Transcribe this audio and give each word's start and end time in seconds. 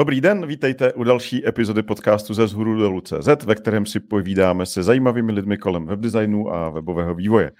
Dobrý 0.00 0.20
den, 0.20 0.46
vítejte 0.46 0.92
u 0.92 1.04
další 1.04 1.48
epizody 1.48 1.82
podcastu 1.82 2.34
ze 2.34 2.46
zhůru 2.46 2.76
dolů 2.78 3.00
CZ, 3.00 3.44
ve 3.44 3.54
kterém 3.54 3.86
si 3.86 4.00
povídáme 4.00 4.66
se 4.66 4.82
zajímavými 4.82 5.32
lidmi 5.32 5.58
kolem 5.58 5.86
webdesignu 5.86 6.54
a 6.54 6.70
webového 6.70 7.14
vývoje. 7.14 7.52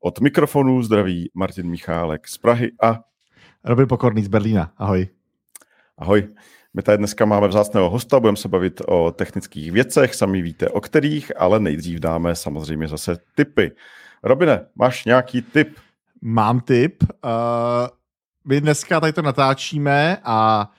Od 0.00 0.20
mikrofonu 0.20 0.82
zdraví 0.82 1.30
Martin 1.34 1.70
Michálek 1.70 2.28
z 2.28 2.38
Prahy 2.38 2.72
a 2.82 3.00
Robin 3.64 3.88
Pokorný 3.88 4.22
z 4.22 4.28
Berlína. 4.28 4.72
Ahoj. 4.76 5.08
Ahoj. 5.98 6.28
My 6.74 6.82
tady 6.82 6.98
dneska 6.98 7.24
máme 7.24 7.48
vzácného 7.48 7.90
hosta, 7.90 8.20
budeme 8.20 8.36
se 8.36 8.48
bavit 8.48 8.82
o 8.88 9.10
technických 9.10 9.72
věcech, 9.72 10.14
sami 10.14 10.42
víte 10.42 10.68
o 10.68 10.80
kterých, 10.80 11.40
ale 11.40 11.60
nejdřív 11.60 11.98
dáme 11.98 12.36
samozřejmě 12.36 12.88
zase 12.88 13.18
tipy. 13.34 13.72
Robine, 14.22 14.66
máš 14.74 15.04
nějaký 15.04 15.42
tip? 15.42 15.76
Mám 16.22 16.60
tip. 16.60 17.02
Uh, 17.02 17.08
my 18.44 18.60
dneska 18.60 19.00
tady 19.00 19.12
to 19.12 19.22
natáčíme 19.22 20.18
a 20.24 20.70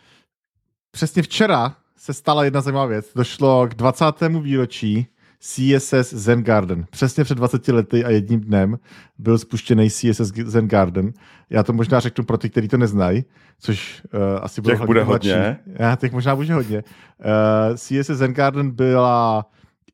přesně 0.91 1.21
včera 1.21 1.75
se 1.97 2.13
stala 2.13 2.43
jedna 2.43 2.61
zajímavá 2.61 2.85
věc. 2.85 3.13
Došlo 3.15 3.67
k 3.67 3.73
20. 3.73 4.05
výročí 4.41 5.07
CSS 5.43 6.13
Zen 6.13 6.43
Garden. 6.43 6.85
Přesně 6.89 7.23
před 7.23 7.35
20 7.35 7.67
lety 7.67 8.05
a 8.05 8.09
jedním 8.09 8.39
dnem 8.39 8.79
byl 9.17 9.37
spuštěný 9.37 9.89
CSS 9.89 10.31
Zen 10.45 10.67
Garden. 10.67 11.13
Já 11.49 11.63
to 11.63 11.73
možná 11.73 11.99
řeknu 11.99 12.23
pro 12.23 12.37
ty, 12.37 12.49
kteří 12.49 12.67
to 12.67 12.77
neznají, 12.77 13.25
což 13.59 14.01
uh, 14.13 14.19
asi 14.41 14.61
těch 14.61 14.81
bude 14.81 15.03
hodně. 15.03 15.59
Já, 15.65 15.95
těch 15.95 16.11
možná 16.11 16.35
bude 16.35 16.53
hodně. 16.53 16.83
Uh, 17.19 17.75
CSS 17.75 18.17
Zen 18.17 18.33
Garden 18.33 18.71
byla 18.71 19.45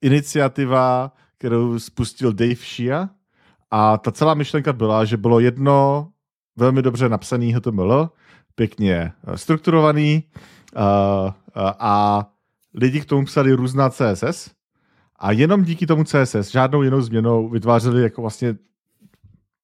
iniciativa, 0.01 1.11
kterou 1.37 1.79
spustil 1.79 2.33
Dave 2.33 2.55
Shia 2.55 3.09
a 3.71 3.97
ta 3.97 4.11
celá 4.11 4.33
myšlenka 4.33 4.73
byla, 4.73 5.05
že 5.05 5.17
bylo 5.17 5.39
jedno 5.39 6.07
velmi 6.55 6.81
dobře 6.81 7.09
napsaný 7.09 7.53
HTML, 7.53 8.09
pěkně 8.55 9.11
strukturovaný, 9.35 10.23
Uh, 10.75 10.81
uh, 10.85 11.31
a 11.79 12.25
lidi 12.73 13.01
k 13.01 13.05
tomu 13.05 13.25
psali 13.25 13.53
různá 13.53 13.89
CSS 13.89 14.51
a 15.19 15.31
jenom 15.31 15.63
díky 15.63 15.85
tomu 15.85 16.03
CSS, 16.03 16.51
žádnou 16.51 16.83
jinou 16.83 17.01
změnou 17.01 17.49
vytvářeli 17.49 18.01
jako 18.01 18.21
vlastně 18.21 18.55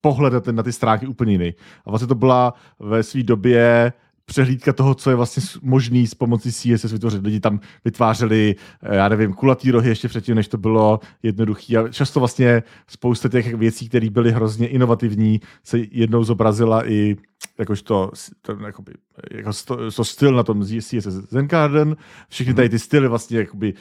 pohled 0.01 0.33
na 0.33 0.39
ty, 0.39 0.53
na 0.53 0.63
ty 0.63 0.73
stránky 0.73 1.07
úplně 1.07 1.31
jiný. 1.31 1.53
A 1.85 1.89
vlastně 1.89 2.07
to 2.07 2.15
byla 2.15 2.53
ve 2.79 3.03
své 3.03 3.23
době 3.23 3.93
přehlídka 4.25 4.73
toho, 4.73 4.95
co 4.95 5.09
je 5.09 5.15
vlastně 5.15 5.43
možný 5.61 6.07
s 6.07 6.13
pomocí 6.13 6.51
CSS 6.51 6.91
vytvořit. 6.91 7.23
Lidi 7.23 7.39
tam 7.39 7.59
vytvářeli, 7.85 8.55
eh, 8.83 8.95
já 8.95 9.09
nevím, 9.09 9.33
kulatý 9.33 9.71
rohy 9.71 9.89
ještě 9.89 10.07
předtím, 10.07 10.35
než 10.35 10.47
to 10.47 10.57
bylo 10.57 10.99
jednoduché. 11.23 11.77
A 11.77 11.87
často 11.87 12.19
vlastně 12.19 12.63
spousta 12.87 13.29
těch 13.29 13.55
věcí, 13.55 13.89
které 13.89 14.09
byly 14.09 14.31
hrozně 14.31 14.67
inovativní, 14.67 15.39
se 15.63 15.79
jednou 15.91 16.23
zobrazila 16.23 16.89
i 16.89 17.17
jakožto 17.59 18.11
to, 18.41 18.57
jakoby, 18.65 18.93
jako 19.31 19.51
to, 19.65 19.91
to 19.91 20.03
styl 20.03 20.31
na 20.31 20.43
tom 20.43 20.65
CSS 20.65 21.07
Zen 21.07 21.47
Garden. 21.47 21.95
Všechny 22.29 22.53
tady 22.53 22.69
ty 22.69 22.79
styly 22.79 23.07
vlastně 23.07 23.37
jakoby 23.37 23.73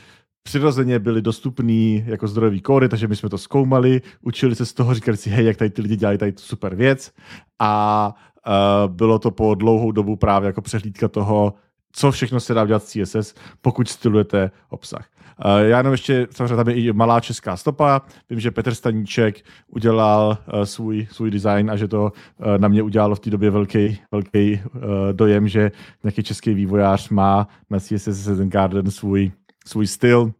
přirozeně 0.44 0.98
byly 0.98 1.22
dostupný 1.22 2.04
jako 2.06 2.28
zdrojový 2.28 2.60
kódy, 2.60 2.88
takže 2.88 3.08
my 3.08 3.16
jsme 3.16 3.28
to 3.28 3.38
zkoumali, 3.38 4.02
učili 4.22 4.54
se 4.54 4.66
z 4.66 4.72
toho, 4.72 4.94
říkali 4.94 5.16
si, 5.16 5.30
hej, 5.30 5.46
jak 5.46 5.56
tady 5.56 5.70
ty 5.70 5.82
lidi 5.82 5.96
dělají 5.96 6.18
tady 6.18 6.32
tu 6.32 6.42
super 6.42 6.74
věc 6.74 7.12
a 7.58 8.14
uh, 8.46 8.92
bylo 8.92 9.18
to 9.18 9.30
po 9.30 9.54
dlouhou 9.54 9.92
dobu 9.92 10.16
právě 10.16 10.46
jako 10.46 10.62
přehlídka 10.62 11.08
toho, 11.08 11.54
co 11.92 12.10
všechno 12.10 12.40
se 12.40 12.54
dá 12.54 12.66
dělat 12.66 12.84
s 12.84 12.92
CSS, 12.92 13.34
pokud 13.60 13.88
stylujete 13.88 14.50
obsah. 14.68 15.08
Uh, 15.44 15.60
já 15.60 15.78
jenom 15.78 15.92
ještě, 15.92 16.26
samozřejmě 16.30 16.56
tam 16.56 16.68
je 16.68 16.74
i 16.74 16.92
malá 16.92 17.20
česká 17.20 17.56
stopa. 17.56 18.02
Vím, 18.30 18.40
že 18.40 18.50
Petr 18.50 18.74
Staníček 18.74 19.44
udělal 19.68 20.38
uh, 20.54 20.62
svůj, 20.62 21.06
svůj 21.10 21.30
design 21.30 21.70
a 21.70 21.76
že 21.76 21.88
to 21.88 22.02
uh, 22.02 22.58
na 22.58 22.68
mě 22.68 22.82
udělalo 22.82 23.14
v 23.14 23.20
té 23.20 23.30
době 23.30 23.50
velký, 23.50 23.98
velký 24.12 24.60
uh, 24.64 24.80
dojem, 25.12 25.48
že 25.48 25.72
nějaký 26.02 26.22
český 26.22 26.54
vývojář 26.54 27.08
má 27.08 27.48
na 27.70 27.80
CSS 27.80 28.28
Garden 28.28 28.90
svůj, 28.90 29.32
svůj 29.66 29.86
styl. 29.86 30.32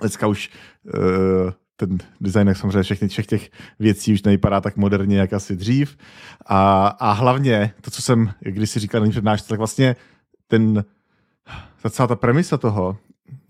Dneska 0.00 0.26
už 0.26 0.50
uh, 0.94 1.50
ten 1.76 1.98
design, 2.20 2.48
jak 2.48 2.56
samozřejmě 2.56 2.82
všechny 2.82 3.08
všech 3.08 3.26
těch 3.26 3.50
věcí 3.78 4.12
už 4.12 4.22
nevypadá 4.22 4.60
tak 4.60 4.76
moderně, 4.76 5.18
jak 5.18 5.32
asi 5.32 5.56
dřív. 5.56 5.96
A, 6.46 6.86
a 6.86 7.12
hlavně 7.12 7.72
to, 7.80 7.90
co 7.90 8.02
jsem 8.02 8.32
když 8.40 8.70
si 8.70 8.80
říkal 8.80 9.00
na 9.00 9.10
přednášce, 9.10 9.48
tak 9.48 9.58
vlastně 9.58 9.96
ten, 10.46 10.84
ta 11.82 11.90
celá 11.90 12.06
ta 12.06 12.16
premisa 12.16 12.56
toho 12.56 12.96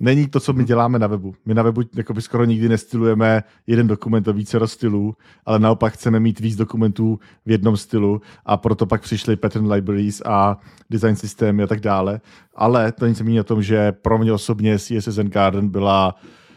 není 0.01 0.29
to, 0.29 0.41
co 0.41 0.53
my 0.53 0.65
děláme 0.65 0.99
na 0.99 1.07
webu. 1.07 1.35
My 1.47 1.55
na 1.55 1.63
webu 1.63 1.83
jakoby 1.97 2.23
skoro 2.23 2.45
nikdy 2.45 2.69
nestylujeme 2.69 3.43
jeden 3.67 3.87
dokument 3.87 4.23
do 4.23 4.33
více 4.33 4.59
stylů, 4.67 5.17
ale 5.47 5.59
naopak 5.59 5.93
chceme 5.93 6.21
mít 6.21 6.41
víc 6.41 6.57
dokumentů 6.57 7.19
v 7.47 7.51
jednom 7.51 7.77
stylu 7.77 8.21
a 8.47 8.57
proto 8.57 8.87
pak 8.87 9.03
přišly 9.03 9.37
pattern 9.37 9.73
libraries 9.73 10.23
a 10.25 10.59
design 10.91 11.17
systémy 11.17 11.63
a 11.63 11.67
tak 11.67 11.81
dále. 11.81 12.21
Ale 12.55 12.93
to 12.93 13.07
nic 13.07 13.21
mění 13.21 13.41
o 13.41 13.45
tom, 13.45 13.63
že 13.63 13.93
pro 13.93 14.19
mě 14.19 14.33
osobně 14.33 14.79
CSS 14.79 15.19
Garden 15.19 15.69
byla 15.69 16.15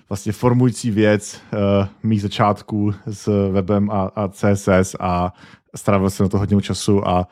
vlastně 0.09 0.31
formující 0.31 0.91
věc 0.91 1.41
uh, 1.53 1.59
mých 2.03 2.21
začátků 2.21 2.93
s 3.07 3.51
webem 3.51 3.91
a, 3.91 4.11
a 4.15 4.27
CSS 4.27 4.95
a 4.99 5.33
strávil 5.75 6.09
jsem 6.09 6.23
na 6.23 6.29
to 6.29 6.37
hodně 6.37 6.61
času 6.61 7.07
a 7.07 7.27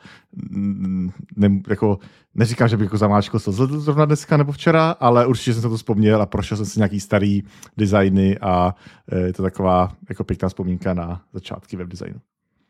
ne, 1.36 1.60
jako, 1.68 1.98
neříkám, 2.34 2.68
že 2.68 2.76
bych 2.76 2.84
jako 2.84 2.96
zamáčkl 2.96 3.40
to 3.40 3.52
zrovna 3.52 4.04
dneska 4.04 4.36
nebo 4.36 4.52
včera, 4.52 4.90
ale 5.00 5.26
určitě 5.26 5.52
jsem 5.52 5.62
se 5.62 5.68
to 5.68 5.76
vzpomněl 5.76 6.22
a 6.22 6.26
prošel 6.26 6.56
jsem 6.56 6.66
si 6.66 6.78
nějaký 6.78 7.00
starý 7.00 7.42
designy 7.76 8.38
a 8.38 8.74
eh, 9.12 9.18
je 9.18 9.32
to 9.32 9.42
taková 9.42 9.92
jako 10.08 10.24
pěkná 10.24 10.48
vzpomínka 10.48 10.94
na 10.94 11.22
začátky 11.32 11.76
web 11.76 11.88
designu. 11.88 12.20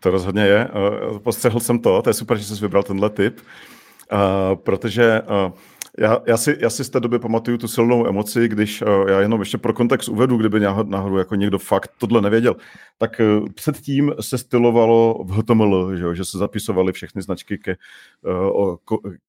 To 0.00 0.10
rozhodně 0.10 0.42
je. 0.42 0.69
Eh, 0.69 1.19
postřehl 1.19 1.60
jsem 1.60 1.78
to, 1.78 2.03
to 2.03 2.10
je 2.10 2.14
super, 2.14 2.38
že 2.38 2.44
jsi 2.44 2.62
vybral 2.62 2.82
tenhle 2.82 3.10
typ, 3.10 3.41
protože 4.54 5.22
já, 5.99 6.23
já, 6.27 6.37
si, 6.37 6.56
já 6.61 6.71
si 6.71 6.84
z 6.84 6.91
té 6.91 7.01
doby 7.01 7.19
pamatuju 7.19 7.59
tu 7.59 7.69
silnou 7.69 8.06
emoci, 8.06 8.49
když 8.49 8.83
uh, 8.83 9.09
já 9.09 9.21
jenom 9.21 9.41
ještě 9.41 9.59
pro 9.59 9.73
kontext 9.73 10.09
uvedu, 10.09 10.37
kdyby 10.37 10.61
náhodou 10.84 11.17
jako 11.17 11.34
někdo 11.34 11.59
fakt 11.59 11.91
tohle 11.99 12.21
nevěděl, 12.23 12.56
tak 12.99 13.21
uh, 13.21 13.49
předtím 13.55 14.12
se 14.21 14.39
stylovalo 14.39 15.25
v 15.25 15.31
HTML, 15.31 15.97
že, 15.97 16.15
že 16.15 16.25
se 16.25 16.39
zapisovaly 16.39 16.93
všechny 16.93 17.23
značky 17.23 17.59
ke, 17.59 17.77
uh, 18.59 18.77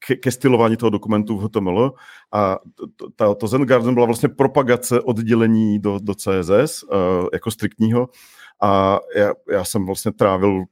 ke, 0.08 0.16
ke 0.16 0.32
stylování 0.32 0.78
toho 0.78 0.90
dokumentu 0.90 1.38
v 1.38 1.44
HTML 1.44 1.94
a 2.32 2.60
to, 3.16 3.36
to 3.36 3.48
Zen 3.48 3.66
Garden 3.66 3.94
byla 3.94 4.06
vlastně 4.06 4.30
propagace 4.30 5.02
oddělení 5.02 5.80
do, 5.80 6.00
do 6.04 6.14
CSS 6.16 6.86
jako 7.34 7.52
striktního 7.52 8.10
a 8.62 9.00
já, 9.16 9.34
já 9.52 9.64
jsem 9.64 9.86
vlastně 9.86 10.12
trávil 10.12 10.64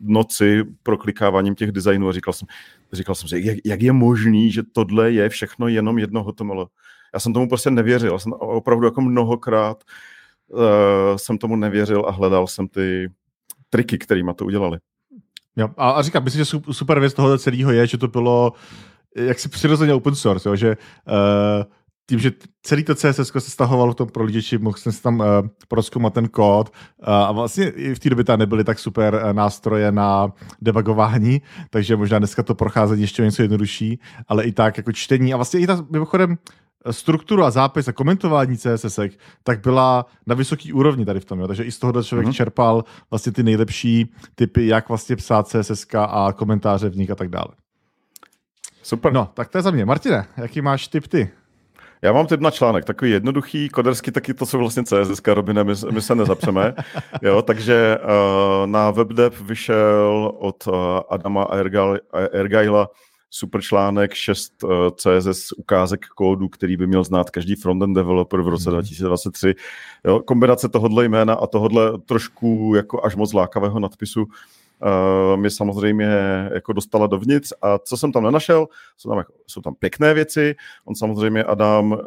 noci 0.00 0.64
proklikáváním 0.82 1.54
těch 1.54 1.72
designů 1.72 2.08
a 2.08 2.12
říkal 2.12 2.32
jsem, 2.32 2.48
říkal 2.92 3.14
jsem 3.14 3.28
si, 3.28 3.40
jak, 3.46 3.56
jak 3.64 3.82
je 3.82 3.92
možný, 3.92 4.52
že 4.52 4.62
tohle 4.72 5.12
je 5.12 5.28
všechno 5.28 5.68
jenom 5.68 5.98
jedno 5.98 6.24
HTML. 6.24 6.68
Já 7.14 7.20
jsem 7.20 7.32
tomu 7.32 7.48
prostě 7.48 7.70
nevěřil. 7.70 8.12
Já 8.12 8.18
jsem 8.18 8.32
opravdu 8.32 8.86
jako 8.86 9.00
mnohokrát 9.00 9.84
uh, 10.46 10.60
jsem 11.16 11.38
tomu 11.38 11.56
nevěřil 11.56 12.04
a 12.08 12.10
hledal 12.10 12.46
jsem 12.46 12.68
ty 12.68 13.10
triky, 13.70 13.98
kterými 13.98 14.34
to 14.36 14.44
udělali. 14.44 14.78
Jo, 15.56 15.68
a, 15.76 15.90
a 15.90 16.02
říkám, 16.02 16.24
myslím, 16.24 16.44
že 16.44 16.60
super 16.72 17.00
věc 17.00 17.14
toho 17.14 17.38
celého 17.38 17.72
je, 17.72 17.86
že 17.86 17.98
to 17.98 18.08
bylo 18.08 18.52
jaksi 19.16 19.48
přirozeně 19.48 19.94
open 19.94 20.14
source, 20.14 20.48
jo, 20.48 20.56
že 20.56 20.76
uh, 20.76 21.64
tím, 22.08 22.18
že 22.18 22.32
celý 22.62 22.84
to 22.84 22.94
CSS 22.94 23.32
se 23.38 23.50
stahovalo 23.50 23.92
v 23.92 23.94
tom 23.94 24.08
prolížeči, 24.08 24.58
mohl 24.58 24.76
jsem 24.76 24.92
si 24.92 25.02
tam 25.02 25.20
uh, 25.20 25.26
proskoumat 25.68 26.14
ten 26.14 26.28
kód 26.28 26.70
uh, 26.70 27.08
a 27.08 27.32
vlastně 27.32 27.68
i 27.68 27.94
v 27.94 27.98
té 27.98 28.10
době 28.10 28.24
tam 28.24 28.38
nebyly 28.38 28.64
tak 28.64 28.78
super 28.78 29.14
uh, 29.14 29.32
nástroje 29.32 29.92
na 29.92 30.32
debugování, 30.60 31.42
takže 31.70 31.96
možná 31.96 32.18
dneska 32.18 32.42
to 32.42 32.54
procházení 32.54 33.02
ještě 33.02 33.22
něco 33.22 33.42
jednodušší, 33.42 34.00
ale 34.28 34.44
i 34.44 34.52
tak 34.52 34.76
jako 34.76 34.92
čtení 34.92 35.34
a 35.34 35.36
vlastně 35.36 35.60
i 35.60 35.66
ta 35.66 35.86
mimochodem 35.90 36.38
strukturu 36.90 37.44
a 37.44 37.50
zápis 37.50 37.88
a 37.88 37.92
komentování 37.92 38.56
CSS, 38.56 38.98
tak 39.42 39.60
byla 39.60 40.06
na 40.26 40.34
vysoký 40.34 40.72
úrovni 40.72 41.04
tady 41.04 41.20
v 41.20 41.24
tom. 41.24 41.40
Jo. 41.40 41.46
Takže 41.46 41.64
i 41.64 41.72
z 41.72 41.78
toho 41.78 42.02
člověk 42.02 42.28
mm-hmm. 42.28 42.32
čerpal 42.32 42.84
vlastně 43.10 43.32
ty 43.32 43.42
nejlepší 43.42 44.12
typy, 44.34 44.66
jak 44.66 44.88
vlastně 44.88 45.16
psát 45.16 45.48
CSS 45.48 45.86
a 45.94 46.32
komentáře 46.32 46.88
v 46.88 46.96
nich 46.96 47.10
a 47.10 47.14
tak 47.14 47.28
dále. 47.28 47.48
Super. 48.82 49.12
No, 49.12 49.30
tak 49.34 49.48
to 49.48 49.58
je 49.58 49.62
za 49.62 49.70
mě. 49.70 49.84
Martine, 49.84 50.26
jaký 50.36 50.60
máš 50.60 50.88
tip 50.88 51.06
ty? 51.06 51.30
Já 52.02 52.12
mám 52.12 52.26
tip 52.26 52.40
na 52.40 52.50
článek, 52.50 52.84
takový 52.84 53.10
jednoduchý, 53.10 53.68
kodersky 53.68 54.12
taky 54.12 54.34
to 54.34 54.46
jsou 54.46 54.58
vlastně 54.58 54.82
CSS, 54.82 55.22
Robine, 55.26 55.64
my, 55.64 55.72
my 55.90 56.02
se 56.02 56.14
nezapřeme. 56.14 56.74
jo, 57.22 57.42
takže 57.42 57.98
uh, 57.98 58.66
na 58.66 58.90
WebDev 58.90 59.40
vyšel 59.40 60.32
od 60.38 60.66
uh, 60.66 60.74
Adama 61.08 61.48
Ergaila 62.32 62.88
super 63.30 63.62
článek, 63.62 64.14
6 64.14 64.62
uh, 64.62 64.70
CSS 64.96 65.52
ukázek 65.52 66.06
kódu, 66.06 66.48
který 66.48 66.76
by 66.76 66.86
měl 66.86 67.04
znát 67.04 67.30
každý 67.30 67.54
frontend 67.54 67.96
developer 67.96 68.40
v 68.40 68.48
roce 68.48 68.70
2023. 68.70 69.46
Mhm. 69.46 69.54
Jo, 70.04 70.20
kombinace 70.20 70.68
tohohle 70.68 71.04
jména 71.04 71.34
a 71.34 71.46
tohohle 71.46 71.98
trošku 71.98 72.72
jako 72.76 73.04
až 73.04 73.16
moc 73.16 73.32
lákavého 73.32 73.80
nadpisu 73.80 74.26
uh, 74.82 75.36
mě 75.40 75.50
samozřejmě 75.50 76.08
jako 76.54 76.72
dostala 76.72 77.06
dovnitř 77.06 77.52
a 77.62 77.78
co 77.78 77.96
jsem 77.96 78.12
tam 78.12 78.24
nenašel, 78.24 78.66
jsou 78.96 79.08
tam, 79.08 79.18
jako, 79.18 79.32
jsou 79.46 79.60
tam 79.60 79.74
pěkné 79.74 80.14
věci, 80.14 80.56
on 80.84 80.94
samozřejmě 80.94 81.44
Adam 81.44 81.92
uh, 81.92 81.98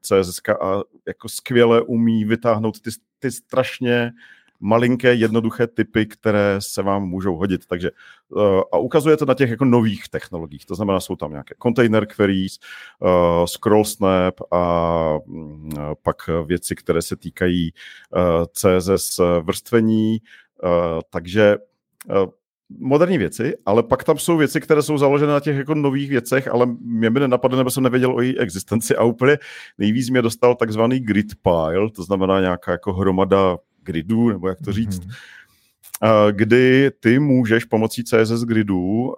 CSSK 0.00 0.48
a 0.48 0.82
jako 1.06 1.28
skvěle 1.28 1.82
umí 1.82 2.24
vytáhnout 2.24 2.80
ty, 2.80 2.90
ty 3.18 3.30
strašně 3.30 4.12
malinké, 4.60 5.14
jednoduché 5.14 5.66
typy, 5.66 6.06
které 6.06 6.56
se 6.58 6.82
vám 6.82 7.08
můžou 7.08 7.36
hodit. 7.36 7.66
Takže 7.66 7.90
uh, 8.28 8.60
a 8.72 8.78
ukazuje 8.78 9.16
to 9.16 9.24
na 9.24 9.34
těch 9.34 9.50
jako 9.50 9.64
nových 9.64 10.08
technologiích. 10.08 10.66
To 10.66 10.74
znamená, 10.74 11.00
jsou 11.00 11.16
tam 11.16 11.30
nějaké 11.30 11.54
container 11.62 12.06
queries, 12.06 12.58
uh, 13.00 13.44
scroll 13.44 13.84
snap 13.84 14.34
a 14.50 15.18
uh, 15.26 15.94
pak 16.02 16.16
věci, 16.46 16.74
které 16.74 17.02
se 17.02 17.16
týkají 17.16 17.72
CSS 18.52 19.20
vrstvení. 19.40 20.18
Takže 21.10 21.56
moderní 22.78 23.18
věci, 23.18 23.54
ale 23.66 23.82
pak 23.82 24.04
tam 24.04 24.18
jsou 24.18 24.36
věci, 24.36 24.60
které 24.60 24.82
jsou 24.82 24.98
založené 24.98 25.32
na 25.32 25.40
těch 25.40 25.56
jako 25.56 25.74
nových 25.74 26.10
věcech, 26.10 26.48
ale 26.48 26.66
mě 26.80 27.10
by 27.10 27.20
nenapadlo, 27.20 27.58
nebo 27.58 27.70
jsem 27.70 27.82
nevěděl 27.82 28.14
o 28.14 28.20
její 28.20 28.38
existenci 28.38 28.96
a 28.96 29.04
úplně 29.04 29.38
nejvíc 29.78 30.10
mě 30.10 30.22
dostal 30.22 30.54
takzvaný 30.54 31.00
grid 31.00 31.26
pile, 31.42 31.90
to 31.90 32.02
znamená 32.02 32.40
nějaká 32.40 32.72
jako 32.72 32.92
hromada 32.92 33.58
gridů, 33.82 34.28
nebo 34.28 34.48
jak 34.48 34.58
to 34.64 34.72
říct, 34.72 35.00
mm-hmm. 35.00 36.32
kdy 36.32 36.90
ty 37.00 37.18
můžeš 37.18 37.64
pomocí 37.64 38.04
CSS 38.04 38.44
gridů 38.44 39.14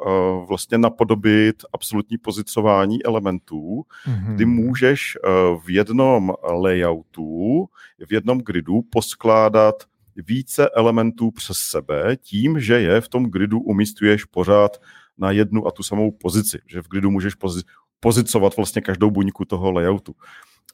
vlastně 0.49 0.79
napodobit 0.79 1.57
absolutní 1.73 2.19
pozicování 2.19 3.05
elementů, 3.05 3.83
mm-hmm. 4.07 4.35
kdy 4.35 4.45
můžeš 4.45 5.19
v 5.65 5.71
jednom 5.71 6.33
layoutu, 6.53 7.69
v 8.09 8.13
jednom 8.13 8.39
gridu 8.39 8.83
poskládat 8.91 9.75
více 10.17 10.69
elementů 10.69 11.31
přes 11.31 11.57
sebe 11.59 12.17
tím, 12.17 12.61
že 12.61 12.81
je 12.81 13.01
v 13.01 13.09
tom 13.09 13.25
gridu 13.25 13.61
umístuješ 13.61 14.25
pořád 14.25 14.81
na 15.19 15.31
jednu 15.31 15.67
a 15.67 15.71
tu 15.71 15.83
samou 15.83 16.11
pozici, 16.11 16.59
že 16.67 16.83
v 16.83 16.89
gridu 16.89 17.11
můžeš 17.11 17.35
pozi- 17.37 17.63
pozicovat 18.01 18.57
vlastně 18.57 18.83
každou 18.83 19.11
buňku 19.11 19.45
toho 19.45 19.73
layoutu. 19.73 20.15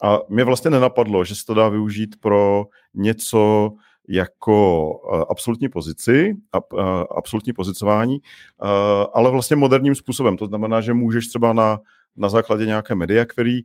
A 0.02 0.18
mě 0.28 0.44
vlastně 0.44 0.70
nenapadlo, 0.70 1.24
že 1.24 1.34
se 1.34 1.46
to 1.46 1.54
dá 1.54 1.68
využít 1.68 2.16
pro 2.20 2.64
něco 2.94 3.72
jako 4.08 4.90
uh, 4.90 5.22
absolutní 5.30 5.68
pozici, 5.68 6.36
uh, 6.72 6.80
absolutní 7.16 7.52
pozicování, 7.52 8.18
uh, 8.18 8.68
ale 9.14 9.30
vlastně 9.30 9.56
moderním 9.56 9.94
způsobem. 9.94 10.36
To 10.36 10.46
znamená, 10.46 10.80
že 10.80 10.94
můžeš 10.94 11.28
třeba 11.28 11.52
na, 11.52 11.80
na 12.16 12.28
základě 12.28 12.66
nějaké 12.66 12.94
media 12.94 13.24
query 13.24 13.64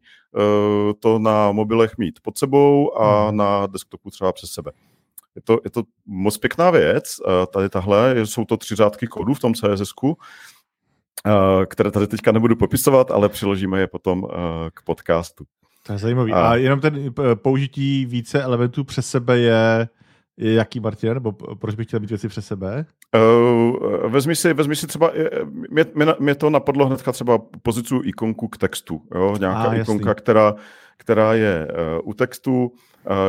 to 0.99 1.19
na 1.19 1.51
mobilech 1.51 1.97
mít 1.97 2.19
pod 2.21 2.37
sebou 2.37 2.97
a 2.97 3.27
hmm. 3.27 3.37
na 3.37 3.67
desktopu 3.67 4.09
třeba 4.09 4.33
přes 4.33 4.51
sebe. 4.51 4.71
Je 5.37 5.41
to, 5.43 5.59
je 5.65 5.71
to 5.71 5.83
moc 6.05 6.37
pěkná 6.37 6.71
věc. 6.71 7.15
Tady 7.53 7.69
tahle, 7.69 8.15
jsou 8.25 8.45
to 8.45 8.57
tři 8.57 8.75
řádky 8.75 9.07
kódu 9.07 9.33
v 9.33 9.39
tom 9.39 9.53
css 9.53 9.93
které 11.67 11.91
tady 11.91 12.07
teďka 12.07 12.31
nebudu 12.31 12.55
popisovat, 12.55 13.11
ale 13.11 13.29
přiložíme 13.29 13.79
je 13.79 13.87
potom 13.87 14.27
k 14.73 14.81
podcastu. 14.83 15.43
To 15.87 15.93
je 15.93 15.99
zajímavý. 15.99 16.33
A, 16.33 16.49
a 16.49 16.55
jenom 16.55 16.79
ten 16.79 17.13
použití 17.35 18.05
více 18.05 18.43
elementů 18.43 18.83
přes 18.83 19.09
sebe 19.09 19.39
je, 19.39 19.89
je 20.37 20.53
jaký, 20.53 20.79
Martin? 20.79 21.13
Nebo 21.13 21.31
proč 21.31 21.75
bych 21.75 21.87
chtěl 21.87 21.99
mít 21.99 22.09
věci 22.09 22.27
přes 22.27 22.47
sebe? 22.47 22.85
Uh, 23.15 24.11
vezmi, 24.11 24.35
si, 24.35 24.53
vezmi 24.53 24.75
si 24.75 24.87
třeba, 24.87 25.11
mě, 25.69 25.85
mě, 25.95 26.05
mě 26.19 26.35
to 26.35 26.49
napadlo 26.49 26.85
hnedka 26.85 27.11
třeba 27.11 27.37
pozicu 27.61 28.01
ikonku 28.03 28.47
k 28.47 28.57
textu. 28.57 29.01
Jo? 29.15 29.35
Nějaká 29.39 29.69
a, 29.69 29.75
ikonka, 29.75 30.13
která, 30.13 30.55
která 30.97 31.33
je 31.33 31.67
uh, 31.67 32.09
u 32.09 32.13
textu 32.13 32.71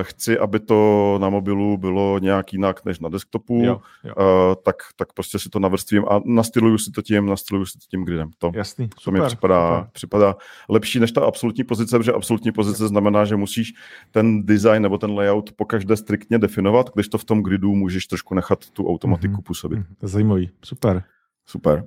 chci, 0.02 0.38
aby 0.38 0.60
to 0.60 1.18
na 1.20 1.28
mobilu 1.28 1.76
bylo 1.76 2.18
nějak 2.18 2.52
jinak 2.52 2.84
než 2.84 3.00
na 3.00 3.08
desktopu, 3.08 3.62
jo, 3.64 3.80
jo. 4.04 4.14
tak, 4.62 4.76
tak 4.96 5.12
prostě 5.12 5.38
si 5.38 5.48
to 5.48 5.58
navrstvím 5.58 6.04
a 6.08 6.20
nastyluju 6.24 6.78
si 6.78 6.90
to 6.90 7.02
tím, 7.02 7.26
nastyluju 7.26 7.66
si 7.66 7.78
to 7.78 7.84
tím 7.90 8.04
gridem. 8.04 8.30
To, 8.38 8.50
Jasný, 8.54 8.88
to 9.04 9.10
mi 9.10 9.20
připadá, 9.20 9.78
super. 9.78 9.90
připadá 9.92 10.36
lepší 10.68 11.00
než 11.00 11.12
ta 11.12 11.24
absolutní 11.24 11.64
pozice, 11.64 11.98
protože 11.98 12.12
absolutní 12.12 12.52
pozice 12.52 12.88
znamená, 12.88 13.24
že 13.24 13.36
musíš 13.36 13.72
ten 14.10 14.46
design 14.46 14.82
nebo 14.82 14.98
ten 14.98 15.10
layout 15.10 15.52
po 15.52 15.64
každé 15.64 15.96
striktně 15.96 16.38
definovat, 16.38 16.90
když 16.94 17.08
to 17.08 17.18
v 17.18 17.24
tom 17.24 17.42
gridu 17.42 17.74
můžeš 17.74 18.06
trošku 18.06 18.34
nechat 18.34 18.70
tu 18.70 18.88
automatiku 18.88 19.34
mm-hmm. 19.34 19.42
působit. 19.42 19.78
Mm-hmm. 19.78 19.94
Zajímavý, 20.02 20.50
super. 20.64 21.02
Super. 21.46 21.84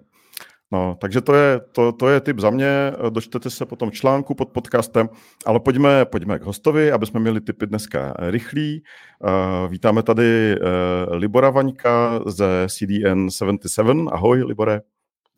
No, 0.71 0.97
takže 1.01 1.21
to 1.21 1.33
je, 1.33 1.61
to, 1.71 1.91
to 1.91 2.09
je 2.09 2.21
tip 2.21 2.39
za 2.39 2.49
mě, 2.49 2.93
dočtete 3.09 3.49
se 3.49 3.65
potom 3.65 3.89
v 3.89 3.93
článku 3.93 4.35
pod 4.35 4.49
podcastem, 4.49 5.09
ale 5.45 5.59
pojďme, 5.59 6.05
pojďme 6.05 6.39
k 6.39 6.43
hostovi, 6.43 6.91
aby 6.91 7.05
jsme 7.05 7.19
měli 7.19 7.41
tipy 7.41 7.67
dneska 7.67 8.13
rychlí. 8.17 8.83
Uh, 9.19 9.71
vítáme 9.71 10.03
tady 10.03 10.55
uh, 10.59 11.15
Libora 11.15 11.49
Vaňka 11.49 12.19
ze 12.25 12.67
CDN 12.69 13.29
77. 13.29 14.09
Ahoj, 14.11 14.43
Libore. 14.43 14.81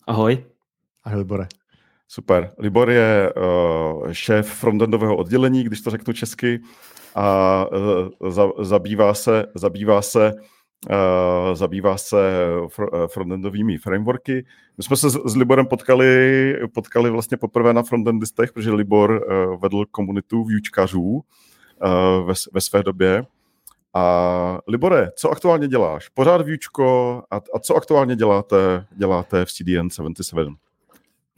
Ahoj. 0.07 0.43
Ahoj, 1.03 1.19
Libore. 1.19 1.47
Super. 2.07 2.51
Libor 2.57 2.89
je 2.89 3.33
uh, 3.33 4.11
šéf 4.11 4.47
frontendového 4.47 5.17
oddělení, 5.17 5.63
když 5.63 5.81
to 5.81 5.89
řeknu 5.89 6.13
česky, 6.13 6.59
a 7.15 7.65
uh, 8.21 8.31
za, 8.31 8.49
zabývá 8.59 9.13
se, 9.13 9.45
zabývá 9.55 10.01
se 10.01 10.33
zabývá 11.53 11.97
se 11.97 12.17
fr- 12.65 13.07
frontendovými 13.07 13.77
frameworky. 13.77 14.45
My 14.77 14.83
jsme 14.83 14.95
se 14.95 15.09
s, 15.09 15.35
Liborem 15.35 15.65
potkali, 15.65 16.55
potkali 16.73 17.09
vlastně 17.09 17.37
poprvé 17.37 17.73
na 17.73 17.83
frontendistech, 17.83 18.53
protože 18.53 18.71
Libor 18.71 19.11
uh, 19.11 19.61
vedl 19.61 19.85
komunitu 19.91 20.43
výučkařů 20.43 21.01
uh, 21.01 21.21
ve, 22.27 22.33
ve 22.53 22.61
své 22.61 22.83
době. 22.83 23.25
A 23.93 24.59
Libore, 24.67 25.11
co 25.15 25.29
aktuálně 25.29 25.67
děláš? 25.67 26.09
Pořád 26.09 26.41
výučko 26.41 27.21
a, 27.31 27.35
a 27.35 27.59
co 27.59 27.75
aktuálně 27.75 28.15
děláte, 28.15 28.85
děláte 28.97 29.45
v 29.45 29.51
CDN 29.51 29.89
77? 29.89 30.55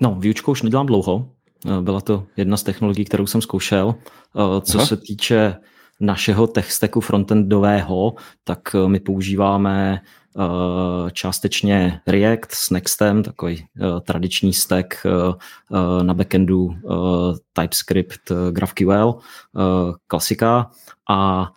No, 0.02 0.16
výučku 0.20 0.52
už 0.52 0.62
nedělám 0.62 0.86
dlouho. 0.86 1.30
Byla 1.82 2.02
to 2.02 2.26
jedna 2.38 2.58
z 2.58 2.64
technologií, 2.64 3.06
kterou 3.06 3.28
jsem 3.28 3.42
zkoušel. 3.42 3.96
Co 4.62 4.78
Aha. 4.78 4.86
se 4.86 4.98
týče 4.98 5.56
našeho 6.00 6.48
tech 6.48 6.72
stacku 6.72 7.02
frontendového, 7.02 8.14
tak 8.44 8.76
eh, 8.76 8.88
my 8.88 9.00
používáme 9.00 10.02
uh, 10.36 11.10
částečně 11.10 12.02
React 12.08 12.52
s 12.52 12.70
Nextem, 12.70 13.24
takový 13.24 13.66
uh, 13.80 14.00
tradiční 14.00 14.54
stack 14.54 15.06
na 16.02 16.14
backendu 16.14 16.76
TypeScript, 17.54 18.32
GraphQL, 18.52 19.16
klasika. 20.08 20.72
A 21.10 21.52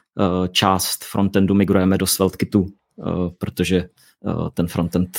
část 0.50 1.04
frontendu 1.04 1.54
migrujeme 1.54 1.98
do 1.98 2.06
SvelteKitu, 2.06 2.66
protože 3.38 3.88
ten 4.54 4.68
frontend 4.68 5.18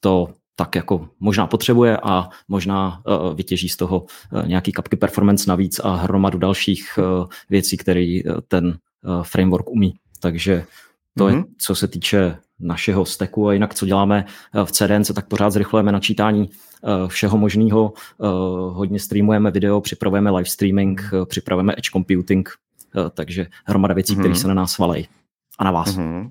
to 0.00 0.28
tak 0.56 0.74
jako 0.74 1.08
možná 1.20 1.46
potřebuje 1.46 1.98
a 2.02 2.28
možná 2.48 3.02
uh, 3.06 3.34
vytěží 3.34 3.68
z 3.68 3.76
toho 3.76 4.06
uh, 4.32 4.46
nějaký 4.46 4.72
kapky 4.72 4.96
performance 4.96 5.50
navíc 5.50 5.80
a 5.84 5.94
hromadu 5.94 6.38
dalších 6.38 6.98
uh, 6.98 7.26
věcí, 7.50 7.76
které 7.76 8.18
ten 8.48 8.78
framework 9.22 9.70
umí. 9.70 9.94
Takže 10.20 10.64
to 11.18 11.24
mm-hmm. 11.24 11.28
je, 11.28 11.34
mhm. 11.36 11.44
co 11.58 11.74
se 11.74 11.88
týče 11.88 12.36
našeho 12.60 13.04
stacku 13.04 13.48
a 13.48 13.52
jinak, 13.52 13.74
co 13.74 13.86
děláme 13.86 14.24
v 14.64 14.72
CDNC, 14.72 15.10
tak 15.14 15.28
pořád 15.28 15.50
zrychlujeme 15.50 15.92
načítání 15.92 16.50
všeho 17.06 17.38
možného. 17.38 17.92
Hodně 18.70 18.98
streamujeme 18.98 19.50
video, 19.50 19.80
připravujeme 19.80 20.30
live 20.30 20.48
streaming, 20.48 21.10
připravujeme 21.24 21.72
edge 21.72 21.90
computing, 21.92 22.48
takže 23.10 23.46
hromada 23.64 23.94
věcí, 23.94 24.16
mm-hmm. 24.16 24.20
které 24.20 24.34
se 24.34 24.48
na 24.48 24.54
nás 24.54 24.78
valej 24.78 25.06
a 25.58 25.64
na 25.64 25.70
vás. 25.70 25.96
Mm-hmm. 25.96 26.30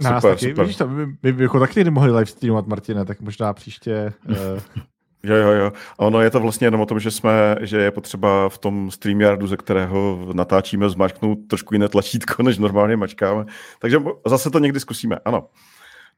Na 0.00 0.10
nás 0.10 0.22
super, 0.22 0.36
taky, 0.36 0.48
super. 0.48 0.64
Vidíš 0.64 0.76
to, 0.76 0.88
my, 0.88 1.06
my 1.22 1.42
jako 1.42 1.60
taky 1.60 1.84
nemohli 1.84 2.10
live 2.10 2.26
streamovat, 2.26 2.66
Martina, 2.66 3.04
tak 3.04 3.20
možná 3.20 3.52
příště... 3.52 4.12
Uh... 4.28 4.36
Jo, 5.22 5.36
jo, 5.36 5.50
jo. 5.50 5.72
A 5.98 5.98
ono 5.98 6.20
je 6.20 6.30
to 6.30 6.40
vlastně 6.40 6.66
jenom 6.66 6.80
o 6.80 6.86
tom, 6.86 7.00
že 7.00 7.10
jsme, 7.10 7.56
že 7.60 7.78
je 7.78 7.90
potřeba 7.90 8.48
v 8.48 8.58
tom 8.58 8.90
StreamYardu, 8.90 9.46
ze 9.46 9.56
kterého 9.56 10.28
natáčíme, 10.32 10.90
zmačknout 10.90 11.38
trošku 11.48 11.74
jiné 11.74 11.88
tlačítko, 11.88 12.42
než 12.42 12.58
normálně 12.58 12.96
mačkáme. 12.96 13.44
Takže 13.78 14.02
zase 14.26 14.50
to 14.50 14.58
někdy 14.58 14.80
zkusíme, 14.80 15.18
ano. 15.24 15.48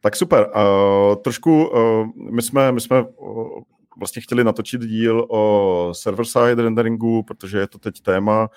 Tak 0.01 0.17
super. 0.17 0.47
Uh, 0.57 1.17
trošku, 1.23 1.69
uh, 1.69 2.07
my 2.31 2.43
jsme, 2.43 2.73
my 2.73 2.81
jsme 2.81 3.03
uh, 3.03 3.63
vlastně 3.99 4.23
chtěli 4.23 4.45
natočit 4.45 4.81
díl 4.81 5.27
o 5.31 5.93
server-side 5.93 6.63
renderingu, 6.63 7.23
protože 7.23 7.59
je 7.59 7.67
to 7.67 7.79
teď 7.79 8.01
téma 8.01 8.49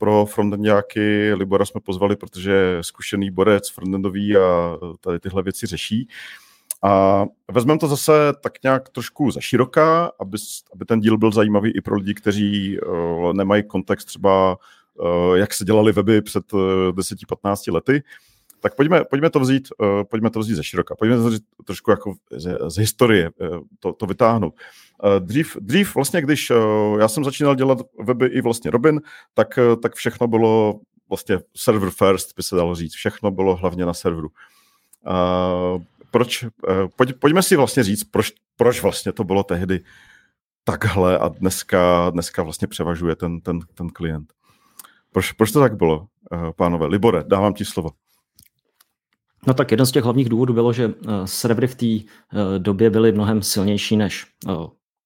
pro 0.00 0.26
frontendáky. 0.26 1.34
Libora 1.34 1.64
jsme 1.64 1.80
pozvali, 1.80 2.16
protože 2.16 2.52
je 2.52 2.84
zkušený 2.84 3.30
borec 3.30 3.70
frontendový 3.70 4.36
a 4.36 4.76
tady 5.00 5.20
tyhle 5.20 5.42
věci 5.42 5.66
řeší. 5.66 6.08
A 6.82 7.24
vezmeme 7.52 7.78
to 7.78 7.88
zase 7.88 8.12
tak 8.40 8.62
nějak 8.62 8.88
trošku 8.88 9.30
za 9.30 9.40
široká, 9.40 10.12
aby, 10.20 10.38
aby 10.72 10.84
ten 10.84 11.00
díl 11.00 11.18
byl 11.18 11.32
zajímavý 11.32 11.70
i 11.76 11.80
pro 11.80 11.96
lidi, 11.96 12.14
kteří 12.14 12.80
uh, 12.80 13.32
nemají 13.32 13.62
kontext 13.62 14.08
třeba, 14.08 14.56
uh, 14.94 15.36
jak 15.36 15.54
se 15.54 15.64
dělali 15.64 15.92
weby 15.92 16.22
před 16.22 16.52
uh, 16.52 16.60
eh, 16.88 16.92
10-15 16.92 17.72
lety. 17.72 18.02
Tak 18.60 18.74
pojďme, 18.74 19.04
pojďme, 19.04 19.30
to 19.30 19.40
vzít, 19.40 19.68
uh, 19.78 20.04
pojďme 20.10 20.30
to 20.30 20.40
vzít 20.40 20.54
ze 20.54 20.64
široka. 20.64 20.94
Pojďme 20.94 21.16
to 21.16 21.24
vzít 21.24 21.44
trošku 21.64 21.90
jako 21.90 22.14
z, 22.30 22.58
z 22.68 22.76
historie, 22.78 23.30
uh, 23.40 23.58
to, 23.80 23.92
to 23.92 24.06
vytáhnout. 24.06 24.54
Eh, 25.04 25.20
dřív, 25.20 25.56
dřív 25.60 25.94
vlastně, 25.94 26.22
když 26.22 26.52
já 26.98 27.08
jsem 27.08 27.24
začínal 27.24 27.54
dělat 27.54 27.78
weby 27.98 28.26
i 28.26 28.40
vlastně 28.40 28.70
Robin, 28.70 29.00
tak, 29.34 29.58
tak 29.82 29.94
všechno 29.94 30.26
bylo 30.26 30.80
vlastně 31.08 31.38
server 31.56 31.90
first, 31.90 32.36
by 32.36 32.42
se 32.42 32.56
dalo 32.56 32.74
říct. 32.74 32.94
Všechno 32.94 33.30
bylo 33.30 33.56
hlavně 33.56 33.86
na 33.86 33.94
serveru. 33.94 34.28
Uh, 35.06 35.82
proč, 36.10 36.42
uh, 36.42 36.48
pojď, 36.96 37.12
pojďme 37.18 37.42
si 37.42 37.56
vlastně 37.56 37.82
říct, 37.84 38.04
proč, 38.04 38.32
proč 38.56 38.82
vlastně 38.82 39.12
to 39.12 39.24
bylo 39.24 39.42
tehdy 39.42 39.80
takhle 40.64 41.18
a 41.18 41.28
dneska, 41.28 42.10
dneska 42.10 42.42
vlastně 42.42 42.68
převažuje 42.68 43.16
ten, 43.16 43.40
ten, 43.40 43.60
ten 43.74 43.88
klient. 43.88 44.32
Proč, 45.12 45.32
proč 45.32 45.52
to 45.52 45.60
tak 45.60 45.76
bylo, 45.76 45.98
uh, 45.98 46.50
pánové? 46.56 46.86
Libore, 46.86 47.24
dávám 47.26 47.54
ti 47.54 47.64
slovo. 47.64 47.90
No 49.46 49.54
tak 49.54 49.70
jeden 49.70 49.86
z 49.86 49.92
těch 49.92 50.04
hlavních 50.04 50.28
důvodů 50.28 50.54
bylo, 50.54 50.72
že 50.72 50.94
servery 51.24 51.66
v 51.66 51.74
té 51.74 52.06
době 52.58 52.90
byly 52.90 53.12
mnohem 53.12 53.42
silnější 53.42 53.96
než 53.96 54.26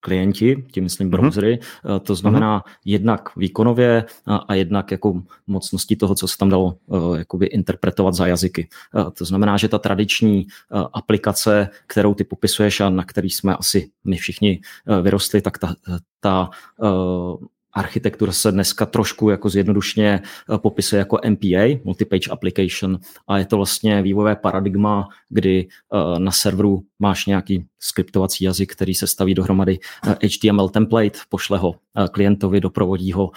klienti, 0.00 0.64
tím 0.72 0.84
myslím 0.84 1.08
mhm. 1.08 1.10
browsery, 1.10 1.58
mm-hmm. 1.58 2.00
to 2.00 2.14
znamená 2.14 2.58
mm-hmm. 2.58 2.72
jednak 2.84 3.36
výkonově 3.36 4.04
a, 4.26 4.54
jednak 4.54 4.90
jako 4.90 5.22
mocnosti 5.46 5.96
toho, 5.96 6.14
co 6.14 6.28
se 6.28 6.38
tam 6.38 6.48
dalo 6.48 6.76
jakoby 7.16 7.46
interpretovat 7.46 8.14
za 8.14 8.26
jazyky. 8.26 8.68
To 9.18 9.24
znamená, 9.24 9.56
že 9.56 9.68
ta 9.68 9.78
tradiční 9.78 10.46
aplikace, 10.92 11.68
kterou 11.86 12.14
ty 12.14 12.24
popisuješ 12.24 12.80
a 12.80 12.90
na 12.90 13.04
který 13.04 13.30
jsme 13.30 13.56
asi 13.56 13.90
my 14.04 14.16
všichni 14.16 14.60
vyrostli, 15.02 15.40
tak 15.40 15.58
ta, 15.58 15.74
ta 16.20 16.50
architektura 17.74 18.32
se 18.32 18.52
dneska 18.52 18.86
trošku 18.86 19.30
jako 19.30 19.48
zjednodušně 19.48 20.22
eh, 20.54 20.58
popisuje 20.58 20.98
jako 20.98 21.18
MPA, 21.28 21.80
Multi-Page 21.84 22.32
Application, 22.32 22.98
a 23.28 23.38
je 23.38 23.46
to 23.46 23.56
vlastně 23.56 24.02
vývojové 24.02 24.36
paradigma, 24.36 25.08
kdy 25.28 25.68
eh, 25.68 26.18
na 26.18 26.30
serveru 26.30 26.82
máš 26.98 27.26
nějaký 27.26 27.64
skriptovací 27.78 28.44
jazyk, 28.44 28.72
který 28.72 28.94
se 28.94 29.06
staví 29.06 29.34
dohromady 29.34 29.78
HTML 30.02 30.66
eh, 30.66 30.72
template, 30.72 31.18
pošle 31.28 31.58
ho 31.58 31.74
klientovi, 32.12 32.60
doprovodí 32.60 33.12
ho 33.12 33.30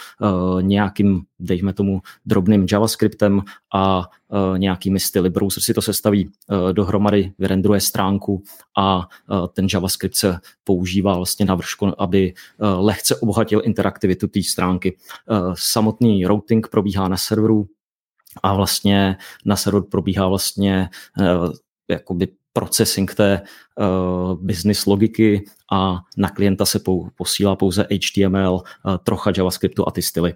nějakým, 0.62 1.22
dejme 1.39 1.74
tomu, 1.74 2.01
drobným 2.25 2.67
JavaScriptem 2.72 3.41
a 3.75 4.10
nějakými 4.57 5.00
styly. 5.00 5.29
Browser 5.29 5.63
si 5.63 5.74
to 5.74 5.81
sestaví 5.81 6.31
dohromady, 6.72 7.34
vyrendruje 7.38 7.81
stránku 7.81 8.43
a 8.77 9.07
ten 9.53 9.67
JavaScript 9.74 10.15
se 10.15 10.39
používá 10.63 11.15
vlastně 11.15 11.46
na 11.46 11.55
vršku, 11.55 12.01
aby 12.01 12.34
lehce 12.60 13.15
obohatil 13.15 13.62
interaktivitu 13.63 14.27
té 14.27 14.43
stránky. 14.43 14.98
Samotný 15.53 16.25
routing 16.25 16.67
probíhá 16.67 17.07
na 17.07 17.17
serveru 17.17 17.67
a 18.43 18.53
vlastně 18.53 19.17
na 19.46 19.55
serveru 19.55 19.86
probíhá 19.86 20.27
vlastně 20.27 20.89
jakoby 21.89 22.27
processing 22.58 23.14
té 23.16 23.42
uh, 23.42 24.34
business 24.34 24.86
logiky 24.86 25.46
a 25.72 26.02
na 26.18 26.30
klienta 26.30 26.66
se 26.66 26.80
pou, 26.80 27.10
posílá 27.16 27.56
pouze 27.56 27.88
HTML, 27.94 28.54
uh, 28.54 28.98
trocha 29.04 29.32
JavaScriptu 29.38 29.88
a 29.88 29.92
ty 29.92 30.02
styly. 30.02 30.34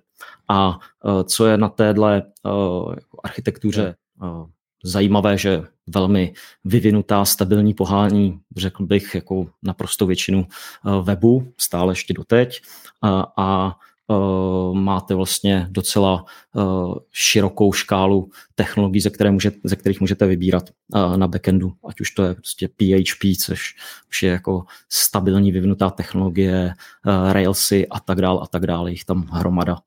A 0.48 0.70
uh, 0.70 1.24
co 1.24 1.46
je 1.46 1.58
na 1.58 1.70
téhle 1.70 2.24
uh, 2.46 2.94
architektuře 3.24 3.96
uh, 4.22 4.46
zajímavé, 4.84 5.38
že 5.38 5.64
velmi 5.88 6.34
vyvinutá, 6.66 7.26
stabilní 7.26 7.74
pohání, 7.74 8.40
řekl 8.58 8.86
bych, 8.86 9.16
jako 9.16 9.48
naprosto 9.64 10.06
většinu 10.06 10.46
webu, 11.02 11.54
stále 11.58 11.92
ještě 11.92 12.14
doteď. 12.14 12.62
A, 13.02 13.34
a 13.38 13.66
uh, 13.66 13.72
máte 14.74 15.16
vlastně 15.16 15.68
docela 15.70 16.26
uh, 16.54 16.96
širokou 17.12 17.74
škálu 17.74 18.30
technologií, 18.56 19.02
ze, 19.02 19.10
které 19.10 19.32
může, 19.32 19.52
ze 19.64 19.76
kterých 19.76 20.02
můžete 20.02 20.26
vybírat 20.26 20.70
uh, 20.96 21.18
na 21.18 21.28
backendu, 21.28 21.74
ať 21.88 22.02
už 22.02 22.12
to 22.12 22.24
je 22.24 22.34
prostě 22.34 22.68
PHP, 22.68 23.38
což 23.46 23.76
už 24.10 24.24
je 24.24 24.32
jako 24.32 24.64
stabilní 24.90 25.52
vyvinutá 25.52 25.90
technologie, 25.90 26.74
Railsy 27.32 27.88
a 27.88 28.00
tak 28.00 28.22
dále 28.22 28.40
a 28.44 28.48
tak 28.48 28.68
dále, 28.68 28.92
jich 28.92 29.06
tam 29.06 29.28
hromada. 29.32 29.78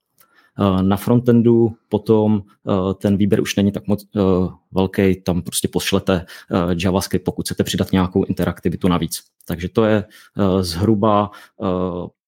Na 0.82 0.96
frontendu 0.96 1.72
potom 1.88 2.42
ten 2.98 3.16
výběr 3.16 3.40
už 3.40 3.56
není 3.56 3.72
tak 3.72 3.86
moc 3.86 4.06
velký, 4.72 5.22
tam 5.22 5.42
prostě 5.42 5.68
pošlete 5.68 6.26
JavaScript, 6.82 7.24
pokud 7.24 7.46
chcete 7.46 7.64
přidat 7.64 7.92
nějakou 7.92 8.24
interaktivitu 8.24 8.88
navíc. 8.88 9.22
Takže 9.46 9.68
to 9.68 9.84
je 9.84 10.04
zhruba 10.60 11.30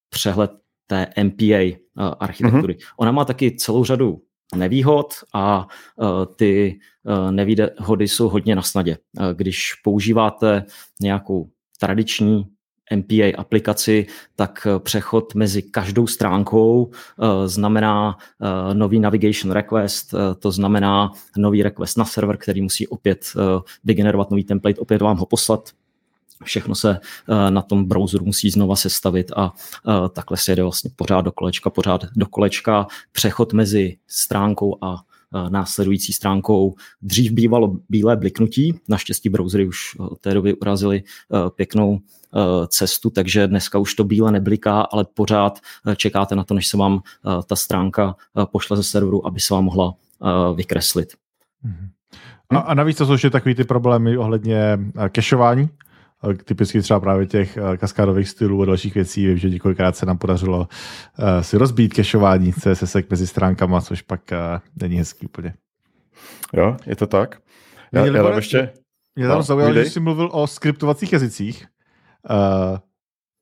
přehled 0.08 0.50
té 0.86 1.06
MPA 1.22 1.44
eh, 1.54 1.76
architektury. 2.20 2.74
Mm-hmm. 2.74 2.94
Ona 2.96 3.12
má 3.12 3.24
taky 3.24 3.56
celou 3.56 3.84
řadu 3.84 4.20
nevýhod 4.56 5.14
a 5.34 5.66
uh, 5.96 6.06
ty 6.36 6.78
uh, 7.04 7.30
nevýhody 7.30 8.08
jsou 8.08 8.28
hodně 8.28 8.56
na 8.56 8.62
snadě. 8.62 8.96
Když 9.32 9.74
používáte 9.84 10.64
nějakou 11.00 11.48
tradiční 11.80 12.46
MPA 12.96 13.38
aplikaci, 13.38 14.06
tak 14.36 14.66
přechod 14.78 15.34
mezi 15.34 15.62
každou 15.62 16.06
stránkou 16.06 16.90
znamená 17.46 18.18
nový 18.72 19.00
navigation 19.00 19.52
request, 19.52 20.14
to 20.38 20.52
znamená 20.52 21.10
nový 21.36 21.62
request 21.62 21.98
na 21.98 22.04
server, 22.04 22.36
který 22.36 22.62
musí 22.62 22.88
opět 22.88 23.32
vygenerovat 23.84 24.30
nový 24.30 24.44
template, 24.44 24.80
opět 24.80 25.02
vám 25.02 25.16
ho 25.16 25.26
poslat 25.26 25.70
všechno 26.44 26.74
se 26.74 27.00
eh, 27.28 27.50
na 27.50 27.62
tom 27.62 27.84
browseru 27.84 28.24
musí 28.24 28.50
znova 28.50 28.76
sestavit 28.76 29.32
a 29.36 29.52
eh, 29.88 30.08
takhle 30.08 30.36
se 30.36 30.52
jede 30.52 30.62
vlastně 30.62 30.90
pořád 30.96 31.20
do 31.20 31.32
kolečka, 31.32 31.70
pořád 31.70 32.04
do 32.16 32.26
kolečka. 32.26 32.86
Přechod 33.12 33.52
mezi 33.52 33.96
stránkou 34.06 34.84
a 34.84 34.96
eh, 34.96 35.50
následující 35.50 36.12
stránkou. 36.12 36.74
Dřív 37.02 37.32
bývalo 37.32 37.76
bílé 37.88 38.16
bliknutí, 38.16 38.80
naštěstí 38.88 39.28
browsery 39.28 39.66
už 39.66 39.96
od 39.98 40.20
té 40.20 40.34
doby 40.34 40.54
urazili 40.54 41.02
pěknou 41.56 41.98
cestu, 42.68 43.10
takže 43.10 43.46
dneska 43.46 43.78
už 43.78 43.94
to 43.94 44.04
bíle 44.04 44.32
nebliká, 44.32 44.80
ale 44.80 45.04
pořád 45.14 45.60
čekáte 45.96 46.36
na 46.36 46.44
to, 46.44 46.54
než 46.54 46.66
se 46.66 46.76
vám 46.76 47.02
ta 47.46 47.56
stránka 47.56 48.16
pošle 48.44 48.76
ze 48.76 48.82
serveru, 48.82 49.26
aby 49.26 49.40
se 49.40 49.54
vám 49.54 49.64
mohla 49.64 49.94
vykreslit. 50.54 51.14
Mhm. 51.62 51.88
A, 52.50 52.58
a 52.58 52.74
navíc 52.74 52.96
to 52.96 53.06
jsou 53.06 53.12
ještě 53.12 53.30
takový 53.30 53.54
ty 53.54 53.64
problémy 53.64 54.18
ohledně 54.18 54.78
kešování, 55.08 55.68
typicky 56.44 56.82
třeba 56.82 57.00
právě 57.00 57.26
těch 57.26 57.56
eh, 57.56 57.76
kaskádových 57.76 58.28
stylů 58.28 58.62
a 58.62 58.64
dalších 58.64 58.94
věcí. 58.94 59.26
Vím, 59.26 59.38
že 59.38 59.50
několikrát 59.50 59.96
se 59.96 60.06
nám 60.06 60.18
podařilo 60.18 60.58
uh, 60.58 61.40
si 61.40 61.56
rozbít 61.56 61.94
kešování 61.94 62.52
CSS 62.52 62.96
mezi 63.10 63.26
stránkama, 63.26 63.80
což 63.80 64.02
pak 64.02 64.20
není 64.80 64.96
hezký 64.96 65.26
úplně. 65.26 65.54
Jo, 66.52 66.76
je 66.86 66.96
to 66.96 67.06
tak. 67.06 67.40
Já, 67.92 68.02
mě, 68.02 68.18
já 68.18 68.22
tam 68.22 68.36
ještě... 68.36 68.70
Mě 69.16 69.28
tam 69.28 69.36
no, 69.36 69.42
zaujalo, 69.42 69.74
že 69.74 69.84
jsi 69.84 70.00
mluvil 70.00 70.30
o 70.32 70.46
skriptovacích 70.46 71.12
jazycích. 71.12 71.66
Uh, 72.30 72.78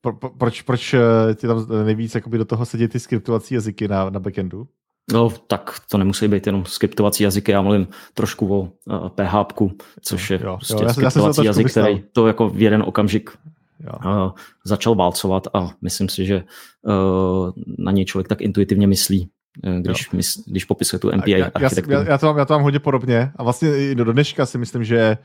pro, 0.01 0.13
pro, 0.13 0.29
proč, 0.29 0.61
proč 0.61 0.95
ti 1.35 1.47
tam 1.47 1.65
nejvíc 1.85 2.15
jakoby 2.15 2.37
do 2.37 2.45
toho 2.45 2.65
sedí 2.65 2.87
ty 2.87 2.99
skriptovací 2.99 3.55
jazyky 3.55 3.87
na, 3.87 4.09
na 4.09 4.19
backendu? 4.19 4.67
No, 5.13 5.29
tak 5.47 5.79
to 5.91 5.97
nemusí 5.97 6.27
být 6.27 6.45
jenom 6.45 6.65
skriptovací 6.65 7.23
jazyky, 7.23 7.51
já 7.51 7.61
mluvím 7.61 7.87
trošku 8.13 8.53
o 8.53 8.59
uh, 8.59 8.67
eh, 8.89 9.09
PHP, 9.09 9.73
což 10.01 10.29
je 10.29 10.39
jo, 10.43 10.57
prostě 10.57 10.83
jo, 10.83 10.89
skriptovací 10.89 11.41
já 11.41 11.45
jazyk, 11.45 11.71
který 11.71 12.03
to 12.11 12.27
jako 12.27 12.49
v 12.49 12.61
jeden 12.61 12.83
okamžik 12.87 13.29
jo. 13.79 14.25
Uh, 14.25 14.31
začal 14.63 14.95
válcovat 14.95 15.47
a 15.53 15.71
myslím 15.81 16.09
si, 16.09 16.25
že 16.25 16.43
uh, 16.81 17.51
na 17.77 17.91
něj 17.91 18.05
člověk 18.05 18.27
tak 18.27 18.41
intuitivně 18.41 18.87
myslí, 18.87 19.29
když, 19.79 20.11
mys, 20.11 20.43
když 20.47 20.65
popisuje 20.65 20.99
tu 20.99 21.07
MPA 21.07 21.23
já, 21.25 21.51
architekturu. 21.53 21.97
Já, 21.97 22.03
já, 22.03 22.17
to 22.17 22.25
mám, 22.25 22.37
já 22.37 22.45
to 22.45 22.53
mám 22.53 22.61
hodně 22.61 22.79
podobně 22.79 23.31
a 23.35 23.43
vlastně 23.43 23.77
i 23.77 23.95
do 23.95 24.13
dneška 24.13 24.45
si 24.45 24.57
myslím, 24.57 24.83
že 24.83 25.17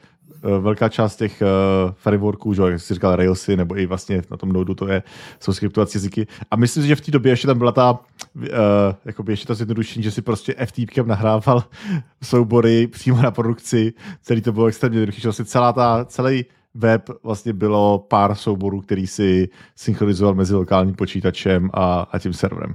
Eh, 0.45 0.59
velká 0.59 0.89
část 0.89 1.17
těch 1.17 1.43
uh, 1.43 1.93
frameworků, 1.95 2.55
že, 2.55 2.63
jak 2.63 2.81
jsi 2.81 2.95
říkal 2.95 3.17
Railsy, 3.17 3.57
nebo 3.57 3.79
i 3.79 3.87
vlastně 3.87 4.23
na 4.31 4.37
tom 4.37 4.53
Nodu 4.53 4.75
to 4.75 4.89
je, 4.89 5.03
jsou 5.41 5.53
skriptovací 5.53 5.99
jazyky. 5.99 6.27
A 6.51 6.57
myslím 6.57 6.83
si, 6.83 6.89
že 6.89 6.97
v 6.97 7.01
té 7.01 7.11
době 7.11 7.33
ještě 7.33 7.47
tam 7.47 7.59
byla 7.59 7.73
ta, 7.73 7.99
uh, 8.35 8.47
jakoby 9.05 9.33
ještě 9.33 9.47
to 9.47 9.55
zjednodušení, 9.55 10.03
že 10.03 10.11
si 10.11 10.23
prostě 10.23 10.55
FTPkem 10.67 11.07
nahrával 11.07 11.65
soubory 12.23 12.87
přímo 12.87 13.23
na 13.23 13.31
produkci, 13.31 13.93
celý 14.23 14.41
to 14.41 14.53
bylo 14.53 14.67
extrémně 14.67 14.99
jednoduché, 14.99 15.21
že 15.21 15.29
vlastně 15.29 15.45
celá 15.45 15.73
ta, 15.73 16.05
celý 16.05 16.45
web 16.75 17.11
vlastně 17.23 17.53
bylo 17.53 17.99
pár 17.99 18.35
souborů, 18.35 18.81
který 18.81 19.07
si 19.07 19.49
synchronizoval 19.77 20.35
mezi 20.35 20.55
lokálním 20.55 20.95
počítačem 20.95 21.71
a, 21.75 22.09
a 22.13 22.19
tím 22.19 22.33
serverem. 22.33 22.75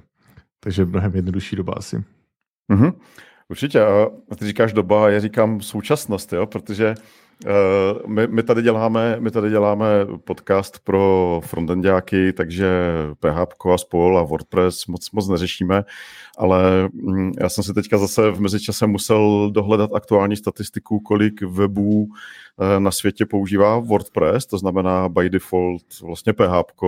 Takže 0.60 0.86
mnohem 0.86 1.16
jednodušší 1.16 1.56
doba 1.56 1.74
asi. 1.78 2.04
Mm-hmm. 2.72 2.94
Určitě. 3.50 3.82
A 4.32 4.36
ty 4.40 4.46
říkáš 4.46 4.74
doba, 4.74 5.10
já 5.10 5.20
říkám 5.20 5.62
současnost, 5.62 6.34
jo? 6.34 6.46
protože 6.46 6.96
Eh, 7.46 8.08
my, 8.08 8.28
my, 8.28 8.44
tady 8.44 8.62
děláme, 8.62 9.18
my 9.20 9.32
tady 9.32 9.50
děláme 9.50 9.86
podcast 10.24 10.80
pro 10.80 11.42
frontendáky, 11.46 12.34
takže 12.34 12.68
PHP 13.20 13.66
a 13.74 13.78
spol 13.78 14.20
a 14.20 14.24
WordPress 14.24 14.88
moc, 14.88 15.12
moc 15.12 15.28
neřešíme, 15.28 15.84
ale 16.38 16.90
mm, 16.94 17.32
já 17.40 17.50
jsem 17.50 17.64
si 17.64 17.74
teďka 17.74 17.98
zase 17.98 18.32
v 18.32 18.42
mezičase 18.42 18.88
musel 18.88 19.52
dohledat 19.52 19.90
aktuální 19.94 20.36
statistiku, 20.36 21.00
kolik 21.00 21.42
webů 21.42 22.08
eh, 22.08 22.80
na 22.80 22.92
světě 22.92 23.26
používá 23.26 23.80
WordPress, 23.80 24.46
to 24.46 24.58
znamená 24.58 25.10
by 25.10 25.30
default 25.30 26.02
vlastně 26.04 26.34
PHP 26.34 26.82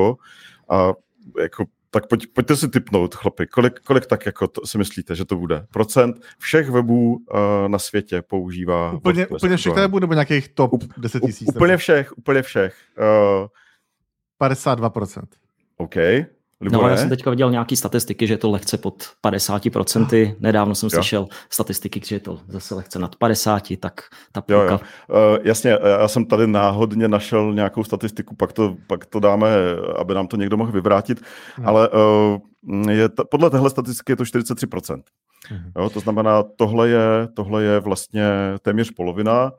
a 0.70 0.94
jako 1.42 1.66
tak 1.90 2.08
pojď, 2.08 2.28
pojďte 2.34 2.56
si 2.56 2.70
typnout, 2.70 3.16
chlapi, 3.16 3.48
kolik, 3.48 3.80
kolik 3.80 4.06
tak 4.06 4.26
jako 4.26 4.48
to, 4.48 4.66
si 4.66 4.78
myslíte, 4.78 5.16
že 5.16 5.26
to 5.26 5.36
bude? 5.36 5.66
Procent 5.72 6.16
všech 6.38 6.70
webů 6.70 7.16
uh, 7.16 7.40
na 7.68 7.80
světě 7.80 8.22
používá 8.22 8.92
Úplně, 8.92 9.22
WordPress, 9.22 9.44
úplně 9.44 9.58
všech 9.58 9.74
webů 9.74 10.00
nebo 10.00 10.14
nějakých 10.14 10.50
top 10.50 10.72
10 10.98 11.20
tisíc? 11.20 11.48
Úplně 11.48 11.78
všech, 11.78 12.18
úplně 12.18 12.42
všech. 12.42 12.76
Uh, 13.42 13.48
52%. 14.50 15.24
OK, 15.78 15.96
No, 16.62 16.90
já 16.90 16.98
jsem 16.98 17.10
teďka 17.10 17.30
viděl 17.30 17.52
nějaké 17.52 17.76
statistiky, 17.76 18.28
že 18.28 18.34
je 18.34 18.38
to 18.38 18.52
lehce 18.52 18.78
pod 18.78 19.04
50%. 19.26 20.36
Nedávno 20.40 20.76
jsem 20.76 20.90
slyšel 20.90 21.28
statistiky, 21.50 22.02
že 22.06 22.16
je 22.16 22.20
to 22.20 22.40
zase 22.48 22.76
lehce 22.76 23.00
nad 23.00 23.16
50, 23.16 23.64
tak 23.80 24.02
ta 24.32 24.42
půlka. 24.42 24.64
Jo, 24.64 24.70
jo. 24.72 24.80
Uh, 25.10 25.38
jasně, 25.44 25.78
já 26.00 26.08
jsem 26.08 26.26
tady 26.26 26.48
náhodně 26.48 27.08
našel 27.08 27.54
nějakou 27.54 27.84
statistiku, 27.84 28.36
pak 28.36 28.54
to, 28.54 28.76
pak 28.88 29.06
to 29.06 29.20
dáme, 29.20 29.48
aby 29.98 30.14
nám 30.14 30.28
to 30.28 30.38
někdo 30.38 30.58
mohl 30.58 30.72
vyvrátit, 30.72 31.22
no. 31.58 31.68
ale 31.70 31.90
uh, 31.90 32.90
je 32.90 33.10
t- 33.10 33.24
podle 33.32 33.50
téhle 33.50 33.70
statistiky 33.70 34.12
je 34.12 34.16
to 34.16 34.24
43%. 34.24 35.02
Mhm. 35.52 35.72
Jo, 35.78 35.90
to 35.90 36.00
znamená, 36.00 36.44
tohle 36.56 36.90
je, 36.90 37.28
tohle 37.34 37.64
je 37.64 37.80
vlastně 37.80 38.30
téměř 38.62 38.92
polovina 38.92 39.52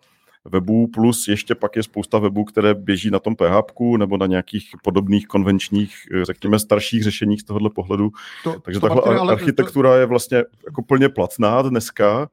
webů, 0.52 0.86
plus 0.86 1.28
ještě 1.28 1.54
pak 1.54 1.76
je 1.76 1.82
spousta 1.82 2.18
webů, 2.18 2.44
které 2.44 2.74
běží 2.74 3.10
na 3.10 3.18
tom 3.18 3.36
PHP 3.36 3.80
nebo 3.98 4.16
na 4.16 4.26
nějakých 4.26 4.70
podobných 4.82 5.26
konvenčních, 5.26 5.94
řekněme, 6.22 6.58
starších 6.58 7.04
řešeních 7.04 7.40
z 7.40 7.44
tohohle 7.44 7.70
pohledu. 7.70 8.10
To, 8.44 8.60
Takže 8.60 8.80
to 8.80 8.88
takhle 8.88 9.18
ale 9.18 9.32
architektura 9.32 9.90
to... 9.90 9.96
je 9.96 10.06
vlastně 10.06 10.44
jako 10.64 10.82
plně 10.82 11.08
platná 11.08 11.62
dneska, 11.62 12.28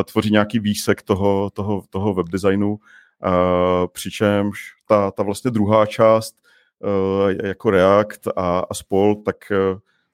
eh, 0.00 0.04
tvoří 0.04 0.30
nějaký 0.30 0.58
výsek 0.58 1.02
toho, 1.02 1.50
toho, 1.50 1.82
toho 1.90 2.14
webdesignu, 2.14 2.78
eh, 3.24 3.86
přičemž 3.92 4.74
ta, 4.88 5.10
ta 5.10 5.22
vlastně 5.22 5.50
druhá 5.50 5.86
část 5.86 6.34
eh, 6.84 7.48
jako 7.48 7.70
React 7.70 8.28
a, 8.36 8.58
a 8.70 8.74
spol, 8.74 9.14
tak 9.14 9.36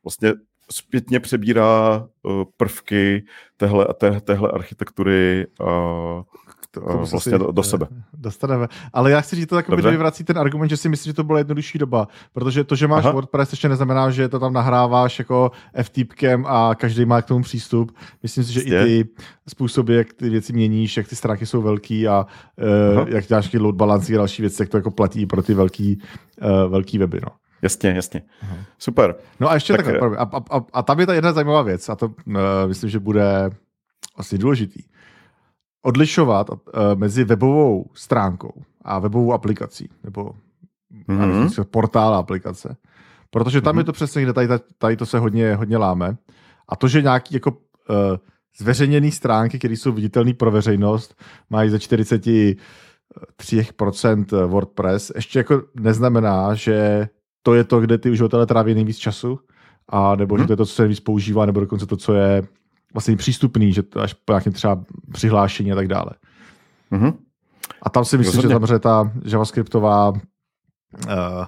vlastně 0.04 0.32
zpětně 0.70 1.20
přebírá 1.20 2.06
prvky 2.56 3.25
téhle, 3.56 3.87
té, 3.99 4.20
téhle 4.20 4.50
architektury 4.50 5.46
vlastně 6.81 7.38
do, 7.38 7.52
do 7.52 7.62
sebe. 7.62 7.87
Dostaneme. 8.14 8.69
Ale 8.93 9.11
já 9.11 9.21
chci 9.21 9.37
říct, 9.37 9.49
to 9.49 9.55
takový 9.55 9.83
vyvrací 9.83 10.25
ten 10.25 10.38
argument, 10.38 10.69
že 10.69 10.76
si 10.76 10.88
myslím, 10.88 11.11
že 11.11 11.14
to 11.14 11.25
byla 11.25 11.38
jednodušší 11.38 11.79
doba, 11.79 12.09
protože 12.33 12.64
to, 12.64 12.76
že 12.76 12.88
máš 12.88 13.05
Aha. 13.05 13.12
WordPress, 13.12 13.52
ještě 13.52 13.69
neznamená, 13.69 14.11
že 14.11 14.29
to 14.29 14.41
tam 14.41 14.52
nahráváš 14.52 15.19
jako 15.19 15.50
FTPkem 15.83 16.45
a 16.49 16.75
každý 16.75 17.05
má 17.05 17.23
k 17.23 17.26
tomu 17.26 17.43
přístup. 17.43 17.97
Myslím 18.23 18.45
si, 18.45 18.52
že 18.52 18.61
je. 18.61 18.67
i 18.67 19.05
ty 19.05 19.11
způsoby, 19.49 19.97
jak 19.97 20.12
ty 20.12 20.31
věci 20.31 20.52
měníš, 20.52 20.97
jak 20.97 21.09
ty 21.09 21.17
stránky 21.17 21.47
jsou 21.47 21.62
velký 21.62 22.09
a 22.09 22.26
uh, 23.00 23.09
jak 23.09 23.25
dáš 23.29 23.49
ty 23.49 23.59
load 23.59 23.75
balance 23.75 24.14
a 24.14 24.17
další 24.17 24.43
věci, 24.43 24.62
jak 24.62 24.69
to 24.69 24.76
jako 24.76 24.91
platí 24.91 25.26
pro 25.26 25.43
ty 25.43 25.55
velký, 25.55 26.02
uh, 26.43 26.71
velký 26.71 26.99
weby. 26.99 27.21
No. 27.23 27.29
Jasně, 27.62 27.91
jasně. 27.91 28.23
Aha. 28.43 28.57
Super. 28.79 29.14
No 29.41 29.50
a 29.50 29.55
ještě 29.55 29.73
tak, 29.76 29.87
tak 29.87 30.02
a, 30.02 30.23
a, 30.23 30.57
a, 30.57 30.64
a 30.73 30.83
tam 30.83 31.00
je 31.00 31.07
ta 31.07 31.14
jedna 31.14 31.33
zajímavá 31.33 31.62
věc 31.62 31.88
a 31.88 31.97
to 31.97 32.07
uh, 32.07 32.35
myslím, 32.67 32.91
že 32.91 32.99
bude 32.99 33.50
asi 34.17 34.38
důležitý 34.38 34.83
odlišovat 35.82 36.50
uh, 36.50 36.58
mezi 36.94 37.24
webovou 37.24 37.90
stránkou 37.94 38.62
a 38.84 38.98
webovou 38.98 39.32
aplikací, 39.32 39.88
nebo 40.04 40.34
mm-hmm. 41.08 41.64
portál 41.64 42.14
aplikace. 42.14 42.76
Protože 43.30 43.60
tam 43.60 43.74
mm-hmm. 43.74 43.78
je 43.78 43.84
to 43.84 43.92
přesně, 43.92 44.22
kde 44.22 44.32
tady, 44.32 44.48
tady 44.78 44.96
to 44.96 45.06
se 45.06 45.18
hodně, 45.18 45.54
hodně 45.54 45.76
láme. 45.76 46.16
A 46.68 46.76
to, 46.76 46.88
že 46.88 47.02
nějaký 47.02 47.34
jako 47.34 47.50
uh, 47.50 47.56
zveřejněné 48.58 49.10
stránky, 49.10 49.58
které 49.58 49.74
jsou 49.74 49.92
viditelné 49.92 50.34
pro 50.34 50.50
veřejnost, 50.50 51.14
mají 51.50 51.70
ze 51.70 51.76
43% 51.76 54.46
WordPress, 54.46 55.12
ještě 55.14 55.38
jako 55.38 55.62
neznamená, 55.74 56.54
že 56.54 57.08
to 57.42 57.54
je 57.54 57.64
to, 57.64 57.80
kde 57.80 57.98
ty 57.98 58.10
uživatelé 58.10 58.46
tráví 58.46 58.74
nejvíc 58.74 58.98
času, 58.98 59.38
a 59.88 60.16
nebo 60.16 60.34
mm-hmm. 60.34 60.38
že 60.38 60.42
mhm. 60.42 60.46
to 60.46 60.52
je 60.52 60.56
to, 60.56 60.66
co 60.66 60.74
se 60.74 60.82
nejvíc 60.82 61.00
používá, 61.00 61.46
nebo 61.46 61.60
dokonce 61.60 61.86
to, 61.86 61.96
co 61.96 62.14
je 62.14 62.42
vlastně 62.94 63.16
přístupný, 63.16 63.72
že 63.72 63.82
to 63.82 64.00
až 64.00 64.14
po 64.14 64.32
nějakém 64.32 64.52
třeba 64.52 64.84
přihlášení 65.12 65.72
a 65.72 65.75
tak 65.75 65.88
dále. 65.88 66.11
Mm-hmm. 66.92 67.14
A 67.82 67.90
tam 67.90 68.04
si 68.04 68.18
myslím, 68.18 68.42
Rozhodně. 68.42 68.68
že 68.68 68.78
tam 68.78 68.80
ta 68.80 69.12
javascriptová 69.25 70.08
uh, 70.11 71.44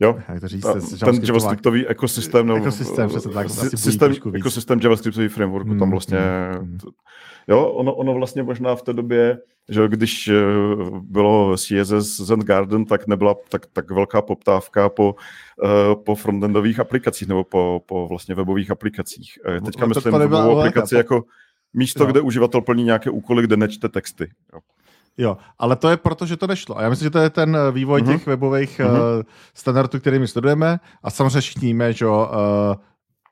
Jo, 0.00 0.18
jak 0.28 0.40
to 0.40 0.48
říct, 0.48 0.62
ta, 0.62 0.74
ten 1.04 1.20
javascriptový 1.24 1.86
ekosystém, 1.86 2.46
nebo 2.46 2.58
ekosystém, 2.58 3.08
přesně 3.08 3.32
tak, 3.32 3.50
systém, 3.74 4.14
ekosystém 4.34 4.80
javascriptový 4.82 5.28
frameworku, 5.28 5.70
mm, 5.70 5.78
tam 5.78 5.90
vlastně, 5.90 6.18
mm, 6.60 6.78
jo, 7.48 7.66
ono, 7.66 7.94
ono 7.94 8.14
vlastně 8.14 8.42
možná 8.42 8.76
v 8.76 8.82
té 8.82 8.92
době, 8.92 9.38
že 9.68 9.88
když 9.88 10.28
eh, 10.28 10.34
bylo 11.00 11.56
CSS 11.56 12.20
Zen 12.20 12.40
Garden, 12.40 12.84
tak 12.84 13.06
nebyla 13.06 13.34
tak, 13.48 13.66
tak 13.66 13.90
velká 13.90 14.22
poptávka 14.22 14.88
po, 14.88 15.14
uh, 15.62 16.02
po 16.04 16.14
frontendových 16.14 16.80
aplikacích 16.80 17.28
nebo 17.28 17.44
po, 17.44 17.82
po 17.86 18.08
vlastně 18.08 18.34
webových 18.34 18.70
aplikacích. 18.70 19.38
Eh, 19.44 19.60
no, 19.60 19.66
teďka 19.66 19.80
no, 19.80 19.86
myslím 19.86 20.14
webovou 20.14 20.58
aplikaci 20.58 20.94
jako 20.94 21.24
místo, 21.74 22.04
no. 22.04 22.10
kde 22.10 22.20
uživatel 22.20 22.60
plní 22.60 22.84
nějaké 22.84 23.10
úkoly, 23.10 23.42
kde 23.42 23.56
nečte 23.56 23.88
texty. 23.88 24.30
Jo. 24.52 24.60
Jo, 25.18 25.36
ale 25.58 25.76
to 25.76 25.90
je 25.90 25.96
proto, 25.96 26.26
že 26.26 26.36
to 26.36 26.46
nešlo. 26.46 26.78
A 26.78 26.82
já 26.82 26.90
myslím, 26.90 27.06
že 27.06 27.10
to 27.10 27.18
je 27.18 27.30
ten 27.30 27.58
vývoj 27.70 28.02
mm-hmm. 28.02 28.12
těch 28.12 28.26
webových 28.26 28.80
mm-hmm. 28.80 29.18
uh, 29.18 29.22
standardů, 29.54 30.00
který 30.00 30.18
my 30.18 30.28
studujeme. 30.28 30.80
A 31.02 31.10
samozřejmě 31.10 31.40
všichni 31.40 31.68
víme, 31.68 31.92
že 31.92 32.06
uh, 32.06 32.14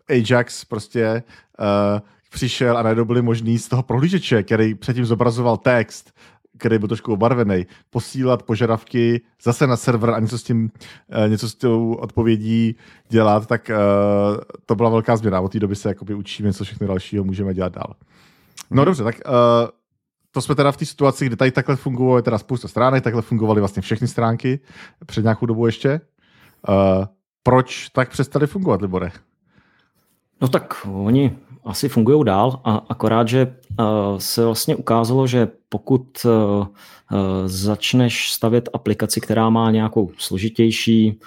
Ajax 0.09 0.65
prostě 0.65 1.23
uh, 1.59 2.01
přišel 2.33 2.79
a 2.79 2.83
najednou 2.83 3.05
byly 3.05 3.23
možný 3.23 3.59
z 3.59 3.69
toho 3.69 3.83
prohlížeče, 3.83 4.43
který 4.43 4.75
předtím 4.75 5.05
zobrazoval 5.05 5.57
text, 5.57 6.13
který 6.59 6.79
byl 6.79 6.89
trošku 6.89 7.13
obarvený, 7.13 7.67
posílat 7.91 8.43
požadavky 8.43 9.21
zase 9.43 9.67
na 9.67 9.77
server 9.77 10.11
a 10.11 10.21
něco 10.21 10.39
s 10.39 10.43
tím, 10.43 10.71
uh, 11.25 11.29
něco 11.29 11.49
s 11.49 11.55
tou 11.55 11.95
odpovědí 11.95 12.77
dělat, 13.09 13.47
tak 13.47 13.71
uh, 13.71 14.41
to 14.67 14.75
byla 14.75 14.91
velká 14.91 15.17
změna. 15.17 15.41
Od 15.41 15.53
té 15.53 15.59
doby 15.59 15.77
se 15.77 15.89
jakoby 15.89 16.15
učíme, 16.15 16.53
co 16.53 16.65
všechno 16.65 16.87
dalšího 16.87 17.25
můžeme 17.25 17.55
dělat 17.55 17.73
dál. 17.73 17.95
No 18.71 18.77
mhm. 18.83 18.85
dobře, 18.85 19.05
tak 19.05 19.15
uh, 19.27 19.33
to 20.31 20.41
jsme 20.41 20.55
teda 20.55 20.73
v 20.73 20.77
té 20.77 20.85
situaci, 20.85 21.27
kdy 21.27 21.37
tady 21.37 21.51
takhle 21.51 21.77
fungovalo 21.77 22.23
teda 22.23 22.39
spousta 22.39 22.69
stránek, 22.69 23.05
takhle 23.05 23.23
fungovaly 23.23 23.61
vlastně 23.61 23.83
všechny 23.83 24.09
stránky 24.09 24.61
před 25.07 25.23
nějakou 25.23 25.47
dobu 25.47 25.67
ještě. 25.67 26.01
Uh, 26.69 27.05
proč 27.43 27.89
tak 27.89 28.11
přestali 28.11 28.47
fungovat, 28.47 28.83
Libore? 28.83 29.11
No 30.41 30.49
tak 30.49 30.87
oni 30.93 31.37
asi 31.65 31.89
fungují 31.89 32.25
dál, 32.25 32.61
a 32.65 32.77
akorát, 32.89 33.29
že 33.29 33.55
uh, 33.81 33.87
se 34.19 34.45
vlastně 34.45 34.77
ukázalo, 34.77 35.27
že 35.27 35.49
pokud 35.69 36.25
uh, 36.25 36.31
uh, 36.31 36.67
začneš 37.47 38.33
stavět 38.33 38.69
aplikaci, 38.73 39.21
která 39.21 39.51
má 39.51 39.71
nějakou 39.71 40.11
složitější 40.19 41.21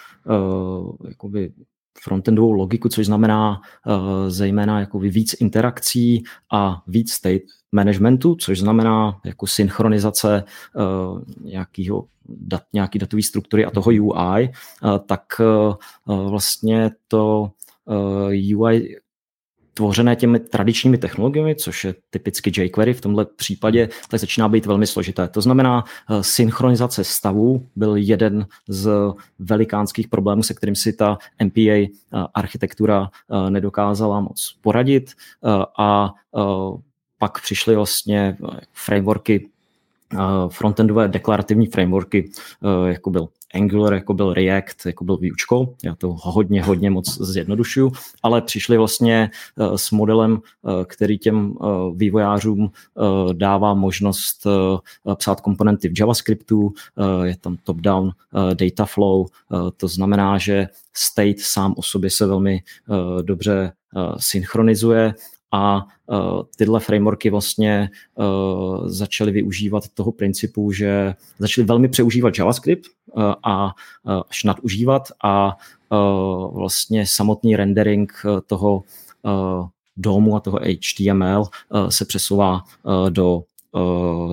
jakoby 1.09 1.51
frontendovou 2.03 2.51
logiku, 2.51 2.89
což 2.89 3.05
znamená 3.05 3.61
zejména 4.27 4.79
jako 4.79 4.99
víc 4.99 5.33
interakcí 5.33 6.23
a 6.51 6.83
víc 6.87 7.11
state 7.11 7.41
managementu, 7.71 8.35
což 8.35 8.59
znamená 8.59 9.19
jako 9.25 9.47
synchronizace 9.47 10.43
nějakého 11.41 12.05
dat, 12.25 12.63
nějaký 12.73 12.99
datové 12.99 13.23
struktury 13.23 13.65
a 13.65 13.71
toho 13.71 13.91
UI, 13.91 14.51
tak 15.05 15.21
vlastně 16.05 16.91
to 17.07 17.51
UI 18.57 18.95
tvořené 19.77 20.15
těmi 20.15 20.39
tradičními 20.39 20.97
technologiemi, 20.97 21.55
což 21.55 21.83
je 21.83 21.95
typicky 22.09 22.61
jQuery 22.63 22.93
v 22.93 23.01
tomhle 23.01 23.25
případě, 23.25 23.89
tak 24.09 24.19
začíná 24.19 24.49
být 24.49 24.65
velmi 24.65 24.87
složité. 24.87 25.27
To 25.27 25.41
znamená, 25.41 25.83
eh, 25.83 26.23
synchronizace 26.23 27.03
stavů 27.03 27.65
byl 27.75 27.95
jeden 27.95 28.47
z 28.67 28.89
velikánských 29.39 30.07
problémů, 30.07 30.43
se 30.43 30.53
kterým 30.53 30.75
si 30.75 30.93
ta 30.93 31.17
MPA 31.43 31.61
eh, 31.71 31.87
architektura 32.33 33.09
eh, 33.09 33.49
nedokázala 33.49 34.19
moc 34.19 34.57
poradit 34.61 35.11
a 35.77 36.13
pak 37.19 37.41
přišly 37.41 37.75
vlastně 37.75 38.37
frameworky 38.73 39.49
frontendové 40.49 41.07
deklarativní 41.07 41.67
frameworky, 41.67 42.31
jako 42.85 43.09
byl 43.09 43.27
Angular, 43.55 43.93
jako 43.93 44.13
byl 44.13 44.33
React, 44.33 44.85
jako 44.85 45.03
byl 45.03 45.17
výučkou. 45.17 45.75
Já 45.83 45.95
to 45.95 46.15
hodně, 46.19 46.63
hodně 46.63 46.89
moc 46.89 47.21
zjednodušuju, 47.21 47.91
ale 48.23 48.41
přišli 48.41 48.77
vlastně 48.77 49.29
eh, 49.59 49.77
s 49.77 49.91
modelem, 49.91 50.39
eh, 50.41 50.85
který 50.85 51.17
těm 51.17 51.53
eh, 51.53 51.65
vývojářům 51.95 52.71
dává 53.33 53.73
možnost 53.73 54.47
psát 55.17 55.41
komponenty 55.41 55.89
v 55.89 55.99
JavaScriptu, 55.99 56.73
je 57.23 57.37
tam 57.37 57.57
top-down 57.63 58.11
data 58.53 58.85
flow, 58.85 59.25
to 59.77 59.87
znamená, 59.87 60.37
že 60.37 60.67
state 60.93 61.39
sám 61.39 61.73
o 61.77 61.83
sobě 61.83 62.09
se 62.09 62.25
velmi 62.25 62.63
dobře 63.21 63.71
synchronizuje 64.17 65.13
a 65.55 65.85
uh, 66.05 66.41
tyhle 66.57 66.79
frameworky 66.79 67.29
vlastně 67.29 67.89
uh, 68.15 68.87
začaly 68.87 69.31
využívat 69.31 69.83
toho 69.93 70.11
principu, 70.11 70.71
že 70.71 71.13
začaly 71.39 71.65
velmi 71.67 71.87
přeužívat 71.87 72.37
JavaScript 72.37 72.85
uh, 73.05 73.33
a 73.43 73.71
až 74.29 74.43
nadužívat 74.43 75.03
a 75.23 75.57
vlastně 76.53 77.07
samotný 77.07 77.55
rendering 77.55 78.13
toho 78.45 78.83
domu 79.97 80.35
a 80.35 80.39
toho 80.39 80.59
HTML 80.59 81.45
se 81.89 82.05
přesouvá 82.05 82.61
do 83.09 83.43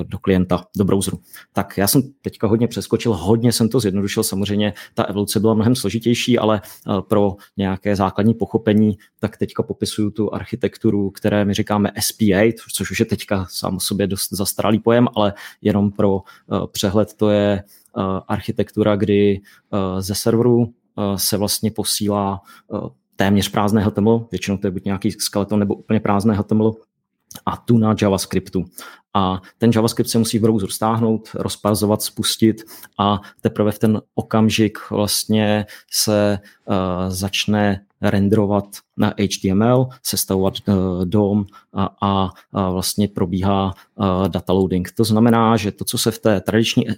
do 0.03 0.19
klienta, 0.19 0.65
do 0.77 0.85
browseru. 0.85 1.19
Tak 1.53 1.79
já 1.79 1.87
jsem 1.87 2.03
teďka 2.23 2.47
hodně 2.47 2.69
přeskočil, 2.69 3.13
hodně 3.15 3.53
jsem 3.53 3.69
to 3.69 3.81
zjednodušil, 3.81 4.23
samozřejmě 4.23 4.73
ta 4.95 5.05
evoluce 5.05 5.41
byla 5.41 5.55
mnohem 5.55 5.75
složitější, 5.75 6.39
ale 6.39 6.61
eh, 6.65 7.03
pro 7.09 7.37
nějaké 7.57 7.97
základní 7.97 8.35
pochopení, 8.35 8.99
tak 9.21 9.37
teďka 9.37 9.63
popisuju 9.63 10.11
tu 10.11 10.35
architekturu, 10.35 11.11
které 11.11 11.45
my 11.45 11.55
říkáme 11.55 11.91
SPA, 12.01 12.53
což 12.75 12.91
už 12.91 13.01
je 13.01 13.07
teďka 13.07 13.47
sám 13.51 13.77
o 13.77 13.81
sobě 13.81 14.07
dost 14.07 14.33
zastaralý 14.33 14.79
pojem, 14.79 15.09
ale 15.17 15.35
jenom 15.63 15.91
pro 15.91 16.21
eh, 16.21 16.67
přehled 16.73 17.15
to 17.15 17.31
je 17.31 17.63
architektura, 18.29 18.97
kdy 18.97 19.41
ze 19.99 20.15
serveru 20.15 20.73
se 21.17 21.37
vlastně 21.37 21.71
posílá 21.71 22.41
téměř 23.17 23.49
prázdné 23.49 23.83
HTML, 23.83 24.27
většinou 24.31 24.57
to 24.57 24.67
je 24.67 24.71
buď 24.71 24.85
nějaký 24.85 25.11
skeleton 25.11 25.59
nebo 25.59 25.75
úplně 25.75 26.01
prázdné 26.01 26.35
HTML, 26.35 26.75
a 27.47 27.57
tu 27.57 27.79
na 27.79 27.95
JavaScriptu. 28.01 28.65
A 29.15 29.41
ten 29.59 29.71
JavaScript 29.75 30.11
se 30.11 30.19
musí 30.19 30.39
v 30.39 30.43
browseru 30.43 30.71
stáhnout, 30.71 31.29
rozpazovat, 31.35 32.03
spustit 32.03 32.63
a 32.99 33.21
teprve 33.41 33.73
v 33.73 33.79
ten 33.79 34.01
okamžik 34.15 34.79
vlastně 34.91 35.67
se 35.91 36.39
uh, 36.65 36.75
začne 37.09 37.85
renderovat 38.03 38.65
na 38.97 39.15
HTML, 39.21 39.89
sestavovat 40.03 40.55
uh, 40.69 40.75
DOM 41.05 41.47
a, 41.73 41.91
a, 42.03 42.31
vlastně 42.71 43.09
probíhá 43.09 43.75
uh, 43.95 44.29
data 44.29 44.53
loading. 44.53 44.93
To 44.93 45.05
znamená, 45.05 45.57
že 45.57 45.73
to, 45.73 45.85
co 45.85 45.99
se 45.99 46.11
v 46.11 46.19
té 46.19 46.41
tradiční 46.41 46.87
uh, 46.87 46.93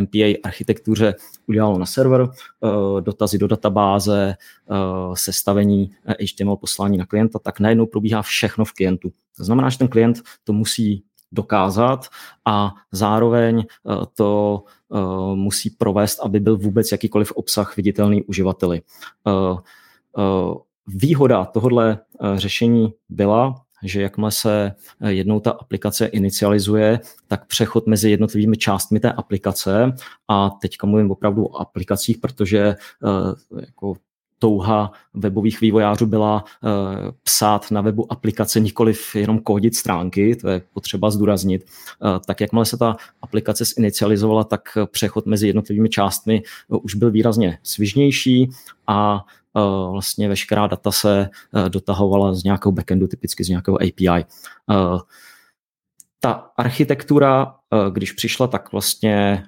MPA 0.00 0.38
architektuře 0.44 1.14
udělalo 1.46 1.78
na 1.78 1.86
server, 1.86 2.28
dotazy 3.00 3.38
do 3.38 3.46
databáze, 3.46 4.34
sestavení 5.14 5.90
HTML 6.04 6.56
poslání 6.56 6.98
na 6.98 7.06
klienta, 7.06 7.38
tak 7.38 7.60
najednou 7.60 7.86
probíhá 7.86 8.22
všechno 8.22 8.64
v 8.64 8.72
klientu. 8.72 9.12
To 9.36 9.44
znamená, 9.44 9.68
že 9.68 9.78
ten 9.78 9.88
klient 9.88 10.22
to 10.44 10.52
musí 10.52 11.04
dokázat 11.32 12.06
a 12.44 12.74
zároveň 12.92 13.64
to 14.14 14.62
musí 15.34 15.70
provést, 15.70 16.20
aby 16.20 16.40
byl 16.40 16.56
vůbec 16.56 16.92
jakýkoliv 16.92 17.32
obsah 17.32 17.76
viditelný 17.76 18.22
uživateli. 18.22 18.82
Eh, 20.18 20.54
výhoda 20.86 21.44
tohohle 21.44 21.98
eh, 21.98 22.38
řešení 22.38 22.92
byla, 23.08 23.54
že 23.82 24.02
jakmile 24.02 24.30
se 24.30 24.72
eh, 25.00 25.12
jednou 25.12 25.40
ta 25.40 25.50
aplikace 25.50 26.06
inicializuje, 26.06 27.00
tak 27.28 27.46
přechod 27.46 27.86
mezi 27.86 28.10
jednotlivými 28.10 28.56
částmi 28.56 29.00
té 29.00 29.12
aplikace, 29.12 29.92
a 30.28 30.50
teďka 30.50 30.86
mluvím 30.86 31.10
opravdu 31.10 31.46
o 31.46 31.56
aplikacích, 31.60 32.18
protože 32.18 32.76
jako 33.60 33.94
touha 34.38 34.92
webových 35.14 35.60
vývojářů 35.60 36.06
byla 36.06 36.44
psát 37.22 37.70
na 37.70 37.80
webu 37.80 38.12
aplikace, 38.12 38.60
nikoliv 38.60 39.16
jenom 39.16 39.38
kódit 39.38 39.76
stránky, 39.76 40.36
to 40.36 40.48
je 40.48 40.62
potřeba 40.72 41.10
zdůraznit. 41.10 41.64
Tak 42.26 42.40
jakmile 42.40 42.64
se 42.64 42.76
ta 42.76 42.96
aplikace 43.22 43.64
zinicializovala, 43.64 44.44
tak 44.44 44.78
přechod 44.90 45.26
mezi 45.26 45.46
jednotlivými 45.46 45.88
částmi 45.88 46.42
už 46.68 46.94
byl 46.94 47.10
výrazně 47.10 47.58
svižnější 47.62 48.50
a 48.86 49.24
vlastně 49.90 50.28
veškerá 50.28 50.66
data 50.66 50.92
se 50.92 51.30
eh, 51.56 51.68
dotahovala 51.68 52.34
z 52.34 52.44
nějakého 52.44 52.72
backendu, 52.72 53.06
typicky 53.06 53.44
z 53.44 53.48
nějakého 53.48 53.76
API. 53.76 54.08
Eh, 54.08 54.24
ta 56.20 56.32
architektura, 56.56 57.54
když 57.90 58.12
přišla, 58.12 58.46
tak 58.46 58.72
vlastně, 58.72 59.44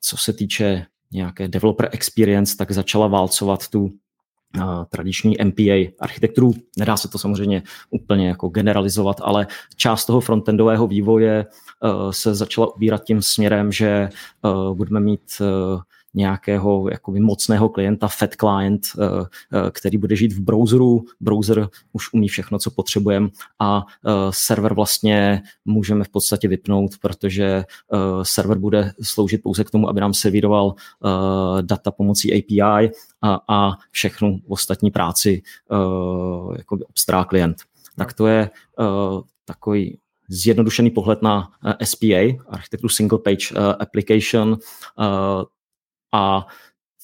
co 0.00 0.16
se 0.16 0.32
týče 0.32 0.86
nějaké 1.12 1.48
developer 1.48 1.88
experience, 1.92 2.56
tak 2.56 2.72
začala 2.72 3.06
válcovat 3.06 3.68
tu 3.68 3.90
tradiční 4.90 5.36
MPA 5.44 5.92
architekturu. 6.00 6.54
Nedá 6.78 6.96
se 6.96 7.08
to 7.08 7.18
samozřejmě 7.18 7.62
úplně 7.90 8.28
jako 8.28 8.48
generalizovat, 8.48 9.16
ale 9.22 9.46
část 9.76 10.06
toho 10.06 10.20
frontendového 10.20 10.86
vývoje 10.86 11.46
se 12.10 12.34
začala 12.34 12.74
ubírat 12.74 13.04
tím 13.04 13.22
směrem, 13.22 13.72
že 13.72 14.08
budeme 14.72 15.00
mít 15.00 15.42
nějakého 16.14 16.88
jakoby 16.90 17.20
mocného 17.20 17.68
klienta, 17.68 18.08
fat 18.08 18.34
client, 18.34 18.86
eh, 18.98 19.26
eh, 19.52 19.70
který 19.70 19.98
bude 19.98 20.16
žít 20.16 20.32
v 20.32 20.40
browseru. 20.40 21.04
Browser 21.20 21.68
už 21.92 22.12
umí 22.12 22.28
všechno, 22.28 22.58
co 22.58 22.70
potřebujeme 22.70 23.28
a 23.58 23.86
eh, 24.06 24.10
server 24.30 24.74
vlastně 24.74 25.42
můžeme 25.64 26.04
v 26.04 26.08
podstatě 26.08 26.48
vypnout, 26.48 26.90
protože 27.00 27.64
server 28.22 28.58
bude 28.58 28.92
sloužit 29.02 29.42
pouze 29.42 29.64
k 29.64 29.70
tomu, 29.70 29.88
aby 29.88 30.00
nám 30.00 30.14
servíroval 30.14 30.74
data 31.60 31.90
pomocí 31.90 32.32
API 32.32 32.90
a, 33.22 33.40
a 33.48 33.72
všechnu 33.90 34.40
ostatní 34.48 34.90
práci 34.90 35.42
jakoby 36.58 36.84
obstará 36.84 37.24
klient. 37.24 37.56
Tak 37.96 38.12
to 38.12 38.26
je 38.26 38.50
takový 39.44 39.98
zjednodušený 40.28 40.90
pohled 40.90 41.22
na 41.22 41.50
SPA, 41.84 42.38
architekturu 42.48 42.88
Single 42.88 43.18
Page 43.18 43.54
Application. 43.78 44.58
A 46.12 46.46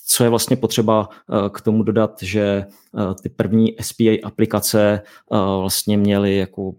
co 0.06 0.24
je 0.24 0.30
vlastně 0.30 0.56
potřeba 0.56 1.08
eh, 1.12 1.50
k 1.50 1.60
tomu 1.60 1.82
dodat, 1.82 2.22
že 2.22 2.42
eh, 2.42 3.14
ty 3.22 3.28
první 3.28 3.76
SPA 3.80 4.18
aplikace 4.24 5.02
eh, 5.04 5.36
vlastně 5.60 5.96
měly 5.96 6.36
jako 6.36 6.72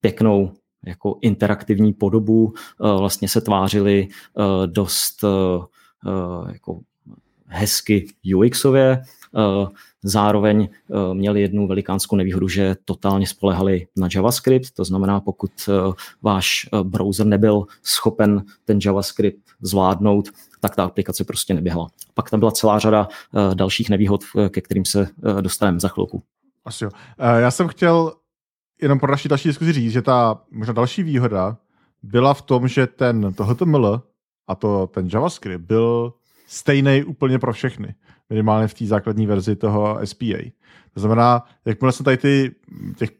pěknou 0.00 0.52
jako 0.86 1.18
interaktivní 1.22 1.92
podobu, 1.92 2.52
vlastně 2.78 3.28
se 3.28 3.40
tvářily 3.40 4.08
dost 4.66 5.24
jako 6.52 6.80
hezky 7.46 8.06
UXově, 8.36 9.02
zároveň 10.02 10.68
měli 11.12 11.40
jednu 11.40 11.66
velikánskou 11.66 12.16
nevýhodu, 12.16 12.48
že 12.48 12.76
totálně 12.84 13.26
spolehali 13.26 13.86
na 13.96 14.08
JavaScript, 14.14 14.70
to 14.74 14.84
znamená, 14.84 15.20
pokud 15.20 15.50
váš 16.22 16.68
browser 16.82 17.26
nebyl 17.26 17.64
schopen 17.82 18.44
ten 18.64 18.78
JavaScript 18.84 19.40
zvládnout, 19.60 20.28
tak 20.60 20.76
ta 20.76 20.84
aplikace 20.84 21.24
prostě 21.24 21.54
neběhla. 21.54 21.88
Pak 22.14 22.30
tam 22.30 22.40
byla 22.40 22.52
celá 22.52 22.78
řada 22.78 23.08
dalších 23.54 23.90
nevýhod, 23.90 24.24
ke 24.50 24.60
kterým 24.60 24.84
se 24.84 25.08
dostaneme 25.40 25.80
za 25.80 25.88
chvilku. 25.88 26.22
Asi 26.64 26.84
jo. 26.84 26.90
Já 27.18 27.50
jsem 27.50 27.68
chtěl 27.68 28.12
jenom 28.82 28.98
pro 28.98 29.10
naši 29.10 29.28
další 29.28 29.48
diskuzi 29.48 29.72
říct, 29.72 29.92
že 29.92 30.02
ta 30.02 30.40
možná 30.50 30.72
další 30.72 31.02
výhoda 31.02 31.56
byla 32.02 32.34
v 32.34 32.42
tom, 32.42 32.68
že 32.68 32.86
ten 32.86 33.34
to 33.34 33.44
HTML 33.44 34.02
a 34.48 34.54
to, 34.54 34.86
ten 34.86 35.08
JavaScript 35.12 35.64
byl 35.64 36.12
stejný 36.46 37.04
úplně 37.04 37.38
pro 37.38 37.52
všechny. 37.52 37.94
Minimálně 38.30 38.68
v 38.68 38.74
té 38.74 38.86
základní 38.86 39.26
verzi 39.26 39.56
toho 39.56 39.98
SPA. 40.04 40.50
To 40.94 41.00
znamená, 41.00 41.44
jakmile 41.64 41.92
jsem 41.92 42.04
tady 42.04 42.16
ty, 42.16 42.54
těch 42.96 43.10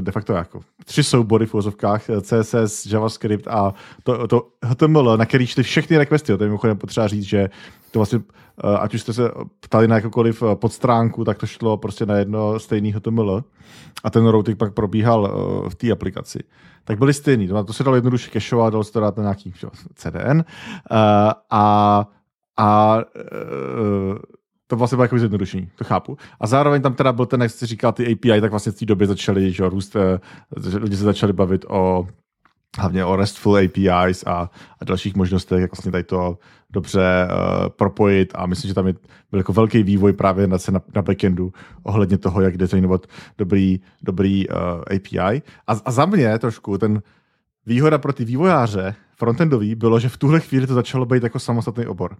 de 0.00 0.12
facto 0.12 0.32
jako 0.32 0.60
tři 0.84 1.04
soubory 1.04 1.46
v 1.46 1.54
úvozovkách, 1.54 2.02
CSS, 2.20 2.86
JavaScript 2.86 3.48
a 3.48 3.74
to, 4.02 4.28
to 4.28 4.48
HTML, 4.64 5.16
na 5.16 5.26
který 5.26 5.46
šly 5.46 5.62
všechny 5.62 5.96
requesty. 5.96 6.36
To 6.36 6.44
je 6.44 6.48
mimochodem 6.48 6.78
potřeba 6.78 7.08
říct, 7.08 7.24
že 7.24 7.48
to 7.90 7.98
vlastně, 7.98 8.20
eh, 8.64 8.78
ať 8.78 8.94
už 8.94 9.00
jste 9.00 9.12
se 9.12 9.30
ptali 9.60 9.88
na 9.88 9.94
jakoukoliv 9.94 10.42
eh, 10.42 10.56
podstránku, 10.56 11.24
tak 11.24 11.38
to 11.38 11.46
šlo 11.46 11.76
prostě 11.76 12.06
na 12.06 12.16
jedno 12.16 12.58
stejný 12.58 12.92
HTML 12.92 13.44
a 14.04 14.10
ten 14.10 14.26
routing 14.26 14.58
pak 14.58 14.74
probíhal 14.74 15.26
eh, 15.26 15.70
v 15.70 15.74
té 15.74 15.92
aplikaci. 15.92 16.38
Tak 16.84 16.98
byly 16.98 17.14
stejný. 17.14 17.48
To 17.48 17.72
se 17.72 17.84
dalo 17.84 17.94
jednoduše 17.94 18.30
cashovat, 18.30 18.72
dalo 18.72 18.84
se 18.84 18.92
to 18.92 19.00
dát 19.00 19.16
na 19.16 19.22
nějaký 19.22 19.52
CDN 19.94 20.44
a, 21.50 22.08
a 22.56 22.98
to 24.66 24.76
vlastně 24.76 24.96
bylo 24.96 25.04
jako 25.04 25.18
zjednodušení, 25.18 25.70
to 25.76 25.84
chápu. 25.84 26.18
A 26.40 26.46
zároveň 26.46 26.82
tam 26.82 26.94
teda 26.94 27.12
byl 27.12 27.26
ten, 27.26 27.42
jak 27.42 27.50
jsi 27.50 27.66
říkal, 27.66 27.92
ty 27.92 28.12
API, 28.12 28.40
tak 28.40 28.50
vlastně 28.50 28.72
v 28.72 28.78
té 28.78 28.86
době 28.86 29.06
začaly 29.06 29.52
že, 29.52 29.68
růst, 29.68 29.96
eh, 29.96 30.20
lidi 30.78 30.96
se 30.96 31.04
začali 31.04 31.32
bavit 31.32 31.64
o 31.68 32.06
hlavně 32.78 33.04
o 33.04 33.16
RESTful 33.16 33.56
APIs 33.56 34.24
a, 34.26 34.50
a 34.80 34.84
dalších 34.84 35.14
možnostech, 35.14 35.60
jak 35.60 35.72
vlastně 35.72 35.92
tady 35.92 36.04
to 36.04 36.38
dobře 36.70 37.28
uh, 37.30 37.68
propojit 37.68 38.32
a 38.34 38.46
myslím, 38.46 38.68
že 38.68 38.74
tam 38.74 38.86
je, 38.86 38.94
byl 39.30 39.40
jako 39.40 39.52
velký 39.52 39.82
vývoj 39.82 40.12
právě 40.12 40.46
na, 40.46 40.56
na, 40.72 40.80
na 40.94 41.02
backendu 41.02 41.52
ohledně 41.82 42.18
toho, 42.18 42.40
jak 42.40 42.56
designovat 42.56 43.06
dobrý, 43.38 43.80
dobrý 44.02 44.48
uh, 44.48 44.56
eh, 44.90 44.96
API. 44.96 45.42
A, 45.66 45.72
a 45.84 45.90
za 45.90 46.06
mě 46.06 46.38
trošku 46.38 46.78
ten 46.78 47.02
výhoda 47.66 47.98
pro 47.98 48.12
ty 48.12 48.24
vývojáře 48.24 48.94
frontendový 49.16 49.74
bylo, 49.74 50.00
že 50.00 50.08
v 50.08 50.16
tuhle 50.16 50.40
chvíli 50.40 50.66
to 50.66 50.74
začalo 50.74 51.06
být 51.06 51.22
jako 51.22 51.38
samostatný 51.38 51.86
obor. 51.86 52.16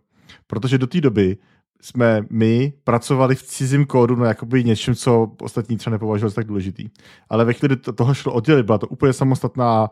Protože 0.47 0.79
do 0.79 0.87
té 0.87 1.01
doby 1.01 1.37
jsme 1.81 2.25
my 2.31 2.73
pracovali 2.85 3.35
v 3.35 3.43
cizím 3.43 3.87
kódu 3.87 4.17
na 4.17 4.29
jakoby 4.29 4.65
něčem, 4.65 4.95
co 4.95 5.33
ostatní 5.43 5.77
třeba 5.77 5.93
nepovažovali 5.93 6.31
za 6.31 6.35
tak 6.35 6.47
důležitý. 6.47 6.89
Ale 7.29 7.45
ve 7.45 7.53
chvíli 7.53 7.77
toho 7.77 8.15
šlo 8.15 8.33
oddělit, 8.33 8.67
byla 8.67 8.79
to 8.79 8.87
úplně 8.87 9.13
samostatná 9.13 9.91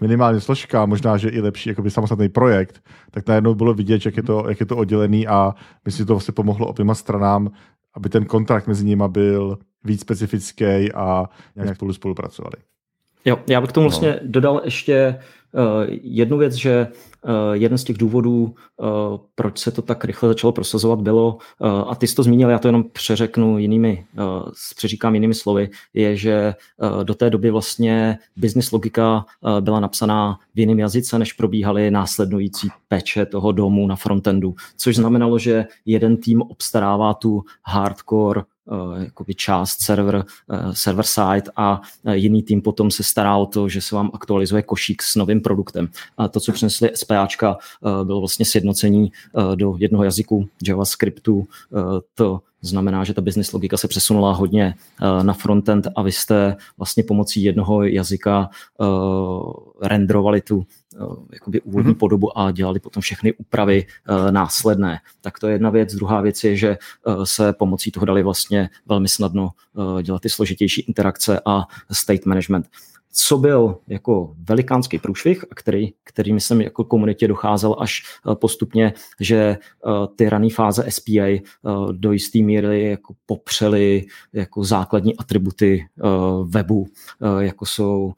minimálně 0.00 0.40
složka, 0.40 0.86
možná, 0.86 1.16
že 1.16 1.28
i 1.28 1.40
lepší 1.40 1.68
jakoby 1.68 1.90
samostatný 1.90 2.28
projekt, 2.28 2.82
tak 3.10 3.28
najednou 3.28 3.54
bylo 3.54 3.74
vidět, 3.74 4.06
jak 4.06 4.16
je 4.16 4.22
to, 4.22 4.44
jak 4.48 4.60
je 4.60 4.66
to 4.66 4.76
oddělený 4.76 5.26
a 5.26 5.54
myslím, 5.84 6.02
že 6.02 6.06
to 6.06 6.14
vlastně 6.14 6.32
pomohlo 6.32 6.66
oběma 6.66 6.94
stranám, 6.94 7.50
aby 7.94 8.08
ten 8.08 8.24
kontrakt 8.24 8.66
mezi 8.66 8.84
nimi 8.84 9.04
byl 9.08 9.58
víc 9.84 10.00
specifický 10.00 10.92
a 10.94 11.24
nějak 11.56 11.76
spolu 11.76 11.92
spolupracovali. 11.92 12.56
Jo, 13.24 13.38
já 13.46 13.60
bych 13.60 13.70
k 13.70 13.72
tomu 13.72 13.88
vlastně 13.88 14.10
no. 14.10 14.18
dodal 14.22 14.60
ještě 14.64 15.18
uh, 15.18 15.24
jednu 16.02 16.38
věc, 16.38 16.54
že 16.54 16.86
uh, 17.22 17.30
jeden 17.52 17.78
z 17.78 17.84
těch 17.84 17.98
důvodů, 17.98 18.54
uh, 18.76 18.88
proč 19.34 19.58
se 19.58 19.70
to 19.70 19.82
tak 19.82 20.04
rychle 20.04 20.28
začalo 20.28 20.52
prosazovat, 20.52 21.00
bylo, 21.00 21.38
a 21.86 21.94
ty 21.94 22.06
jsi 22.06 22.14
to 22.14 22.22
zmínil, 22.22 22.50
já 22.50 22.58
to 22.58 22.68
jenom 22.68 22.84
přeřeknu 22.92 23.58
jinými, 23.58 24.04
přeříkám 24.76 25.14
jinými 25.14 25.34
slovy, 25.34 25.70
je, 25.94 26.16
že 26.16 26.54
do 27.02 27.14
té 27.14 27.30
doby 27.30 27.50
vlastně 27.50 28.18
business 28.36 28.72
logika 28.72 29.24
byla 29.60 29.80
napsaná 29.80 30.38
v 30.54 30.60
jiném 30.60 30.78
jazyce, 30.78 31.18
než 31.18 31.32
probíhaly 31.32 31.90
následující 31.90 32.68
peče 32.88 33.26
toho 33.26 33.52
domu 33.52 33.86
na 33.86 33.96
frontendu, 33.96 34.54
což 34.76 34.96
znamenalo, 34.96 35.38
že 35.38 35.66
jeden 35.86 36.16
tým 36.16 36.42
obstarává 36.42 37.14
tu 37.14 37.42
hardcore 37.66 38.42
jakoby 38.98 39.34
část 39.34 39.80
server, 39.80 40.24
server 40.72 41.04
side 41.04 41.50
a 41.56 41.80
jiný 42.12 42.42
tým 42.42 42.62
potom 42.62 42.90
se 42.90 43.02
stará 43.02 43.36
o 43.36 43.46
to, 43.46 43.68
že 43.68 43.80
se 43.80 43.94
vám 43.94 44.10
aktualizuje 44.14 44.62
košík 44.62 45.02
s 45.02 45.16
novým 45.16 45.40
produktem. 45.40 45.88
A 46.16 46.28
to, 46.28 46.40
co 46.40 46.52
přinesli 46.52 46.90
SPAčka, 46.94 47.56
bylo 48.04 48.20
vlastně 48.20 48.44
sjednocení 48.44 49.12
do 49.54 49.74
jednoho 49.78 50.04
jazyku 50.04 50.48
JavaScriptu. 50.68 51.46
To 52.14 52.40
znamená, 52.68 53.04
že 53.04 53.14
ta 53.14 53.20
business 53.20 53.52
logika 53.52 53.76
se 53.76 53.88
přesunula 53.88 54.32
hodně 54.32 54.74
na 55.22 55.32
frontend 55.32 55.88
a 55.96 56.02
vy 56.02 56.12
jste 56.12 56.56
vlastně 56.78 57.02
pomocí 57.02 57.42
jednoho 57.42 57.82
jazyka 57.82 58.50
renderovali 59.82 60.40
tu 60.40 60.66
jakoby 61.32 61.60
úvodní 61.60 61.92
mm-hmm. 61.92 61.98
podobu 61.98 62.38
a 62.38 62.50
dělali 62.50 62.80
potom 62.80 63.00
všechny 63.00 63.32
úpravy 63.32 63.86
následné. 64.30 64.98
Tak 65.20 65.38
to 65.38 65.46
je 65.46 65.54
jedna 65.54 65.70
věc. 65.70 65.94
Druhá 65.94 66.20
věc 66.20 66.44
je, 66.44 66.56
že 66.56 66.78
se 67.24 67.52
pomocí 67.52 67.90
toho 67.90 68.06
dali 68.06 68.22
vlastně 68.22 68.70
velmi 68.86 69.08
snadno 69.08 69.50
dělat 70.02 70.22
ty 70.22 70.28
složitější 70.28 70.80
interakce 70.80 71.40
a 71.46 71.66
state 71.92 72.26
management 72.26 72.66
co 73.16 73.38
byl 73.38 73.78
jako 73.88 74.34
velikánský 74.48 74.98
průšvih, 74.98 75.44
a 75.44 75.54
který, 76.04 76.32
myslím 76.32 76.60
jako 76.60 76.84
komunitě 76.84 77.28
docházel 77.28 77.76
až 77.78 78.02
eh, 78.02 78.34
postupně, 78.34 78.92
že 79.20 79.36
eh, 79.36 79.58
ty 80.16 80.28
rané 80.28 80.50
fáze 80.50 80.86
SPA 80.88 81.26
eh, 81.26 81.40
do 81.92 82.12
jisté 82.12 82.38
míry 82.38 82.90
jako 82.90 83.14
popřely 83.26 84.06
jako 84.32 84.64
základní 84.64 85.16
atributy 85.16 85.86
webu, 86.44 86.86
jako 87.40 87.66
jsou 87.66 88.12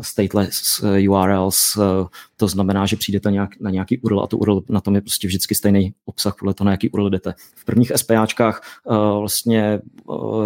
stateless 0.00 0.84
URLs, 1.08 1.78
to 2.36 2.48
znamená, 2.48 2.86
že 2.86 2.96
přijdete 2.96 3.30
nějak, 3.30 3.60
na 3.60 3.70
nějaký 3.70 3.98
URL 3.98 4.20
a 4.20 4.26
to 4.26 4.38
URL 4.38 4.62
na 4.68 4.80
tom 4.80 4.94
je 4.94 5.00
prostě 5.00 5.26
vždycky 5.26 5.54
stejný 5.54 5.94
obsah 6.04 6.36
podle 6.38 6.54
toho, 6.54 6.66
na 6.66 6.70
jaký 6.70 6.90
URL 6.90 7.10
jdete. 7.10 7.34
V 7.56 7.64
prvních 7.64 7.92
SPAčkách 7.96 8.62
vlastně 9.18 9.80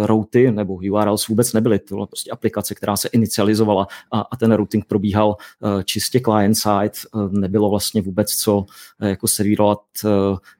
routy 0.01 0.51
nebo 0.51 0.73
URLs 0.73 1.27
vůbec 1.27 1.53
nebyly, 1.53 1.79
to 1.79 1.95
byla 1.95 2.07
prostě 2.07 2.31
aplikace, 2.31 2.75
která 2.75 2.97
se 2.97 3.07
inicializovala 3.07 3.87
a, 4.11 4.19
a 4.21 4.37
ten 4.37 4.51
routing 4.51 4.85
probíhal 4.85 5.35
uh, 5.59 5.81
čistě 5.81 6.19
client-side, 6.19 6.91
uh, 7.13 7.31
nebylo 7.31 7.69
vlastně 7.69 8.01
vůbec 8.01 8.31
co 8.31 8.57
uh, 8.57 8.65
jako 9.07 9.27
servírovat, 9.27 9.79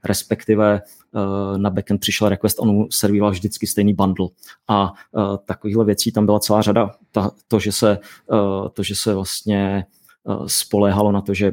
respektive 0.04 0.82
na 1.58 1.70
backend 1.70 2.02
přišel 2.02 2.30
request, 2.30 2.60
on 2.60 2.88
servíroval 2.92 3.32
vždycky 3.32 3.68
stejný 3.68 3.94
bundle. 3.94 4.28
A 4.68 4.94
takovýchhle 5.46 5.86
věcí 5.86 6.12
tam 6.12 6.26
byla 6.26 6.40
celá 6.40 6.62
řada. 6.62 6.92
Ta, 7.12 7.32
to, 7.48 7.60
že 7.60 7.72
se, 7.72 7.98
to, 8.74 8.84
že 8.84 8.96
se 8.96 9.14
vlastně 9.14 9.86
spoléhalo 10.48 11.12
na 11.12 11.22
to, 11.22 11.34
že 11.34 11.52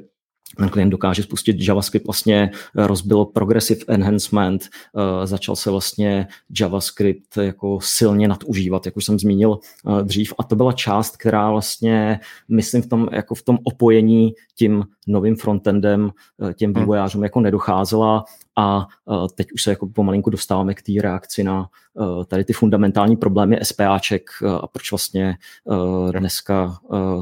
ten 0.57 0.68
klient 0.68 0.90
dokáže 0.90 1.22
spustit 1.22 1.57
JavaScript, 1.61 2.07
vlastně 2.07 2.50
eh, 2.52 2.87
rozbilo 2.87 3.26
progressive 3.26 3.81
enhancement, 3.88 4.68
uh, 4.92 5.26
začal 5.26 5.57
se 5.57 5.70
vlastně 5.70 6.26
JavaScript 6.61 7.37
jako 7.37 7.78
silně 7.83 8.28
nadužívat, 8.28 8.87
jak 8.87 8.96
už 8.96 9.04
jsem 9.04 9.18
zmínil 9.18 9.59
dřív. 10.02 10.35
A 10.38 10.42
to 10.42 10.57
byla 10.57 10.72
část, 10.72 11.16
která 11.16 11.50
vlastně, 11.50 12.20
myslím, 12.48 12.83
v 12.83 12.87
tom, 12.87 13.09
jako 13.12 13.35
v 13.35 13.42
tom 13.42 13.59
opojení 13.64 14.33
tím 14.54 14.85
novým 15.07 15.37
frontendem, 15.37 16.11
těm 16.54 16.72
hmm. 16.72 16.83
vývojářům 16.83 17.22
jako 17.22 17.40
nedocházela 17.40 18.24
a 18.57 18.87
teď 19.35 19.52
už 19.52 19.62
se 19.62 19.70
jako 19.70 19.87
pomalinku 19.87 20.31
dostáváme 20.31 20.74
k 20.74 20.83
té 20.83 20.92
reakci 21.02 21.44
na 21.44 21.68
tady 22.26 22.44
ty 22.44 22.52
fundamentální 22.52 23.16
problémy 23.16 23.59
SPAček 23.62 24.31
a 24.61 24.66
proč 24.66 24.92
vlastně 24.92 25.37
dneska 26.12 26.78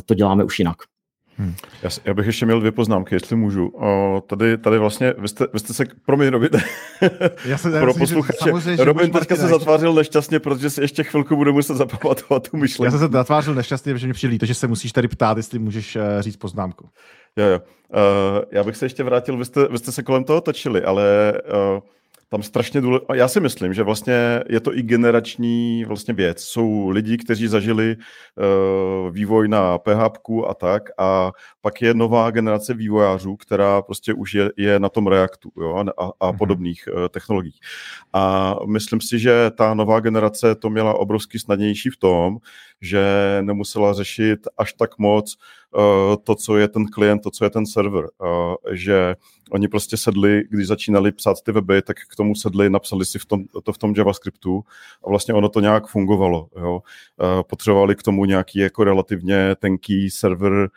to 0.07 0.15
děláme 0.15 0.45
už 0.45 0.59
jinak. 0.59 0.77
Hmm. 1.39 1.55
Já, 1.83 1.91
já 2.05 2.15
bych 2.15 2.27
ještě 2.27 2.47
měl 2.47 2.61
dvě 2.61 2.73
poznámky, 2.73 3.15
jestli 3.15 3.37
můžu. 3.37 3.69
O, 3.69 4.23
tady, 4.27 4.59
tady 4.59 4.79
vlastně, 4.79 5.15
vy 5.19 5.29
jste, 5.29 5.47
vy 5.53 5.59
jste 5.59 5.75
se, 5.75 5.85
promiň 6.07 6.29
Robin, 6.29 6.51
já 7.45 7.59
se, 7.59 7.81
pro 7.81 7.95
posluchače, 7.95 8.51
Robin 8.79 9.11
teďka 9.11 9.37
se 9.37 9.49
zatvářil 9.49 9.95
nešťastně, 9.95 10.41
protože 10.41 10.71
si 10.71 10.81
ještě 10.81 11.05
chvilku 11.05 11.37
bude 11.37 11.53
muset 11.53 11.75
zapamatovat 11.75 12.49
tu 12.51 12.57
myšlenku. 12.57 12.85
Já 12.85 12.91
jsem 12.91 13.09
se 13.09 13.13
zatvářil 13.13 13.55
nešťastně, 13.55 13.93
protože 13.93 14.07
mi 14.07 14.13
přijde 14.13 14.39
to, 14.39 14.47
že 14.47 14.55
se 14.55 14.67
musíš 14.67 14.93
tady 14.93 15.09
ptát, 15.09 15.37
jestli 15.37 15.59
můžeš 15.59 15.97
uh, 15.97 16.03
říct 16.21 16.37
poznámku. 16.37 16.89
Jo, 17.37 17.47
jo. 17.47 17.61
Uh, 17.61 18.43
já 18.53 18.65
bych 18.65 18.77
se 18.77 18.85
ještě 18.85 19.03
vrátil, 19.05 19.37
vy 19.37 19.45
jste, 19.45 19.69
vy 19.69 19.79
jste 19.79 19.93
se 19.93 20.03
kolem 20.03 20.25
toho 20.25 20.41
točili, 20.41 20.83
ale 20.83 21.33
uh, 21.75 21.81
tam 22.29 22.43
strašně 22.43 22.81
důležité. 22.81 23.17
Já 23.17 23.29
si 23.29 23.41
myslím, 23.41 23.75
že 23.75 23.83
vlastně 23.83 24.43
je 24.49 24.61
to 24.61 24.77
i 24.77 24.83
generační 24.83 25.85
vlastně 25.85 26.15
věc. 26.15 26.43
Jsou 26.43 26.89
lidi, 26.89 27.17
kteří 27.17 27.47
zažili 27.47 27.97
uh, 27.97 29.11
vývoj 29.11 29.49
na 29.49 29.79
PHP 29.79 30.19
a 30.49 30.55
tak 30.55 30.83
a 30.99 31.33
pak 31.61 31.83
je 31.83 31.95
nová 31.95 32.31
generace 32.31 32.75
vývojářů, 32.75 33.37
která 33.37 33.83
prostě 33.83 34.15
už 34.15 34.35
je, 34.35 34.51
je 34.57 34.81
na 34.81 34.89
tom 34.89 35.07
Reactu 35.07 35.51
jo, 35.57 35.77
a, 35.77 36.05
a 36.21 36.33
mm-hmm. 36.33 36.39
podobných 36.39 36.89
uh, 36.93 37.09
technologiích. 37.09 37.61
A 38.13 38.55
myslím 38.67 39.01
si, 39.01 39.19
že 39.19 39.51
ta 39.51 39.75
nová 39.75 40.01
generace 40.01 40.55
to 40.55 40.71
měla 40.71 40.95
obrovsky 40.95 41.39
snadnější 41.39 41.91
v 41.91 41.97
tom, 41.97 42.37
že 42.81 43.03
nemusela 43.41 43.93
řešit 43.93 44.41
až 44.59 44.73
tak 44.73 44.99
moc 44.99 45.35
uh, 45.35 45.66
to, 46.25 46.35
co 46.35 46.57
je 46.57 46.69
ten 46.69 46.87
klient, 46.87 47.23
to, 47.23 47.31
co 47.31 47.45
je 47.45 47.51
ten 47.51 47.67
server. 47.67 48.05
Uh, 48.05 48.55
že 48.73 49.17
oni 49.51 49.69
prostě 49.69 49.97
sedli, 49.97 50.43
když 50.51 50.67
začínali 50.67 51.13
psát 51.13 51.37
ty 51.43 51.53
weby, 51.53 51.83
tak 51.83 51.97
k 52.13 52.17
tomu 52.17 52.35
sedli, 52.35 52.71
napsali 52.71 53.05
si 53.05 53.19
v 53.19 53.27
tom, 53.27 53.45
to 53.63 53.73
v 53.73 53.79
tom 53.79 53.95
JavaScriptu 53.97 54.65
a 55.05 55.09
vlastně 55.09 55.35
ono 55.35 55.49
to 55.49 55.61
nějak 55.61 55.87
fungovalo. 55.87 56.49
Jo. 56.61 56.73
Uh, 56.75 57.43
potřebovali 57.43 57.97
k 57.97 58.03
tomu 58.03 58.25
nějaký 58.25 58.59
jako 58.59 58.85
relativně 58.85 59.57
tenký 59.59 60.11
server, 60.11 60.69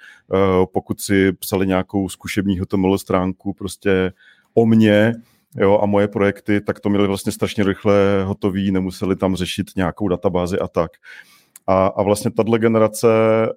pokud 0.73 1.01
si 1.01 1.31
psali 1.31 1.67
nějakou 1.67 2.09
zkušební 2.09 2.59
HTML 2.59 2.97
stránku 2.97 3.53
prostě 3.53 4.13
o 4.53 4.65
mně, 4.65 5.13
jo, 5.55 5.79
a 5.81 5.85
moje 5.85 6.07
projekty, 6.07 6.61
tak 6.61 6.79
to 6.79 6.89
měli 6.89 7.07
vlastně 7.07 7.31
strašně 7.31 7.63
rychle 7.63 8.23
hotový, 8.23 8.71
nemuseli 8.71 9.15
tam 9.15 9.35
řešit 9.35 9.67
nějakou 9.75 10.07
databázi 10.07 10.59
a 10.59 10.67
tak. 10.67 10.91
A, 11.69 11.87
a 11.87 12.03
vlastně 12.03 12.31
tato 12.31 12.57
generace 12.57 13.07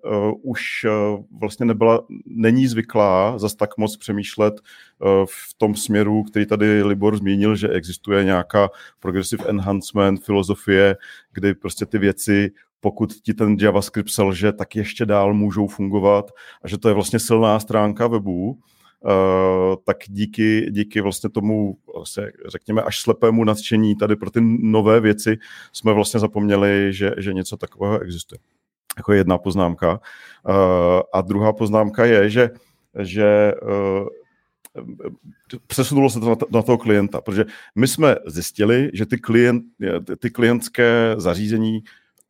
uh, 0.04 0.32
už 0.42 0.60
uh, 0.84 1.24
vlastně 1.40 1.66
nebyla, 1.66 2.00
není 2.26 2.66
zvyklá 2.66 3.38
zas 3.38 3.54
tak 3.54 3.78
moc 3.78 3.96
přemýšlet 3.96 4.54
uh, 4.54 5.08
v 5.26 5.54
tom 5.56 5.74
směru, 5.74 6.22
který 6.22 6.46
tady 6.46 6.82
Libor 6.82 7.16
zmínil, 7.16 7.56
že 7.56 7.68
existuje 7.68 8.24
nějaká 8.24 8.68
progressive 9.00 9.44
enhancement 9.48 10.24
filozofie, 10.24 10.96
kdy 11.32 11.54
prostě 11.54 11.86
ty 11.86 11.98
věci 11.98 12.50
pokud 12.80 13.12
ti 13.12 13.34
ten 13.34 13.56
JavaScript 13.60 14.10
selže, 14.10 14.52
tak 14.52 14.76
ještě 14.76 15.06
dál 15.06 15.34
můžou 15.34 15.66
fungovat 15.66 16.30
a 16.62 16.68
že 16.68 16.78
to 16.78 16.88
je 16.88 16.94
vlastně 16.94 17.18
silná 17.18 17.60
stránka 17.60 18.06
webu, 18.06 18.58
tak 19.84 19.96
díky, 20.08 20.66
díky 20.70 21.00
vlastně 21.00 21.30
tomu, 21.30 21.78
vlastně, 21.94 22.32
řekněme, 22.48 22.82
až 22.82 23.00
slepému 23.00 23.44
nadšení 23.44 23.96
tady 23.96 24.16
pro 24.16 24.30
ty 24.30 24.40
nové 24.60 25.00
věci 25.00 25.38
jsme 25.72 25.92
vlastně 25.92 26.20
zapomněli, 26.20 26.92
že, 26.92 27.14
že 27.18 27.32
něco 27.32 27.56
takového 27.56 28.00
existuje. 28.00 28.38
Jako 28.96 29.12
jedna 29.12 29.38
poznámka. 29.38 30.00
Uh, 30.48 30.54
a 31.14 31.20
druhá 31.20 31.52
poznámka 31.52 32.04
je, 32.04 32.30
že, 32.30 32.50
že 33.02 33.52
uh, 33.62 34.08
přesunulo 35.66 36.10
se 36.10 36.20
to 36.20 36.28
na, 36.28 36.36
na 36.50 36.62
toho 36.62 36.78
klienta, 36.78 37.20
protože 37.20 37.44
my 37.74 37.88
jsme 37.88 38.16
zjistili, 38.26 38.90
že 38.94 39.06
ty, 39.06 39.18
klient, 39.18 39.64
ty 40.18 40.30
klientské 40.30 41.14
zařízení 41.16 41.82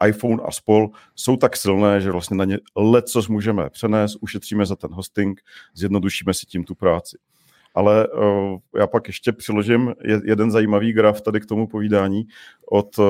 iPhone 0.07 0.43
a 0.45 0.51
spol 0.51 0.91
jsou 1.15 1.37
tak 1.37 1.57
silné, 1.57 2.01
že 2.01 2.11
vlastně 2.11 2.37
na 2.37 2.45
ně 2.45 2.59
co 3.03 3.23
můžeme 3.29 3.71
přenést, 3.71 4.17
ušetříme 4.21 4.67
za 4.67 4.77
ten 4.77 4.91
hosting, 4.93 5.41
zjednodušíme 5.75 6.35
si 6.35 6.47
tím 6.47 6.65
tu 6.65 6.75
práci. 6.75 7.19
Ale 7.75 8.09
uh, 8.09 8.59
já 8.79 8.87
pak 8.87 9.07
ještě 9.07 9.33
přiložím 9.33 9.95
jeden 10.25 10.51
zajímavý 10.51 10.93
graf 10.93 11.21
tady 11.21 11.41
k 11.41 11.47
tomu 11.47 11.67
povídání 11.67 12.23
od, 12.71 12.99
uh, 12.99 13.05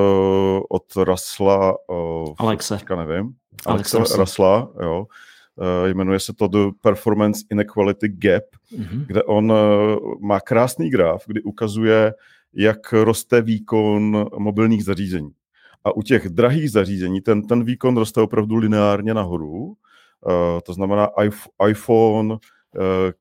od 0.70 0.96
Rasla. 0.96 1.76
Uh, 1.88 2.35
Alexe. 2.38 2.78
nevím. 2.96 3.35
Alexe 3.66 3.98
Rasla, 4.18 4.72
jo. 4.83 5.07
Uh, 5.57 5.88
jmenuje 5.88 6.20
se 6.20 6.33
to 6.33 6.48
The 6.48 6.59
Performance 6.81 7.44
Inequality 7.50 8.09
Gap, 8.09 8.44
mm-hmm. 8.78 9.07
kde 9.07 9.22
on 9.22 9.52
uh, 9.52 9.59
má 10.20 10.40
krásný 10.40 10.90
graf, 10.90 11.24
kdy 11.26 11.42
ukazuje, 11.42 12.14
jak 12.55 12.92
roste 12.92 13.42
výkon 13.42 14.26
mobilních 14.38 14.85
zařízení. 14.85 15.31
A 15.84 15.96
u 15.96 16.02
těch 16.02 16.28
drahých 16.28 16.70
zařízení 16.70 17.20
ten, 17.20 17.42
ten 17.42 17.64
výkon 17.64 17.96
roste 17.96 18.20
opravdu 18.20 18.56
lineárně 18.56 19.14
nahoru. 19.14 19.50
Uh, 19.56 19.74
to 20.64 20.72
znamená 20.72 21.08
iPhone 21.68 22.32
uh, 22.32 22.38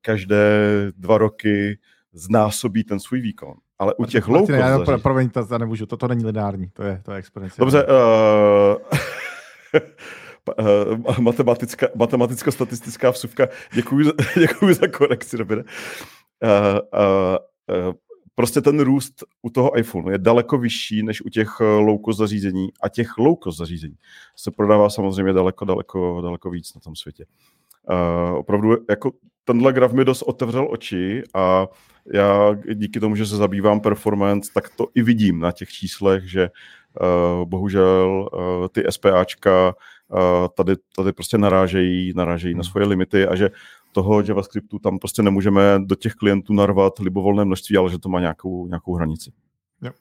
každé 0.02 0.68
dva 0.98 1.18
roky 1.18 1.80
znásobí 2.14 2.84
ten 2.84 3.00
svůj 3.00 3.22
výkon. 3.22 3.54
Ale 3.80 3.94
u 3.96 4.06
těch 4.06 4.28
low 4.28 4.48
cost 4.48 4.86
pro, 4.86 5.00
Promiň, 5.00 5.30
to, 5.30 5.46
to 5.46 5.58
nemůžu, 5.58 5.86
toto 5.86 6.08
není 6.08 6.26
lineární, 6.26 6.70
to 6.74 6.84
je, 6.84 7.02
to 7.06 7.12
je 7.12 7.18
exponenciální. 7.18 7.72
Dobře, 7.72 7.88
uh, 10.60 11.20
matematická, 11.20 11.88
matematicko-statistická 11.96 13.12
vsuvka. 13.12 13.48
Děkuji, 13.74 14.06
děkuji 14.40 14.76
za 14.76 14.88
korekci, 14.88 15.38
Robine. 15.38 15.64
Uh, 16.44 16.80
uh, 17.88 17.94
prostě 18.36 18.62
ten 18.62 18.80
růst 18.80 19.24
u 19.42 19.50
toho 19.50 19.78
iPhoneu 19.78 20.10
je 20.10 20.18
daleko 20.18 20.58
vyšší 20.58 21.04
než 21.04 21.22
u 21.22 21.30
těch 21.30 21.58
eh, 21.62 21.64
low-cost 21.64 22.18
zařízení 22.18 22.70
a 22.82 22.90
těch 22.90 23.18
low-cost 23.18 23.58
zařízení 23.58 23.96
se 24.36 24.52
prodává 24.52 24.90
samozřejmě 24.90 25.34
daleko, 25.34 25.66
daleko, 25.66 26.22
daleko 26.22 26.50
víc 26.50 26.74
na 26.76 26.82
tom 26.82 26.96
světě. 26.96 27.26
Uh, 27.90 28.38
opravdu 28.38 28.78
jako 28.90 29.12
tenhle 29.44 29.74
graf 29.74 29.94
mi 29.94 30.06
dost 30.06 30.22
otevřel 30.22 30.68
oči 30.72 31.24
a 31.34 31.68
já 32.14 32.56
díky 32.74 33.00
tomu, 33.00 33.16
že 33.16 33.26
se 33.26 33.38
zabývám 33.38 33.80
performance, 33.80 34.52
tak 34.54 34.70
to 34.70 34.88
i 34.96 35.02
vidím 35.02 35.40
na 35.40 35.52
těch 35.52 35.70
číslech, 35.70 36.32
že, 36.32 36.50
bohužel 37.44 38.30
ty 38.72 38.84
SPAčka 38.90 39.76
tady, 40.56 40.76
tady 40.96 41.14
prostě 41.14 41.38
narážejí, 41.38 42.14
narážejí 42.16 42.54
na 42.54 42.58
hmm. 42.58 42.64
svoje 42.64 42.86
limity 42.86 43.28
a 43.28 43.36
že 43.36 43.50
toho 43.92 44.22
JavaScriptu 44.22 44.80
tam 44.80 45.00
prostě 45.00 45.22
nemůžeme 45.22 45.80
do 45.80 45.96
těch 45.96 46.14
klientů 46.14 46.54
narvat 46.54 47.00
libovolné 47.00 47.46
množství, 47.46 47.78
ale 47.78 47.92
že 47.92 48.00
to 48.00 48.10
má 48.10 48.20
nějakou, 48.20 48.68
nějakou 48.68 48.96
hranici. 48.96 49.32
Jo. 49.82 49.92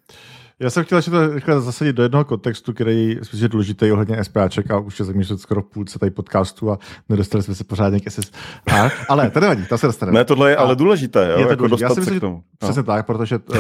Já 0.63 0.71
jsem 0.71 0.85
chtěl 0.85 0.99
ještě 0.99 1.11
to 1.11 1.35
rychle 1.35 1.61
zasadit 1.61 1.93
do 1.93 2.03
jednoho 2.03 2.25
kontextu, 2.25 2.73
který 2.73 3.19
je 3.35 3.49
důležitý 3.49 3.93
ohledně 3.93 4.25
SPAček 4.25 4.71
a 4.71 4.79
už 4.79 4.99
je 4.99 5.05
zamýšlet 5.05 5.41
skoro 5.41 5.63
v 5.63 5.67
půlce 5.67 5.99
tady 5.99 6.11
podcastu 6.11 6.71
a 6.71 6.79
nedostali 7.09 7.45
jsme 7.45 7.55
se 7.55 7.65
pořádně 7.65 8.01
k 8.01 8.11
SS. 8.11 8.31
A, 8.73 8.91
ale 9.09 9.31
to 9.31 9.41
nevadí, 9.41 9.67
to 9.67 9.79
se 9.79 9.87
dostane. 9.87 10.13
Ne, 10.13 10.25
tohle 10.25 10.51
je 10.51 10.57
a 10.57 10.61
ale 10.61 10.77
důležité, 10.77 11.31
jo, 11.33 11.39
je 11.39 11.45
to 11.45 11.51
jako 11.51 11.67
důležité. 11.67 11.85
Já 11.85 11.95
si 11.95 12.01
myslím, 12.01 12.19
k 12.19 12.21
tomu. 12.21 12.37
No. 12.37 12.43
Přesně 12.59 12.83
tak, 12.83 13.07
protože 13.07 13.39
uh, 13.39 13.57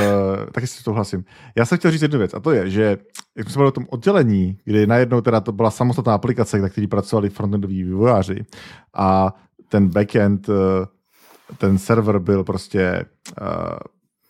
taky 0.53 0.67
si 0.67 0.83
souhlasím. 0.83 1.25
Já 1.57 1.67
jsem 1.67 1.79
chtěl 1.79 1.91
říct 1.91 2.03
jednu 2.03 2.19
věc 2.19 2.35
a 2.35 2.41
to 2.41 2.51
je, 2.51 2.71
že 2.71 2.99
jak 3.37 3.51
jsme 3.51 3.63
se 3.63 3.69
o 3.69 3.71
tom 3.71 3.87
oddělení, 3.91 4.59
kdy 4.65 4.87
najednou 4.87 5.21
teda 5.21 5.41
to 5.41 5.53
byla 5.53 5.71
samostatná 5.71 6.15
aplikace, 6.15 6.59
na 6.59 6.69
který 6.69 6.87
pracovali 6.87 7.31
frontendoví 7.31 7.83
vývojáři 7.83 8.45
a 8.95 9.35
ten 9.71 9.89
backend, 9.89 10.49
uh, 10.49 10.55
ten 11.59 11.79
server 11.79 12.19
byl 12.19 12.45
prostě 12.45 13.05
uh, 13.41 13.47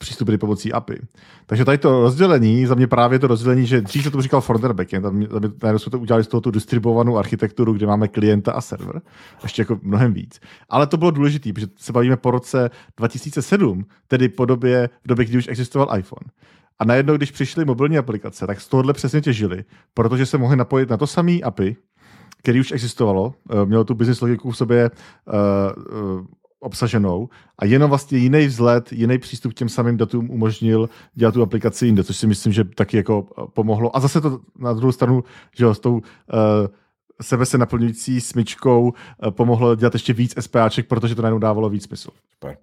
přístupy 0.01 0.37
pomocí 0.37 0.73
API. 0.73 1.01
Takže 1.47 1.65
tady 1.65 1.79
to 1.79 2.01
rozdělení, 2.01 2.67
za 2.67 2.75
mě 2.75 2.87
právě 2.87 3.19
to 3.19 3.27
rozdělení, 3.27 3.67
že 3.67 3.81
dřív 3.81 4.03
se 4.03 4.11
to 4.11 4.23
říkal 4.23 4.41
frontend 4.41 4.75
backend, 4.75 5.05
najednou 5.63 5.79
jsme 5.79 5.91
to 5.91 5.99
udělali 5.99 6.25
z 6.25 6.29
toho 6.29 6.41
tu 6.41 6.51
distribuovanou 6.51 7.19
architekturu, 7.19 7.73
kde 7.73 7.87
máme 7.87 8.09
klienta 8.09 8.53
a 8.53 8.61
server, 8.61 9.01
ještě 9.43 9.63
jako 9.63 9.79
mnohem 9.83 10.13
víc. 10.13 10.41
Ale 10.69 10.87
to 10.87 10.97
bylo 10.97 11.11
důležité, 11.11 11.53
protože 11.53 11.67
se 11.77 11.93
bavíme 11.93 12.17
po 12.17 12.31
roce 12.31 12.71
2007, 12.97 13.85
tedy 14.09 14.29
po 14.29 14.45
době, 14.45 14.89
v 15.05 15.09
době, 15.09 15.25
kdy 15.25 15.39
už 15.39 15.49
existoval 15.49 15.99
iPhone. 15.99 16.31
A 16.79 16.85
najednou, 16.85 17.17
když 17.17 17.31
přišly 17.31 17.65
mobilní 17.65 17.99
aplikace, 17.99 18.47
tak 18.47 18.61
z 18.61 18.69
tohohle 18.69 18.93
přesně 18.93 19.21
těžili, 19.21 19.65
protože 19.95 20.27
se 20.27 20.39
mohli 20.39 20.57
napojit 20.57 20.91
na 20.91 20.97
to 20.97 21.07
samý 21.07 21.45
API, 21.45 21.77
který 22.41 22.61
už 22.61 22.73
existovalo, 22.73 23.35
eh, 23.51 23.67
mělo 23.67 23.85
tu 23.85 23.95
business 23.95 24.21
logiku 24.21 24.51
v 24.51 24.57
sobě 24.57 24.91
uh, 24.91 25.35
uh, 26.01 26.27
obsaženou 26.61 27.29
a 27.59 27.65
jenom 27.65 27.89
vlastně 27.89 28.19
jiný 28.19 28.47
vzhled, 28.47 28.93
jiný 28.93 29.19
přístup 29.19 29.53
k 29.53 29.57
těm 29.57 29.69
samým 29.69 29.97
datům 29.97 30.31
umožnil 30.31 30.89
dělat 31.15 31.35
tu 31.35 31.43
aplikaci 31.43 31.87
jinde, 31.87 32.05
což 32.05 32.17
si 32.17 32.27
myslím, 32.27 32.53
že 32.53 32.65
taky 32.65 32.97
jako 32.97 33.29
eh, 33.31 33.43
pomohlo. 33.55 33.97
A 33.97 34.01
zase 34.01 34.21
to 34.21 34.41
na 34.59 34.73
druhou 34.73 34.93
stranu, 34.93 35.25
že 35.57 35.65
jo, 35.65 35.75
s 35.75 35.81
tou 35.81 35.93
uh, 35.93 36.01
sebe 37.21 37.47
se 37.47 37.59
naplňující 37.59 38.21
smyčkou 38.21 38.83
uh, 38.83 39.31
pomohlo 39.31 39.75
dělat 39.75 39.93
ještě 39.95 40.13
víc 40.13 40.35
SPAček, 40.41 40.89
protože 40.89 41.15
to 41.15 41.23
najednou 41.23 41.39
dávalo 41.39 41.69
víc 41.69 41.85
smysl. 41.85 42.11
Super. 42.33 42.57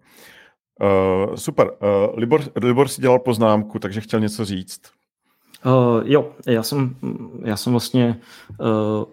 Uh, 0.82 1.36
super. 1.36 1.72
Uh, 1.72 2.20
Libor, 2.20 2.42
Libor 2.56 2.88
si 2.88 3.02
dělal 3.02 3.20
poznámku, 3.20 3.80
takže 3.80 4.02
chtěl 4.02 4.20
něco 4.20 4.46
říct. 4.46 4.82
Uh, 5.66 6.02
jo, 6.06 6.32
já 6.48 6.64
jsem, 6.64 6.96
já 7.44 7.58
jsem 7.58 7.74
vlastně 7.74 8.20
uh, 8.60 9.04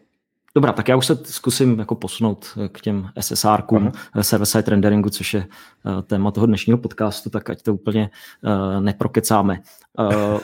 Dobrá, 0.56 0.72
tak 0.72 0.88
já 0.88 0.96
už 0.96 1.06
se 1.06 1.16
zkusím 1.24 1.78
jako 1.78 1.94
posunout 1.94 2.58
k 2.72 2.80
těm 2.80 3.08
SSR-kům, 3.20 3.88
uh-huh. 3.88 4.20
server-side 4.20 4.70
renderingu, 4.70 5.08
což 5.08 5.34
je 5.34 5.46
uh, 5.84 6.02
téma 6.02 6.30
toho 6.30 6.46
dnešního 6.46 6.78
podcastu, 6.78 7.30
tak 7.30 7.50
ať 7.50 7.62
to 7.62 7.74
úplně 7.74 8.10
uh, 8.42 8.80
neprokecáme. 8.80 9.60
Uh, 9.98 10.40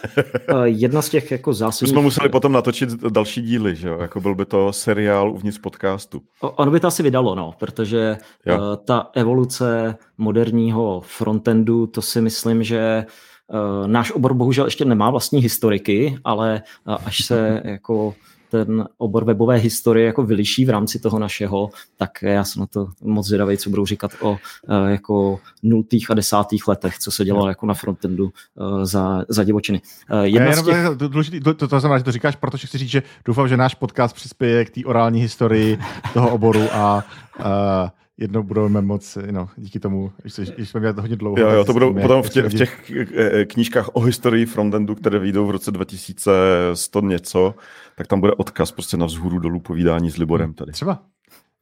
uh, 0.55 0.63
jedna 0.65 1.03
z 1.03 1.09
těch 1.09 1.31
jako 1.31 1.53
zásadních... 1.53 1.93
jsme 1.93 2.03
museli 2.03 2.29
potom 2.29 2.53
natočit 2.53 2.91
další 2.91 3.43
díly, 3.43 3.77
že 3.77 3.89
jo? 3.89 3.99
Jako 4.01 4.21
byl 4.21 4.35
by 4.35 4.45
to 4.45 4.73
seriál 4.73 5.33
uvnitř 5.33 5.59
podcastu. 5.59 6.23
O, 6.41 6.51
ono 6.51 6.71
by 6.71 6.81
to 6.81 6.87
asi 6.87 7.03
vydalo, 7.03 7.35
no, 7.35 7.55
protože 7.59 8.17
uh, 8.47 8.77
ta 8.85 9.11
evoluce 9.15 9.97
moderního 10.19 11.01
frontendu, 11.01 11.87
to 11.87 12.03
si 12.03 12.21
myslím, 12.21 12.63
že 12.63 13.05
náš 13.87 14.11
obor 14.11 14.35
bohužel 14.35 14.65
ještě 14.65 14.85
nemá 14.85 15.11
vlastní 15.11 15.41
historiky, 15.41 16.19
ale 16.25 16.63
až 16.87 17.25
se 17.25 17.63
jako 17.65 18.15
ten 18.51 18.85
obor 18.99 19.25
webové 19.25 19.57
historie 19.57 20.07
jako 20.07 20.23
vyliší 20.23 20.65
v 20.65 20.71
rámci 20.71 20.99
toho 20.99 21.19
našeho, 21.19 21.71
tak 21.97 22.23
já 22.23 22.45
jsem 22.45 22.61
na 22.61 22.67
to 22.67 22.89
moc 23.03 23.27
zvědavý, 23.27 23.57
co 23.57 23.71
budou 23.71 23.87
říkat 23.87 24.11
o 24.21 24.31
uh, 24.31 24.39
jako 24.89 25.41
nultých 25.63 26.11
a 26.11 26.15
desátých 26.15 26.69
letech, 26.69 26.99
co 26.99 27.11
se 27.11 27.25
dělalo 27.25 27.49
jako 27.49 27.67
na 27.67 27.75
frontendu 27.75 28.25
uh, 28.25 28.85
za, 28.85 29.25
za 29.29 29.45
divočiny. 29.45 29.81
Uh, 30.13 30.21
jedna 30.21 30.53
z 30.53 30.65
těch... 30.65 30.85
to, 30.99 31.09
to, 31.09 31.55
to, 31.55 31.69
to 31.69 31.81
znamená, 31.81 31.99
že 31.99 32.05
to 32.05 32.13
říkáš, 32.13 32.37
protože 32.37 32.67
chci 32.67 32.79
říct, 32.79 32.91
že 32.91 33.03
doufám, 33.25 33.49
že 33.49 33.57
náš 33.57 33.75
podcast 33.75 34.15
přispěje 34.15 34.65
k 34.65 34.71
té 34.71 34.81
orální 34.85 35.21
historii 35.21 35.79
toho 36.15 36.31
oboru 36.31 36.69
a 36.73 37.05
uh, 37.39 37.45
jednou 38.21 38.43
budeme 38.43 38.83
moc, 38.83 39.19
no, 39.31 39.49
díky 39.57 39.81
tomu, 39.81 40.13
že 40.25 40.67
jsme 40.67 40.81
měli 40.81 40.95
to 40.95 41.01
hodně 41.01 41.17
dlouho. 41.17 41.39
Jo, 41.39 41.51
jo, 41.51 41.65
to 41.65 41.73
budou 41.73 41.95
potom 41.95 42.23
v 42.23 42.31
těch, 42.31 42.45
v 42.45 42.55
těch 42.55 42.93
knížkách 43.47 43.91
o 43.93 44.01
historii 44.01 44.47
frontendu, 44.47 44.95
které 44.95 45.19
vyjdou 45.19 45.47
v 45.47 45.51
roce 45.51 45.71
2100 45.71 47.01
něco, 47.01 47.55
tak 47.97 48.07
tam 48.07 48.21
bude 48.21 48.33
odkaz 48.33 48.73
prostě 48.73 48.97
na 48.97 49.07
vzhůru 49.07 49.39
dolů 49.39 49.61
povídání 49.61 50.11
s 50.11 50.17
Liborem 50.17 50.55
tady. 50.55 50.73
Třeba. 50.73 51.03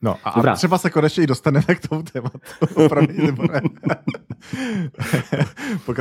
No 0.02 0.16
a, 0.24 0.30
a 0.30 0.54
třeba 0.54 0.78
se 0.78 0.90
konečně 0.90 1.22
i 1.22 1.26
dostaneme 1.26 1.74
k 1.74 1.88
tomu 1.88 2.02
tématu. 2.02 2.38
Opravdu, 2.74 3.14
Libore. 3.26 3.60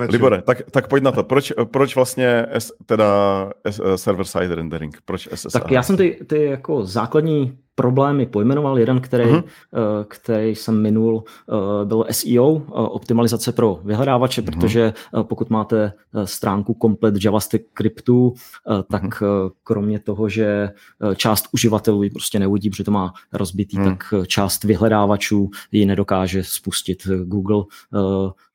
Libore, 0.09 0.41
tak, 0.41 0.61
tak 0.71 0.87
pojď 0.87 1.03
na 1.03 1.11
to. 1.11 1.23
Proč, 1.23 1.53
proč 1.71 1.95
vlastně 1.95 2.45
S, 2.49 2.71
teda 2.85 3.05
server-side 3.95 4.55
rendering? 4.55 4.97
Proč 5.05 5.29
SSR? 5.33 5.59
Tak 5.59 5.71
já 5.71 5.83
jsem 5.83 5.97
ty, 5.97 6.19
ty 6.27 6.43
jako 6.43 6.85
základní 6.85 7.57
problémy 7.77 8.25
pojmenoval. 8.25 8.79
Jeden, 8.79 9.01
který, 9.01 9.23
uh-huh. 9.23 9.43
který 10.07 10.55
jsem 10.55 10.81
minul, 10.81 11.23
eh, 11.23 11.85
byl 11.85 12.05
SEO, 12.11 12.57
eh, 12.57 12.69
optimalizace 12.71 13.51
pro 13.51 13.79
vyhledávače, 13.83 14.41
uh-huh. 14.41 14.45
protože 14.45 14.93
pokud 15.21 15.49
máte 15.49 15.93
stránku 16.23 16.73
komplet 16.73 17.15
JavaScriptu, 17.23 18.33
tak 18.91 19.03
uh-huh. 19.03 19.51
kromě 19.63 19.99
toho, 19.99 20.29
že 20.29 20.69
část 21.15 21.45
uživatelů 21.51 22.03
ji 22.03 22.09
prostě 22.09 22.39
neuvidí, 22.39 22.69
protože 22.69 22.83
to 22.83 22.91
má 22.91 23.13
rozbitý, 23.33 23.77
uh-huh. 23.77 23.97
tak 23.97 24.13
část 24.27 24.63
vyhledávačů 24.63 25.49
ji 25.71 25.85
nedokáže 25.85 26.43
spustit. 26.43 27.07
Google 27.23 27.63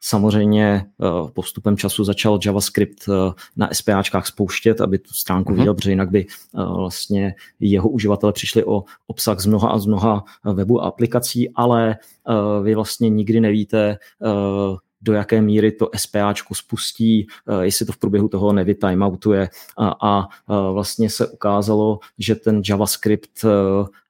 samozřejmě 0.01 0.87
postupem 1.35 1.77
času 1.77 2.05
začal 2.05 2.39
JavaScript 2.45 3.09
na 3.57 3.69
SPAčkách 3.73 4.27
spouštět, 4.27 4.81
aby 4.81 4.99
tu 4.99 5.15
stránku 5.15 5.53
uh-huh. 5.53 5.57
viděl, 5.57 5.75
protože 5.75 5.91
jinak 5.91 6.11
by 6.11 6.27
vlastně 6.55 7.35
jeho 7.61 7.89
uživatelé 7.89 8.33
přišli 8.33 8.65
o 8.65 8.85
obsah 9.13 9.39
z 9.39 9.47
mnoha 9.47 9.69
a 9.69 9.79
z 9.79 9.87
mnoha 9.87 10.25
webů 10.45 10.81
a 10.81 10.89
aplikací, 10.89 11.51
ale 11.55 11.97
uh, 12.29 12.65
vy 12.65 12.75
vlastně 12.75 13.09
nikdy 13.09 13.41
nevíte, 13.41 13.99
uh, 14.19 14.77
do 15.01 15.13
jaké 15.13 15.43
míry 15.43 15.73
to 15.73 15.91
SPAčko 15.97 16.55
spustí, 16.55 17.27
jestli 17.63 17.87
to 17.87 17.93
v 17.93 17.97
průběhu 17.97 18.29
toho 18.29 18.53
nevytimeoutuje 18.53 19.49
a, 19.79 19.89
a 19.89 20.29
vlastně 20.73 21.11
se 21.11 21.27
ukázalo, 21.27 21.99
že 22.19 22.35
ten 22.35 22.63
JavaScript 22.69 23.45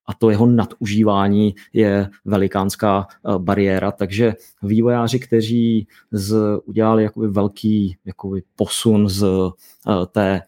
a 0.07 0.15
to 0.15 0.31
jeho 0.31 0.47
nadužívání 0.47 1.55
je 1.73 2.11
velikánská 2.25 3.07
bariéra, 3.39 3.93
takže 3.93 4.35
vývojáři, 4.63 5.19
kteří 5.19 5.87
z, 6.11 6.37
udělali 6.65 7.03
jakoby 7.03 7.29
velký 7.29 7.97
jakoby 8.05 8.43
posun 8.57 9.09
z 9.09 9.25
té 10.13 10.43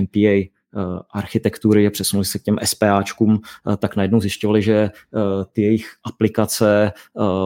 MPA 0.00 0.18
Eh, 0.28 0.61
architektury 1.10 1.86
a 1.86 1.90
přesunuli 1.90 2.24
se 2.24 2.38
k 2.38 2.42
těm 2.42 2.56
SPAčkům, 2.64 3.40
eh, 3.72 3.76
tak 3.76 3.96
najednou 3.96 4.20
zjišťovali, 4.20 4.62
že 4.62 4.74
eh, 4.74 4.90
ty 5.52 5.62
jejich 5.62 5.94
aplikace 6.04 6.92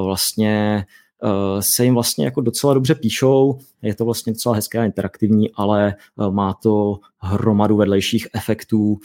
vlastně 0.04 0.84
se 1.60 1.84
jim 1.84 1.94
vlastně 1.94 2.24
jako 2.24 2.40
docela 2.40 2.74
dobře 2.74 2.94
píšou, 2.94 3.58
je 3.82 3.94
to 3.94 4.04
vlastně 4.04 4.32
docela 4.32 4.54
hezké 4.54 4.78
a 4.78 4.84
interaktivní, 4.84 5.50
ale 5.54 5.94
má 6.30 6.54
to 6.62 6.98
hromadu 7.18 7.76
vedlejších 7.76 8.28
efektů, 8.34 8.98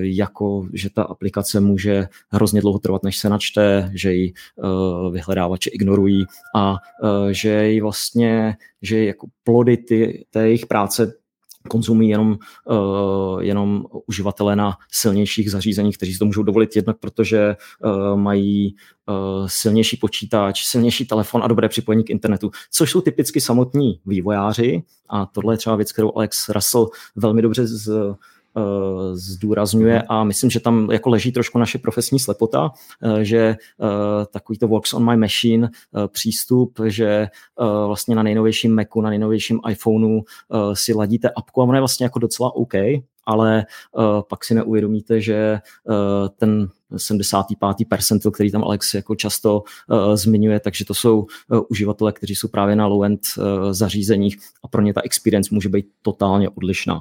jako 0.00 0.66
že 0.72 0.90
ta 0.90 1.02
aplikace 1.02 1.60
může 1.60 2.08
hrozně 2.28 2.60
dlouho 2.60 2.78
trvat, 2.78 3.02
než 3.02 3.18
se 3.18 3.28
načte, 3.28 3.90
že 3.94 4.12
ji 4.12 4.32
vyhledávače 5.10 5.70
ignorují 5.70 6.24
a 6.56 6.76
že 7.30 7.68
ji 7.68 7.80
vlastně, 7.80 8.56
že 8.82 9.04
jako 9.04 9.26
plody 9.44 9.76
ty, 9.76 10.26
té 10.30 10.46
jejich 10.46 10.66
práce 10.66 11.12
konzumují 11.68 12.08
jenom, 12.08 12.38
uh, 12.64 13.42
jenom 13.42 13.84
uživatelé 14.06 14.56
na 14.56 14.76
silnějších 14.92 15.50
zařízeních, 15.50 15.96
kteří 15.96 16.12
si 16.12 16.18
to 16.18 16.24
můžou 16.24 16.42
dovolit 16.42 16.76
jednak, 16.76 16.98
protože 16.98 17.56
uh, 17.84 18.16
mají 18.16 18.74
uh, 19.08 19.46
silnější 19.46 19.96
počítač, 19.96 20.64
silnější 20.64 21.06
telefon 21.06 21.42
a 21.44 21.48
dobré 21.48 21.68
připojení 21.68 22.04
k 22.04 22.10
internetu, 22.10 22.50
což 22.70 22.90
jsou 22.90 23.00
typicky 23.00 23.40
samotní 23.40 24.00
vývojáři. 24.06 24.82
A 25.08 25.26
tohle 25.26 25.54
je 25.54 25.58
třeba 25.58 25.76
věc, 25.76 25.92
kterou 25.92 26.12
Alex 26.16 26.48
Russell 26.48 26.88
velmi 27.16 27.42
dobře 27.42 27.66
z 27.66 28.14
zdůrazňuje 29.12 29.94
mhm. 29.94 30.04
a 30.08 30.24
myslím, 30.24 30.50
že 30.50 30.60
tam 30.60 30.90
jako 30.90 31.10
leží 31.10 31.32
trošku 31.32 31.58
naše 31.58 31.78
profesní 31.78 32.18
slepota, 32.18 32.70
eh, 33.02 33.24
že 33.24 33.38
eh, 33.38 33.56
takový 34.32 34.58
to 34.58 34.68
works 34.68 34.94
on 34.94 35.04
my 35.10 35.16
machine 35.16 35.70
přístup, 36.06 36.80
že 36.86 37.28
vlastně 37.86 38.14
na 38.14 38.22
nejnovějším 38.22 38.74
Macu, 38.74 39.00
na 39.00 39.10
nejnovějším 39.10 39.60
iPhoneu 39.70 40.20
si 40.72 40.94
ladíte 40.94 41.30
apku 41.36 41.60
a 41.60 41.64
ono 41.64 41.74
je 41.74 41.80
vlastně 41.80 42.06
jako 42.06 42.18
docela 42.18 42.56
OK, 42.56 42.74
ale 43.24 43.64
pak 44.28 44.44
si 44.44 44.54
neuvědomíte, 44.54 45.20
že 45.20 45.58
ten 46.36 46.68
75. 46.96 47.88
percentil, 47.88 48.30
který 48.30 48.50
tam 48.50 48.64
Alex 48.64 48.94
jako 48.94 49.14
často 49.14 49.62
uh, 49.62 50.14
zmiňuje, 50.14 50.60
takže 50.60 50.84
to 50.84 50.94
jsou 50.94 51.18
uh, 51.18 51.60
uživatelé, 51.70 52.12
kteří 52.12 52.34
jsou 52.34 52.48
právě 52.48 52.76
na 52.76 52.88
low-end 52.88 53.20
uh, 53.38 53.44
zařízeních 53.72 54.38
a 54.64 54.68
pro 54.68 54.82
ně 54.82 54.94
ta 54.94 55.00
experience 55.04 55.54
může 55.54 55.68
být 55.68 55.86
totálně 56.02 56.48
odlišná. 56.48 56.94
Uh, 56.94 57.00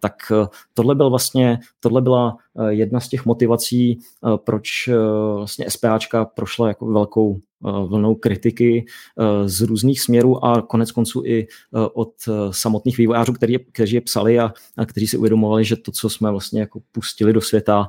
tak 0.00 0.14
uh, 0.30 0.46
tohle 0.74 0.94
byl 0.94 1.10
vlastně, 1.10 1.58
tohle 1.80 2.02
byla 2.02 2.36
uh, 2.54 2.68
jedna 2.68 3.00
z 3.00 3.08
těch 3.08 3.26
motivací, 3.26 3.98
uh, 4.20 4.36
proč 4.36 4.88
uh, 4.88 5.36
vlastně 5.36 5.70
SPAčka 5.70 6.24
prošla 6.24 6.68
jako 6.68 6.86
velkou 6.86 7.40
vlnou 7.60 8.14
kritiky 8.14 8.84
z 9.44 9.60
různých 9.60 10.00
směrů 10.00 10.44
a 10.44 10.62
konec 10.62 10.92
konců 10.92 11.22
i 11.24 11.46
od 11.72 12.14
samotných 12.50 12.98
vývojářů, 12.98 13.32
kteří, 13.32 13.58
kteří 13.72 13.94
je 13.94 14.00
psali 14.00 14.38
a, 14.38 14.52
a 14.76 14.86
kteří 14.86 15.06
si 15.06 15.18
uvědomovali, 15.18 15.64
že 15.64 15.76
to, 15.76 15.92
co 15.92 16.10
jsme 16.10 16.30
vlastně 16.30 16.60
jako 16.60 16.80
pustili 16.92 17.32
do 17.32 17.40
světa, 17.40 17.88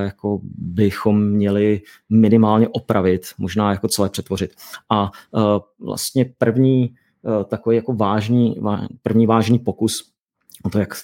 jako 0.00 0.40
bychom 0.54 1.24
měli 1.28 1.80
minimálně 2.10 2.68
opravit, 2.68 3.26
možná 3.38 3.70
jako 3.70 3.88
celé 3.88 4.08
přetvořit. 4.08 4.50
A 4.90 5.10
vlastně 5.78 6.34
první 6.38 6.94
takový 7.48 7.76
jako 7.76 7.92
vážný, 7.92 8.56
první 9.02 9.26
vážný 9.26 9.58
pokus 9.58 10.12
o 10.64 10.70
to, 10.70 10.78
jak 10.78 10.94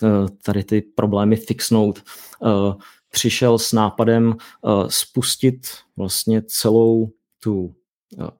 tady 0.42 0.64
ty 0.64 0.80
problémy 0.80 1.36
fixnout, 1.36 2.02
přišel 3.10 3.58
s 3.58 3.72
nápadem 3.72 4.36
spustit 4.88 5.66
vlastně 5.96 6.42
celou 6.46 7.10
tu 7.40 7.74
Eh, 7.74 7.77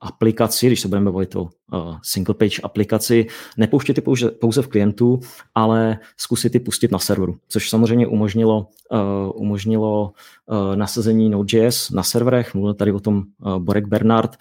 aplikaci, 0.00 0.66
když 0.66 0.80
se 0.80 0.88
budeme 0.88 1.10
bavit 1.12 1.36
o 1.36 1.42
uh, 1.42 1.96
single 2.02 2.34
page 2.34 2.62
aplikaci, 2.62 3.26
nepouštět 3.56 3.94
ty 3.96 4.00
pouze, 4.00 4.30
pouze 4.30 4.62
v 4.62 4.68
klientu, 4.68 5.20
ale 5.54 5.98
zkusit 6.16 6.50
ty 6.50 6.60
pustit 6.60 6.92
na 6.92 6.98
serveru, 6.98 7.36
což 7.48 7.70
samozřejmě 7.70 8.06
umožnilo, 8.06 8.66
uh, 8.90 9.42
umožnilo 9.42 10.12
uh, 10.46 10.76
nasazení 10.76 11.30
Node.js 11.30 11.90
na 11.90 12.02
serverech, 12.02 12.54
mluvil 12.54 12.74
tady 12.74 12.92
o 12.92 13.00
tom 13.00 13.16
uh, 13.16 13.58
Borek 13.58 13.86
Bernard 13.86 14.36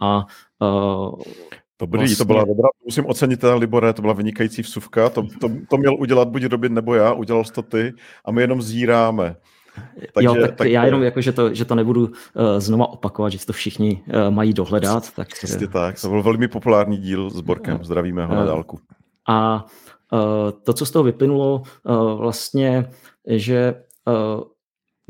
a 0.00 0.26
uh, 0.60 1.22
Dobrý, 1.80 1.98
vlastně... 1.98 2.16
to 2.16 2.24
byla 2.24 2.38
vlastně- 2.38 2.54
dobrá, 2.54 2.68
musím 2.84 3.06
ocenit 3.06 3.40
teda 3.40 3.54
Libore, 3.54 3.92
to 3.92 4.02
byla 4.02 4.14
vynikající 4.14 4.62
vsuvka, 4.62 5.08
to, 5.08 5.22
to, 5.40 5.50
to 5.70 5.76
měl 5.76 5.94
udělat 5.94 6.28
buď 6.28 6.44
Robin 6.44 6.74
nebo 6.74 6.94
já, 6.94 7.12
udělal 7.12 7.44
to 7.44 7.62
ty 7.62 7.92
a 8.24 8.30
my 8.32 8.42
jenom 8.42 8.62
zíráme. 8.62 9.36
Takže, 10.14 10.26
jo, 10.26 10.34
tak, 10.40 10.54
tak 10.54 10.68
já 10.68 10.84
jenom 10.84 11.02
jako, 11.02 11.20
že 11.20 11.32
to, 11.32 11.54
že 11.54 11.64
to 11.64 11.74
nebudu 11.74 12.00
uh, 12.00 12.12
znova 12.58 12.92
opakovat, 12.92 13.32
že 13.32 13.46
to 13.46 13.52
všichni 13.52 14.02
uh, 14.06 14.34
mají 14.34 14.52
dohledat. 14.52 15.10
Tak, 15.14 15.28
Přesně 15.28 15.68
tak, 15.68 16.00
to 16.00 16.08
byl 16.08 16.22
velmi 16.22 16.48
populární 16.48 16.98
díl 16.98 17.30
s 17.30 17.40
Borkem, 17.40 17.78
zdravíme 17.82 18.26
ho 18.26 18.34
na 18.34 18.44
dálku. 18.44 18.78
A 19.28 19.66
uh, 20.12 20.18
to, 20.62 20.72
co 20.72 20.86
z 20.86 20.90
toho 20.90 21.02
vyplynulo, 21.02 21.62
uh, 21.84 22.18
vlastně, 22.18 22.90
že 23.26 23.74
uh, 24.06 24.44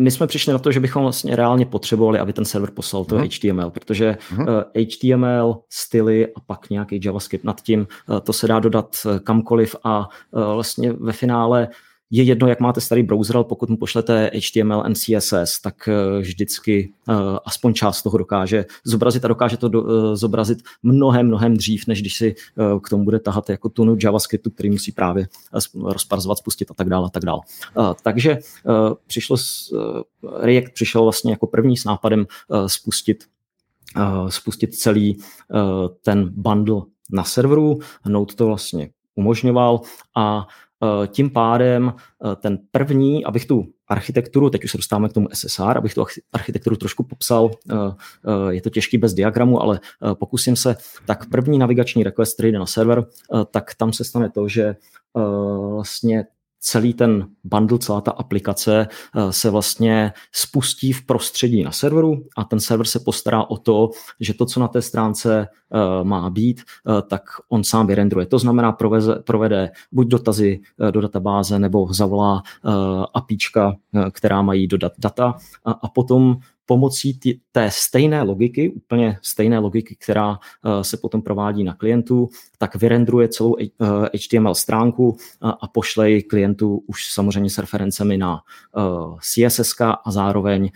my 0.00 0.10
jsme 0.10 0.26
přišli 0.26 0.52
na 0.52 0.58
to, 0.58 0.72
že 0.72 0.80
bychom 0.80 1.02
vlastně 1.02 1.36
reálně 1.36 1.66
potřebovali, 1.66 2.18
aby 2.18 2.32
ten 2.32 2.44
server 2.44 2.70
poslal 2.70 3.04
to 3.04 3.16
uh-huh. 3.16 3.50
HTML, 3.52 3.70
protože 3.70 4.16
uh-huh. 4.34 4.64
uh, 4.76 4.82
HTML, 4.82 5.60
styly 5.70 6.26
a 6.26 6.40
pak 6.46 6.70
nějaký 6.70 7.00
JavaScript 7.04 7.44
nad 7.44 7.60
tím, 7.60 7.86
uh, 8.08 8.20
to 8.20 8.32
se 8.32 8.48
dá 8.48 8.60
dodat 8.60 8.96
kamkoliv 9.24 9.76
a 9.84 10.08
uh, 10.30 10.42
vlastně 10.54 10.92
ve 10.92 11.12
finále 11.12 11.68
uh, 11.68 11.74
je 12.14 12.22
jedno, 12.22 12.48
jak 12.48 12.60
máte 12.60 12.80
starý 12.80 13.02
browser, 13.02 13.36
ale 13.36 13.44
pokud 13.44 13.70
mu 13.70 13.76
pošlete 13.76 14.30
HTML 14.34 14.82
and 14.84 14.94
CSS, 14.94 15.60
tak 15.62 15.88
eh, 15.88 16.20
vždycky 16.20 16.92
uh, 17.08 17.14
aspoň 17.44 17.74
část 17.74 18.02
toho 18.02 18.18
dokáže 18.18 18.64
zobrazit 18.84 19.24
a 19.24 19.28
dokáže 19.28 19.56
to 19.56 19.68
do, 19.68 19.82
uh, 19.82 20.14
zobrazit 20.14 20.58
mnohem, 20.82 21.26
mnohem 21.26 21.56
dřív, 21.56 21.86
než 21.86 22.00
když 22.00 22.16
si 22.16 22.34
k 22.82 22.88
tomu 22.88 23.04
bude 23.04 23.20
tahat 23.20 23.50
jako 23.50 23.68
tunu 23.68 23.96
JavaScriptu, 24.02 24.50
který 24.50 24.70
musí 24.70 24.92
právě 24.92 25.28
rozparzovat, 25.82 26.38
spustit 26.38 26.70
a 26.70 26.74
tak 26.74 26.88
dále. 26.88 27.06
A 27.06 27.10
tak 27.10 27.24
dále. 27.24 27.40
Takže 28.02 28.38
přišlo 29.06 29.36
s, 29.36 29.74
React 30.40 30.72
přišel 30.72 31.02
vlastně 31.02 31.30
jako 31.30 31.46
první 31.46 31.76
s 31.76 31.84
nápadem 31.84 32.26
spustit, 32.66 33.24
spustit 34.28 34.74
celý 34.74 35.16
ten 36.02 36.28
bundle 36.32 36.82
na 37.10 37.24
serveru. 37.24 37.78
Node 38.06 38.34
to 38.34 38.46
vlastně 38.46 38.90
umožňoval 39.14 39.80
a 40.16 40.46
Eh, 40.46 40.71
tím 41.06 41.30
pádem 41.30 41.92
eh, 41.96 42.36
ten 42.36 42.58
první, 42.70 43.24
abych 43.24 43.46
tu 43.46 43.66
architekturu, 43.88 44.50
teď 44.50 44.64
už 44.64 44.70
se 44.70 44.76
dostáváme 44.76 45.08
k 45.08 45.12
tomu 45.12 45.28
SSR, 45.32 45.78
abych 45.78 45.94
tu 45.94 46.04
architekturu 46.32 46.76
trošku 46.76 47.02
popsal, 47.04 47.50
eh, 47.70 47.74
je 48.48 48.60
to 48.62 48.70
těžký 48.70 48.98
bez 48.98 49.14
diagramu, 49.14 49.62
ale 49.62 49.80
pokusím 50.14 50.56
se, 50.56 50.76
tak 51.06 51.28
první 51.28 51.58
navigační 51.58 52.02
request, 52.02 52.34
který 52.34 52.52
jde 52.52 52.58
na 52.58 52.66
server, 52.66 53.04
tak 53.50 53.74
tam 53.74 53.92
se 53.92 54.04
stane 54.04 54.30
to, 54.30 54.48
že 54.48 54.76
vlastně 55.70 56.24
celý 56.62 56.94
ten 56.94 57.28
bundle, 57.44 57.78
celá 57.78 58.00
ta 58.00 58.10
aplikace 58.10 58.86
eh, 59.16 59.32
se 59.32 59.50
vlastně 59.50 60.12
spustí 60.32 60.92
v 60.92 61.06
prostředí 61.06 61.62
na 61.62 61.72
serveru 61.72 62.24
a 62.36 62.44
ten 62.44 62.60
server 62.60 62.86
se 62.86 63.00
postará 63.00 63.50
o 63.50 63.56
to, 63.56 63.90
že 64.20 64.34
to, 64.34 64.46
co 64.46 64.60
na 64.60 64.68
té 64.68 64.82
stránce 64.82 65.48
eh, 65.48 66.04
má 66.04 66.30
být, 66.30 66.60
eh, 66.60 67.02
tak 67.02 67.22
on 67.48 67.64
sám 67.64 67.86
vyrendruje. 67.86 68.26
To 68.26 68.38
znamená, 68.38 68.72
proveze, 68.72 69.14
provede 69.14 69.70
buď 69.92 70.06
dotazy 70.08 70.60
do 70.90 71.00
databáze 71.00 71.58
nebo 71.58 71.92
zavolá 71.92 72.42
APIčka, 73.14 73.76
která 74.10 74.42
mají 74.42 74.66
dodat 74.66 74.92
data 74.98 75.34
a 75.64 75.88
potom 75.88 76.36
pomocí 76.66 77.18
tý, 77.18 77.40
té 77.52 77.70
stejné 77.70 78.22
logiky, 78.22 78.70
úplně 78.70 79.18
stejné 79.22 79.58
logiky, 79.58 79.96
která 79.96 80.30
uh, 80.30 80.80
se 80.82 80.96
potom 80.96 81.22
provádí 81.22 81.64
na 81.64 81.74
klientu, 81.74 82.28
tak 82.58 82.76
vyrendruje 82.76 83.28
celou 83.28 83.50
uh, 83.50 83.60
eh, 83.60 84.18
HTML 84.18 84.54
stránku 84.54 85.08
uh, 85.08 85.16
a 85.60 85.68
pošle 85.68 86.10
ji 86.10 86.22
klientu 86.22 86.84
už 86.86 87.12
samozřejmě 87.12 87.50
s 87.50 87.58
referencemi 87.58 88.16
na 88.16 88.40
CSS 89.20 89.80
a 89.80 90.10
zároveň 90.10 90.70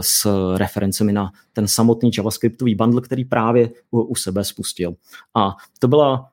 s 0.00 0.26
referencemi 0.56 1.12
na 1.12 1.30
ten 1.52 1.68
samotný 1.68 2.10
JavaScriptový 2.16 2.74
bundle, 2.74 3.00
který 3.00 3.24
právě 3.24 3.70
u, 3.90 4.00
u 4.00 4.14
sebe 4.14 4.44
spustil. 4.44 4.94
A 5.34 5.56
to 5.78 5.88
byla 5.88 6.28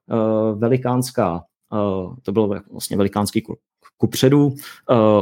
velikánská 0.55 1.43
to 2.23 2.31
byl 2.31 2.61
vlastně 2.71 2.97
velikánský 2.97 3.43
kupředu. 3.97 4.47
Uh, 4.47 4.55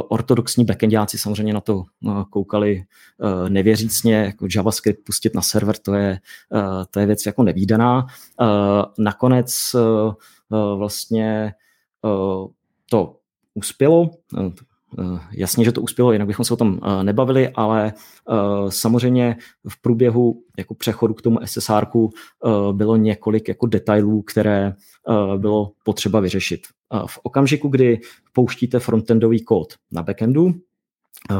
ortodoxní 0.08 0.64
backendáci 0.64 1.18
samozřejmě 1.18 1.52
na 1.54 1.60
to 1.60 1.76
uh, 1.76 2.22
koukali 2.30 2.84
uh, 3.18 3.48
nevěřícně, 3.48 4.14
jako 4.14 4.46
JavaScript 4.54 5.04
pustit 5.04 5.34
na 5.34 5.42
server, 5.42 5.76
to 5.76 5.94
je, 5.94 6.18
to 6.90 7.00
je 7.00 7.06
věc 7.06 7.26
jako 7.26 7.42
nevýdaná. 7.42 8.06
Nakonec 8.98 9.54
vlastně 10.76 11.54
to 12.90 13.16
uspělo, 13.54 14.10
Jasně, 15.32 15.64
že 15.64 15.72
to 15.72 15.82
uspělo, 15.82 16.12
jinak 16.12 16.26
bychom 16.26 16.44
se 16.44 16.54
o 16.54 16.56
tom 16.56 16.80
nebavili, 17.02 17.48
ale 17.48 17.92
samozřejmě 18.68 19.36
v 19.68 19.82
průběhu 19.82 20.42
jako 20.58 20.74
přechodu 20.74 21.14
k 21.14 21.22
tomu 21.22 21.38
SSR 21.44 21.86
bylo 22.72 22.96
několik 22.96 23.48
jako 23.48 23.66
detailů, 23.66 24.22
které 24.22 24.74
bylo 25.36 25.72
potřeba 25.84 26.20
vyřešit. 26.20 26.60
V 27.06 27.18
okamžiku, 27.22 27.68
kdy 27.68 28.00
pouštíte 28.32 28.78
frontendový 28.78 29.44
kód 29.44 29.74
na 29.92 30.02
backendu, 30.02 30.54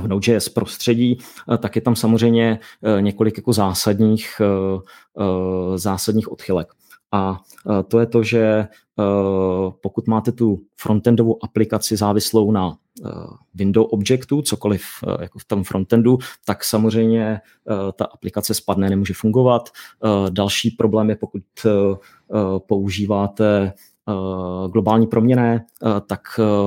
v 0.01 0.09
Node.js 0.09 0.49
prostředí, 0.49 1.19
tak 1.59 1.77
je 1.77 1.83
tam 1.83 1.97
samozřejmě 1.97 2.59
několik 3.01 3.37
jako 3.37 3.53
zásadních, 3.53 4.41
zásadních 5.77 6.33
odchylek. 6.33 6.69
A 7.17 7.41
to 7.89 8.01
je 8.01 8.07
to, 8.07 8.23
že 8.23 8.69
pokud 9.81 10.09
máte 10.09 10.33
tu 10.33 10.61
frontendovou 10.77 11.45
aplikaci 11.45 11.97
závislou 11.97 12.53
na 12.53 12.77
window 13.55 13.87
objectu, 13.91 14.43
cokoliv 14.43 14.83
jako 15.21 15.39
v 15.39 15.45
tom 15.45 15.65
frontendu, 15.65 16.19
tak 16.45 16.65
samozřejmě 16.65 17.41
ta 17.97 18.05
aplikace 18.05 18.55
spadne, 18.55 18.91
nemůže 18.91 19.15
fungovat. 19.15 19.69
Další 20.31 20.71
problém 20.71 21.11
je, 21.11 21.17
pokud 21.17 21.43
používáte 22.67 23.73
globální 24.73 25.07
proměné, 25.07 25.65
tak 26.07 26.21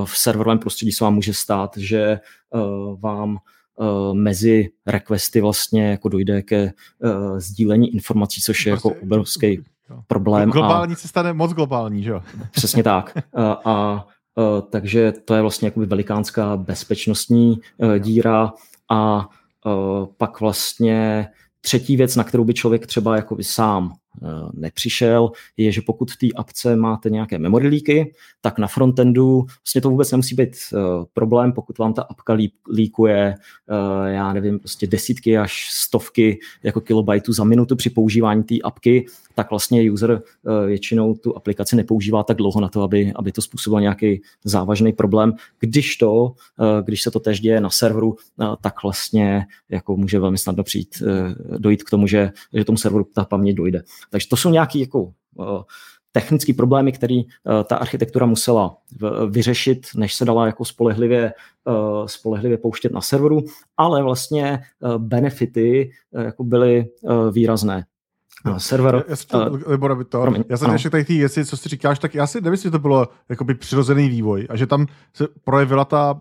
v 0.05 0.17
serverovém 0.17 0.59
prostředí 0.59 0.91
se 0.91 1.03
vám 1.03 1.15
může 1.15 1.33
stát, 1.33 1.77
že 1.77 2.19
vám 2.99 3.37
mezi 4.13 4.69
requesty 4.85 5.41
vlastně 5.41 5.89
jako 5.89 6.09
dojde 6.09 6.41
ke 6.41 6.73
sdílení 7.37 7.93
informací, 7.93 8.41
což 8.41 8.65
je 8.65 8.69
jako 8.69 8.89
obrovský 9.03 9.63
problém. 10.07 10.49
Globální 10.49 10.93
a, 10.93 10.95
se 10.95 11.07
stane 11.07 11.33
moc 11.33 11.53
globální, 11.53 12.03
že 12.03 12.09
jo? 12.09 12.21
Přesně 12.51 12.83
tak. 12.83 13.17
A, 13.33 13.61
a 13.65 14.05
takže 14.69 15.13
to 15.25 15.33
je 15.35 15.41
vlastně 15.41 15.67
jakoby 15.67 15.85
velikánská 15.85 16.57
bezpečnostní 16.57 17.59
díra 17.99 18.53
a 18.89 19.29
pak 20.17 20.39
vlastně 20.39 21.27
třetí 21.61 21.97
věc, 21.97 22.15
na 22.15 22.23
kterou 22.23 22.43
by 22.43 22.53
člověk 22.53 22.87
třeba 22.87 23.15
jako 23.15 23.37
sám 23.41 23.93
nepřišel, 24.53 25.31
je, 25.57 25.71
že 25.71 25.81
pokud 25.81 26.11
v 26.11 26.17
té 26.17 26.27
apce 26.35 26.75
máte 26.75 27.09
nějaké 27.09 27.39
memory 27.39 27.67
leaky, 27.67 28.13
tak 28.41 28.59
na 28.59 28.67
frontendu 28.67 29.45
vlastně 29.63 29.81
to 29.81 29.89
vůbec 29.89 30.11
nemusí 30.11 30.35
být 30.35 30.55
problém, 31.13 31.51
pokud 31.51 31.77
vám 31.77 31.93
ta 31.93 32.01
apka 32.01 32.37
líkuje, 32.73 33.35
já 34.05 34.33
nevím, 34.33 34.59
prostě 34.59 34.87
desítky 34.87 35.37
až 35.37 35.69
stovky 35.71 36.39
jako 36.63 36.81
kilobajtů 36.81 37.33
za 37.33 37.43
minutu 37.43 37.75
při 37.75 37.89
používání 37.89 38.43
té 38.43 38.55
apky, 38.63 39.05
tak 39.39 39.49
vlastně 39.49 39.91
user 39.91 40.21
většinou 40.65 41.13
tu 41.13 41.37
aplikaci 41.37 41.75
nepoužívá 41.75 42.23
tak 42.23 42.37
dlouho 42.37 42.61
na 42.61 42.67
to, 42.67 42.81
aby, 42.81 43.13
aby 43.15 43.31
to 43.31 43.41
způsobilo 43.41 43.79
nějaký 43.79 44.21
závažný 44.43 44.93
problém. 44.93 45.33
Když 45.59 45.97
to, 45.97 46.33
když 46.85 47.01
se 47.01 47.11
to 47.11 47.19
tež 47.19 47.39
děje 47.39 47.61
na 47.61 47.69
serveru, 47.69 48.15
tak 48.61 48.83
vlastně 48.83 49.45
jako 49.69 49.97
může 49.97 50.19
velmi 50.19 50.37
snadno 50.37 50.63
přijít, 50.63 51.03
dojít 51.57 51.83
k 51.83 51.89
tomu, 51.89 52.07
že, 52.07 52.31
že 52.53 52.65
tomu 52.65 52.77
serveru 52.77 53.07
ta 53.15 53.25
paměť 53.25 53.55
dojde. 53.55 53.83
Takže 54.09 54.27
to 54.27 54.37
jsou 54.37 54.49
nějaké 54.49 54.79
jako 54.79 55.11
technické 56.11 56.53
problémy, 56.53 56.91
které 56.91 57.21
ta 57.67 57.75
architektura 57.75 58.25
musela 58.25 58.77
vyřešit, 59.29 59.87
než 59.95 60.13
se 60.13 60.25
dala 60.25 60.45
jako 60.45 60.65
spolehlivě, 60.65 61.33
spolehlivě 62.05 62.57
pouštět 62.57 62.91
na 62.91 63.01
serveru, 63.01 63.43
ale 63.77 64.03
vlastně 64.03 64.59
benefity 64.97 65.91
jako 66.11 66.43
byly 66.43 66.85
výrazné. 67.31 67.85
No. 68.45 68.59
Server. 68.59 69.05
Já, 69.07 69.15
já, 69.33 69.45
uh, 69.49 69.59
Libor, 69.67 70.05
to, 70.05 70.21
promiň, 70.21 70.43
já 70.49 70.57
jsem 70.57 70.71
ještě 70.71 70.89
tady 70.89 71.03
ty 71.05 71.17
věci, 71.17 71.45
co 71.45 71.57
si 71.57 71.69
říkáš, 71.69 71.99
tak 71.99 72.15
já 72.15 72.27
si 72.27 72.41
nemyslím, 72.41 72.67
že 72.67 72.71
to 72.71 72.79
bylo 72.79 73.07
jakoby 73.29 73.55
přirozený 73.55 74.09
vývoj 74.09 74.47
a 74.49 74.55
že 74.55 74.67
tam 74.67 74.87
se 75.13 75.27
projevila 75.43 75.85
ta 75.85 76.19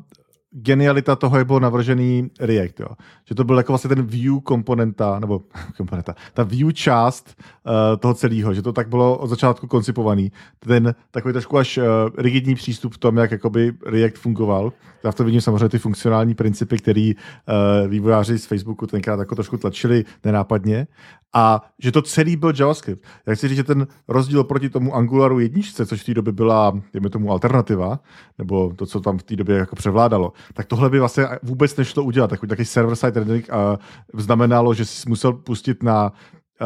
genialita 0.51 1.17
toho, 1.17 1.39
jak 1.39 1.47
byl 1.47 1.61
navržený 1.61 2.31
React, 2.41 2.81
jo. 2.81 2.89
Že 3.25 3.35
to 3.35 3.45
byl 3.45 3.57
jako 3.57 3.73
vlastně 3.73 3.89
ten 3.89 4.03
view 4.03 4.41
komponenta, 4.41 5.19
nebo 5.19 5.43
komponenta, 5.77 6.15
ta 6.35 6.43
view 6.43 6.73
část 6.73 7.37
uh, 7.39 7.73
toho 7.99 8.15
celého, 8.15 8.55
že 8.55 8.63
to 8.63 8.73
tak 8.73 8.89
bylo 8.89 9.19
od 9.19 9.27
začátku 9.27 9.67
koncipovaný. 9.67 10.33
Ten 10.59 10.95
takový 11.11 11.33
trošku 11.33 11.59
až 11.59 11.79
uh, 11.79 11.85
rigidní 12.19 12.55
přístup 12.55 12.95
v 12.95 12.99
tom, 12.99 13.17
jak 13.17 13.31
jakoby 13.31 13.73
React 13.87 14.19
fungoval. 14.19 14.73
Já 15.05 15.11
v 15.11 15.15
tom 15.15 15.27
vidím 15.27 15.41
samozřejmě 15.41 15.69
ty 15.69 15.79
funkcionální 15.79 16.35
principy, 16.35 16.79
které 16.79 17.13
uh, 17.13 17.89
vývojáři 17.91 18.39
z 18.39 18.47
Facebooku 18.47 18.87
tenkrát 18.87 19.19
jako 19.19 19.35
trošku 19.35 19.57
tlačili 19.57 20.05
nenápadně. 20.25 20.87
A 21.35 21.71
že 21.79 21.93
to 21.93 22.03
celý 22.03 22.37
byl 22.37 22.53
JavaScript. 22.59 23.05
Já 23.27 23.35
chci 23.35 23.49
říct, 23.49 23.57
že 23.57 23.65
ten 23.65 23.87
rozdíl 24.09 24.45
proti 24.45 24.71
tomu 24.71 24.95
Angularu 24.95 25.39
jedničce, 25.39 25.87
což 25.87 26.03
v 26.03 26.07
té 26.07 26.15
době 26.15 26.33
byla, 26.33 26.81
dejme 26.93 27.11
tomu, 27.11 27.33
alternativa, 27.33 28.01
nebo 28.39 28.73
to, 28.77 28.87
co 28.87 29.01
tam 29.01 29.19
v 29.19 29.23
té 29.23 29.37
době 29.37 29.57
jako 29.57 29.77
převládalo, 29.77 30.33
tak 30.55 30.67
tohle 30.67 30.91
by 30.91 30.99
vlastně 30.99 31.27
vůbec 31.43 31.77
nešlo 31.77 32.05
udělat. 32.05 32.31
Takový 32.31 32.49
taky 32.49 32.65
server-side 32.65 33.19
rendering 33.21 33.51
a 33.51 33.79
znamenalo, 34.15 34.75
že 34.75 34.85
jsi 34.85 35.09
musel 35.09 35.33
pustit 35.33 35.83
na 35.83 36.13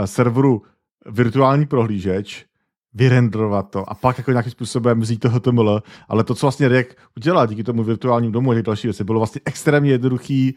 serveru 0.04 0.62
virtuální 1.10 1.66
prohlížeč, 1.66 2.46
vyrenderovat 2.94 3.70
to 3.70 3.90
a 3.90 3.94
pak 3.94 4.18
jako 4.18 4.30
nějakým 4.30 4.52
způsobem 4.52 5.00
vzít 5.00 5.18
to 5.18 5.30
HTML, 5.30 5.82
ale 6.08 6.24
to, 6.24 6.34
co 6.34 6.46
vlastně 6.46 6.68
React 6.68 6.96
udělal 7.16 7.46
díky 7.46 7.64
tomu 7.64 7.84
virtuálnímu 7.84 8.32
domu 8.32 8.50
a 8.50 8.54
těch 8.54 8.62
další 8.62 8.86
věci, 8.86 9.04
bylo 9.04 9.20
vlastně 9.20 9.40
extrémně 9.44 9.90
jednoduchý 9.90 10.54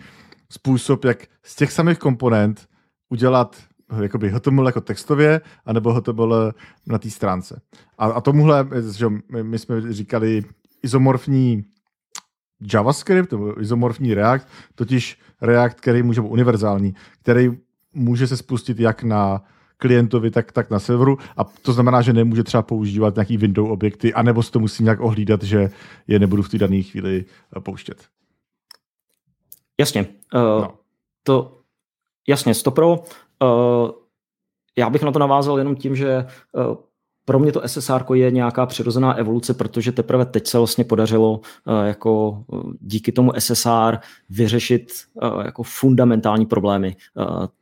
způsob, 0.51 1.05
jak 1.05 1.27
z 1.43 1.55
těch 1.55 1.71
samých 1.71 1.99
komponent 1.99 2.67
udělat 3.09 3.55
jakoby 4.01 4.29
HTML 4.29 4.65
jako 4.65 4.81
textově, 4.81 5.41
anebo 5.65 5.93
HTML 5.93 6.51
na 6.87 6.97
té 6.97 7.09
stránce. 7.09 7.61
A, 7.97 8.05
a 8.05 8.21
tomuhle, 8.21 8.67
že 8.95 9.07
my 9.41 9.59
jsme 9.59 9.93
říkali 9.93 10.43
izomorfní 10.83 11.63
JavaScript 12.73 13.31
nebo 13.31 13.61
izomorfní 13.61 14.13
React, 14.13 14.47
totiž 14.75 15.19
React, 15.41 15.81
který 15.81 16.03
může 16.03 16.21
být 16.21 16.27
univerzální, 16.27 16.95
který 17.21 17.49
může 17.93 18.27
se 18.27 18.37
spustit 18.37 18.79
jak 18.79 19.03
na 19.03 19.43
klientovi, 19.77 20.31
tak, 20.31 20.51
tak 20.51 20.69
na 20.69 20.79
serveru 20.79 21.17
a 21.37 21.43
to 21.43 21.73
znamená, 21.73 22.01
že 22.01 22.13
nemůže 22.13 22.43
třeba 22.43 22.63
používat 22.63 23.15
nějaký 23.15 23.37
window 23.37 23.71
objekty, 23.71 24.13
anebo 24.13 24.43
si 24.43 24.51
to 24.51 24.59
musí 24.59 24.83
nějak 24.83 24.99
ohlídat, 24.99 25.43
že 25.43 25.69
je 26.07 26.19
nebudu 26.19 26.41
v 26.43 26.49
té 26.49 26.57
dané 26.57 26.81
chvíli 26.81 27.25
eh, 27.57 27.59
pouštět. 27.59 28.07
Jasně. 29.79 30.05
Uh, 30.33 30.41
no. 30.41 30.73
To, 31.23 31.61
jasně, 32.27 32.53
Stopro. 32.53 32.99
Uh, 33.43 33.91
já 34.77 34.89
bych 34.89 35.03
na 35.03 35.11
to 35.11 35.19
navázal 35.19 35.57
jenom 35.57 35.75
tím, 35.75 35.95
že 35.95 36.25
uh, 36.51 36.75
pro 37.25 37.39
mě 37.39 37.51
to 37.51 37.61
SSR 37.65 38.03
je 38.13 38.31
nějaká 38.31 38.65
přirozená 38.65 39.13
evoluce, 39.13 39.53
protože 39.53 39.91
teprve 39.91 40.25
teď 40.25 40.47
se 40.47 40.57
vlastně 40.57 40.83
podařilo 40.83 41.31
uh, 41.31 41.85
jako 41.85 42.43
uh, 42.47 42.71
díky 42.81 43.11
tomu 43.11 43.31
SSR 43.39 43.97
vyřešit 44.29 44.91
uh, 45.13 45.45
jako 45.45 45.63
fundamentální 45.63 46.45
problémy 46.45 46.95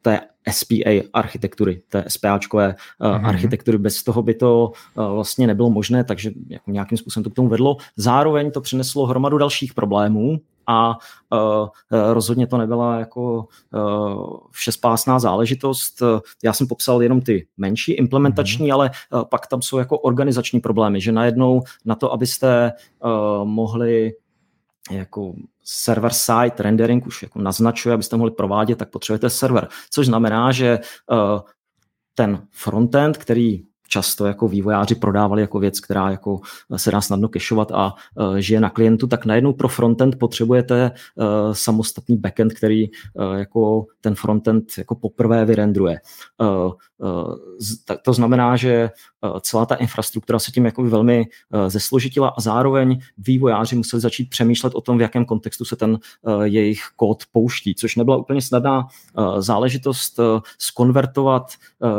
té 0.02 0.20
SPA 0.52 0.90
architektury, 1.14 1.82
té 1.90 2.06
SPAčkové 2.08 2.76
mm-hmm. 3.02 3.26
architektury. 3.26 3.78
Bez 3.78 4.04
toho 4.04 4.22
by 4.22 4.34
to 4.34 4.72
vlastně 4.96 5.48
nebylo 5.48 5.70
možné, 5.70 6.04
takže 6.04 6.32
jako 6.50 6.72
nějakým 6.72 6.98
způsobem 6.98 7.24
to 7.24 7.30
k 7.30 7.34
tomu 7.34 7.48
vedlo. 7.48 7.78
Zároveň 7.98 8.52
to 8.52 8.62
přineslo 8.62 9.06
hromadu 9.06 9.38
dalších 9.38 9.74
problémů, 9.74 10.40
a 10.68 10.98
uh, 11.30 11.68
rozhodně 12.14 12.48
to 12.48 12.58
nebyla 12.58 13.00
jako 13.00 13.48
uh, 13.74 14.38
všespásná 14.52 15.20
záležitost. 15.20 16.02
Já 16.44 16.54
jsem 16.54 16.68
popsal 16.68 17.04
jenom 17.04 17.22
ty 17.22 17.48
menší 17.58 17.92
implementační, 17.92 18.68
mm-hmm. 18.68 18.74
ale 18.74 18.92
pak 19.30 19.48
tam 19.48 19.62
jsou 19.62 19.78
jako 19.78 20.00
organizační 20.00 20.60
problémy, 20.60 21.02
že 21.02 21.12
najednou 21.12 21.62
na 21.86 21.96
to, 21.96 22.14
abyste 22.14 22.72
mohli 23.44 24.14
jako 24.92 25.34
server-side 25.64 26.54
rendering 26.60 27.08
už 27.08 27.24
jako 27.24 27.40
naznačuje, 27.40 27.94
abyste 27.94 28.18
mohli 28.18 28.32
provádět, 28.32 28.76
tak 28.76 28.90
potřebujete 28.90 29.30
server. 29.30 29.68
Což 29.90 30.06
znamená, 30.06 30.52
že 30.52 30.80
ten 32.16 32.48
frontend, 32.52 33.18
který 33.18 33.64
často 33.94 34.26
jako 34.26 34.48
vývojáři 34.48 34.96
prodávali 34.96 35.42
jako 35.42 35.60
věc, 35.60 35.80
která 35.80 36.12
jako 36.12 36.40
se 36.76 36.92
dá 36.92 37.02
snadno 37.02 37.30
kešovat 37.30 37.72
a 37.72 37.94
uh, 37.94 38.36
žije 38.36 38.60
na 38.60 38.70
klientu, 38.70 39.08
tak 39.08 39.26
najednou 39.26 39.54
pro 39.54 39.68
frontend 39.68 40.16
potřebujete 40.20 40.92
uh, 40.92 41.54
samostatný 41.54 42.18
backend, 42.18 42.54
který 42.54 42.90
jako 43.38 43.86
ten 44.02 44.16
frontend 44.16 44.66
jako 44.78 44.96
poprvé 44.96 45.46
vyrendruje. 45.46 46.00
Uh, 47.04 47.36
to 48.02 48.14
znamená, 48.14 48.56
že 48.56 48.90
uh, 49.22 49.40
celá 49.40 49.66
ta 49.66 49.76
infrastruktura 49.76 50.40
se 50.40 50.52
tím 50.52 50.66
jako 50.66 50.84
velmi 50.84 51.20
uh, 51.20 51.70
zesložitila 51.70 52.28
a 52.28 52.42
zároveň 52.42 53.00
vývojáři 53.18 53.76
museli 53.76 54.02
začít 54.02 54.30
přemýšlet 54.30 54.76
o 54.76 54.82
tom, 54.82 54.98
v 54.98 55.02
jakém 55.02 55.26
kontextu 55.26 55.66
se 55.66 55.76
ten 55.76 56.00
jejich 56.44 56.82
kód 56.96 57.24
pouští, 57.32 57.76
což 57.76 57.96
nebyla 57.96 58.18
úplně 58.18 58.42
snadná 58.42 58.88
záležitost 59.40 60.20
skonvertovat 60.58 61.52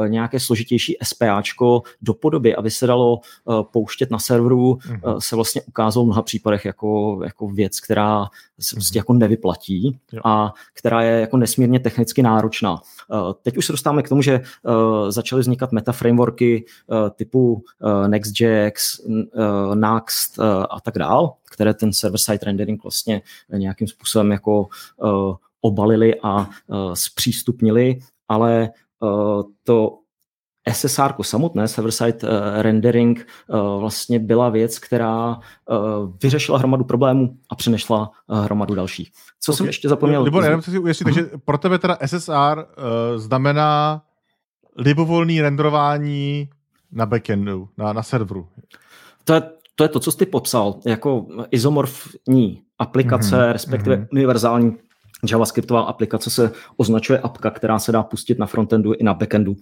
nějaké 0.08 0.40
složitější 0.40 0.96
SPAčko 1.02 1.82
do 2.02 2.14
podoby, 2.14 2.56
aby 2.56 2.70
se 2.70 2.86
dalo 2.86 3.20
pouštět 3.62 4.10
na 4.10 4.18
serveru, 4.18 4.68
uh, 4.68 4.78
se 5.18 5.36
vlastně 5.36 5.62
ukázalo 5.62 6.04
v 6.04 6.06
mnoha 6.06 6.22
případech 6.22 6.64
jako, 6.64 7.20
jako 7.24 7.48
věc, 7.48 7.80
která 7.80 8.26
se 8.60 8.76
prostě 8.76 8.98
jako 8.98 9.12
nevyplatí 9.12 9.98
a 10.24 10.52
která 10.74 11.02
je 11.02 11.20
jako 11.20 11.36
nesmírně 11.36 11.80
technicky 11.80 12.22
náročná. 12.22 12.80
Teď 13.42 13.56
už 13.56 13.66
se 13.66 13.72
dostáváme 13.72 14.02
k 14.02 14.08
tomu, 14.08 14.22
že 14.22 14.40
začaly 15.08 15.40
vznikat 15.40 15.72
meta 15.72 15.92
frameworky 15.92 16.64
uh, 16.86 17.10
typu 17.10 17.52
uh, 17.52 18.08
Next.js, 18.08 19.00
uh, 19.06 19.74
Next 19.74 20.38
a 20.70 20.80
tak 20.80 20.98
dál, 20.98 21.34
které 21.50 21.74
ten 21.74 21.92
server-side 21.92 22.46
rendering 22.46 22.82
vlastně 22.82 23.22
nějakým 23.56 23.88
způsobem 23.88 24.32
jako 24.32 24.66
obalili 25.60 26.14
a 26.22 26.48
zpřístupnili, 26.94 27.98
ale 28.28 28.70
to 29.62 29.98
SSR 30.72 31.12
samotné, 31.22 31.68
server-side 31.68 32.18
rendering, 32.62 33.26
vlastně 33.78 34.18
byla 34.18 34.48
věc, 34.48 34.78
která 34.78 35.38
vyřešila 36.22 36.58
hromadu 36.58 36.84
problémů 36.84 37.36
a 37.50 37.54
přinešla 37.54 38.10
hromadu 38.28 38.74
dalších. 38.74 39.12
Co 39.40 39.52
okay. 39.52 39.56
jsem 39.56 39.66
ještě 39.66 39.88
zapomněl? 39.88 40.22
Libor, 40.22 40.44
jenom 40.44 40.62
si 40.62 40.78
ujasnit, 40.78 41.04
takže 41.04 41.30
pro 41.44 41.58
tebe 41.58 41.78
teda 41.78 41.98
SSR 42.06 42.32
uh, 42.32 42.64
znamená 43.16 44.02
libovolný 44.76 45.40
renderování 45.40 46.48
na 46.92 47.06
backendu, 47.06 47.68
na, 47.78 47.92
na 47.92 48.02
serveru. 48.02 48.48
To 49.24 49.34
je, 49.34 49.42
to 49.74 49.84
je 49.84 49.88
to, 49.88 50.00
co 50.00 50.12
jsi 50.12 50.26
popsal, 50.26 50.80
jako 50.86 51.26
izomorfní 51.50 52.62
aplikace, 52.78 53.36
mm-hmm. 53.36 53.52
respektive 53.52 53.96
mm-hmm. 53.96 54.08
univerzální 54.12 54.76
JavaScriptová 55.30 55.80
aplikace 55.80 56.30
se 56.30 56.52
označuje 56.76 57.18
apka, 57.18 57.50
která 57.50 57.78
se 57.78 57.92
dá 57.92 58.02
pustit 58.02 58.38
na 58.38 58.46
frontendu 58.46 58.92
i 58.92 59.04
na 59.04 59.14
backendu 59.14 59.56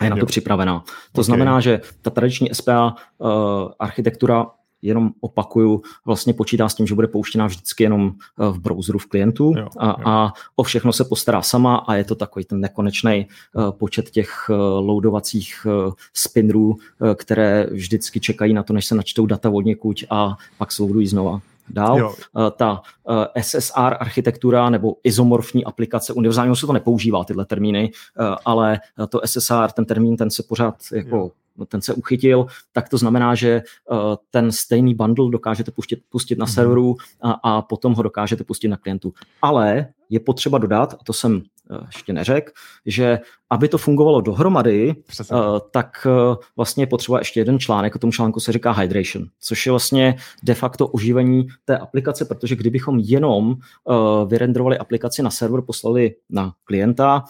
a 0.00 0.04
je 0.04 0.10
na 0.10 0.16
to 0.16 0.26
připravená. 0.26 0.80
To 1.12 1.20
okay. 1.20 1.24
znamená, 1.24 1.60
že 1.60 1.80
ta 2.02 2.10
tradiční 2.10 2.48
SPA 2.52 2.94
uh, 3.18 3.28
architektura 3.78 4.46
jenom 4.82 5.10
opakuju, 5.20 5.82
vlastně 6.04 6.34
počítá 6.34 6.68
s 6.68 6.74
tím, 6.74 6.86
že 6.86 6.94
bude 6.94 7.08
pouštěná 7.08 7.46
vždycky 7.46 7.82
jenom 7.82 8.12
eh, 8.12 8.52
v 8.52 8.58
browseru 8.58 8.98
v 8.98 9.06
klientu 9.06 9.54
jo, 9.56 9.68
a, 9.78 9.86
jo. 9.86 9.94
a 10.04 10.32
o 10.56 10.62
všechno 10.62 10.92
se 10.92 11.04
postará 11.04 11.42
sama 11.42 11.76
a 11.76 11.94
je 11.94 12.04
to 12.04 12.14
takový 12.14 12.44
ten 12.44 12.60
nekonečný 12.60 13.26
uh, 13.54 13.70
počet 13.70 14.10
těch 14.10 14.50
uh, 14.50 14.56
loadovacích 14.86 15.66
spinrů, 16.14 16.76
které 17.14 17.66
vždycky 17.70 18.20
čekají 18.20 18.54
na 18.54 18.62
to, 18.62 18.72
než 18.72 18.86
se 18.86 18.94
načtou 18.94 19.26
data 19.26 19.50
od 19.50 19.64
někuď 19.64 20.04
a 20.10 20.36
pak 20.58 20.72
se 20.72 20.82
loadují 20.82 21.06
znova 21.06 21.40
dál. 21.70 21.98
Jo. 21.98 22.14
Eh, 22.38 22.50
ta 22.56 22.82
eh, 23.34 23.42
SSR 23.42 23.96
architektura 24.00 24.70
nebo 24.70 24.96
izomorfní 25.04 25.64
aplikace, 25.64 26.12
univerzálně 26.12 26.56
se 26.56 26.66
to 26.66 26.72
nepoužívá, 26.72 27.24
tyhle 27.24 27.44
termíny, 27.44 27.90
eh, 28.20 28.36
ale 28.44 28.80
to 29.08 29.20
SSR, 29.24 29.70
ten 29.74 29.84
termín, 29.84 30.16
ten 30.16 30.30
se 30.30 30.42
pořád 30.42 30.74
jako 30.92 31.16
jo 31.16 31.30
ten 31.68 31.82
se 31.82 31.94
uchytil, 31.94 32.46
tak 32.72 32.88
to 32.88 32.98
znamená, 32.98 33.34
že 33.34 33.62
ten 34.30 34.52
stejný 34.52 34.94
bundle 34.94 35.30
dokážete 35.30 35.70
pustit, 35.70 36.02
pustit 36.08 36.38
na 36.38 36.44
mhm. 36.44 36.52
serveru 36.52 36.96
a, 37.22 37.30
a 37.32 37.62
potom 37.62 37.94
ho 37.94 38.02
dokážete 38.02 38.44
pustit 38.44 38.68
na 38.68 38.76
klientu. 38.76 39.12
Ale 39.42 39.86
je 40.08 40.20
potřeba 40.20 40.58
dodat, 40.58 40.94
a 41.00 41.04
to 41.04 41.12
jsem 41.12 41.42
ještě 41.86 42.12
neřekl, 42.12 42.52
že 42.86 43.18
aby 43.50 43.68
to 43.68 43.78
fungovalo 43.78 44.20
dohromady, 44.20 44.94
Přesně. 45.06 45.36
tak 45.70 46.06
vlastně 46.56 46.86
potřebuje 46.86 47.20
ještě 47.20 47.40
jeden 47.40 47.58
článek, 47.58 47.96
o 47.96 47.98
tom 47.98 48.12
článku 48.12 48.40
se 48.40 48.52
říká 48.52 48.72
hydration, 48.72 49.26
což 49.40 49.66
je 49.66 49.72
vlastně 49.72 50.16
de 50.42 50.54
facto 50.54 50.88
oživení 50.88 51.46
té 51.64 51.78
aplikace, 51.78 52.24
protože 52.24 52.56
kdybychom 52.56 52.98
jenom 52.98 53.56
vyrendrovali 54.26 54.78
aplikaci 54.78 55.22
na 55.22 55.30
server, 55.30 55.62
poslali 55.62 56.14
na 56.30 56.52
klienta, 56.64 57.24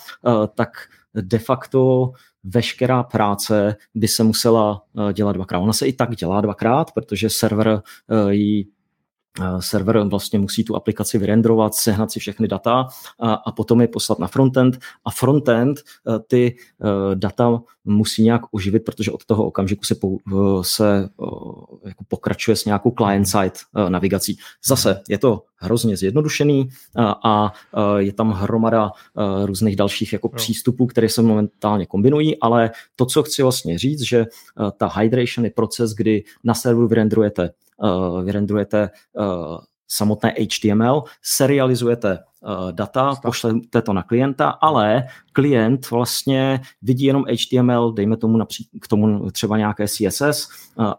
tak 0.54 0.70
de 1.14 1.38
facto 1.38 2.12
veškerá 2.44 3.02
práce 3.02 3.76
by 3.94 4.08
se 4.08 4.24
musela 4.24 4.82
dělat 5.12 5.32
dvakrát. 5.32 5.58
Ona 5.58 5.72
se 5.72 5.86
i 5.86 5.92
tak 5.92 6.16
dělá 6.16 6.40
dvakrát, 6.40 6.92
protože 6.92 7.30
server 7.30 7.82
ji 8.30 8.66
server 9.60 10.02
vlastně 10.02 10.38
musí 10.38 10.64
tu 10.64 10.76
aplikaci 10.76 11.18
vyrendrovat, 11.18 11.74
sehnat 11.74 12.12
si 12.12 12.20
všechny 12.20 12.48
data 12.48 12.86
a, 13.20 13.32
a 13.32 13.52
potom 13.52 13.80
je 13.80 13.88
poslat 13.88 14.18
na 14.18 14.26
frontend 14.26 14.78
a 15.04 15.10
frontend 15.10 15.78
e, 15.78 15.82
ty 16.26 16.46
e, 16.46 17.14
data 17.14 17.60
musí 17.84 18.22
nějak 18.22 18.42
oživit, 18.50 18.84
protože 18.84 19.10
od 19.10 19.24
toho 19.24 19.46
okamžiku 19.46 19.84
se, 19.84 19.94
pou, 19.94 20.18
e, 20.18 20.34
se 20.62 21.08
jako 21.84 22.04
pokračuje 22.08 22.56
s 22.56 22.64
nějakou 22.64 22.90
client-side 22.90 23.52
navigací. 23.88 24.38
Zase 24.66 25.00
je 25.08 25.18
to 25.18 25.42
hrozně 25.56 25.96
zjednodušený 25.96 26.68
a, 26.96 27.12
a 27.24 27.52
je 27.98 28.12
tam 28.12 28.30
hromada 28.32 28.90
různých 29.44 29.76
dalších 29.76 30.12
jako 30.12 30.28
přístupů, 30.28 30.86
které 30.86 31.08
se 31.08 31.22
momentálně 31.22 31.86
kombinují, 31.86 32.40
ale 32.40 32.70
to, 32.96 33.06
co 33.06 33.22
chci 33.22 33.42
vlastně 33.42 33.78
říct, 33.78 34.00
že 34.00 34.26
ta 34.76 34.86
hydration 34.86 35.44
je 35.44 35.50
proces, 35.50 35.94
kdy 35.94 36.24
na 36.44 36.54
serveru 36.54 36.88
vyrendrujete 36.88 37.50
uh, 37.82 38.22
vyrendrujete 38.24 38.90
uh, 39.12 39.58
samotné 39.88 40.34
HTML, 40.40 41.02
serializujete 41.22 42.18
uh, 42.18 42.72
data, 42.72 43.12
Stav. 43.12 43.22
pošlete 43.22 43.82
to 43.82 43.92
na 43.92 44.02
klienta, 44.02 44.48
ale 44.50 45.04
klient 45.32 45.90
vlastně 45.90 46.60
vidí 46.82 47.04
jenom 47.04 47.24
HTML, 47.24 47.92
dejme 47.92 48.16
tomu 48.16 48.38
napří- 48.38 48.68
k 48.80 48.88
tomu 48.88 49.30
třeba 49.30 49.58
nějaké 49.58 49.86
CSS 49.88 50.48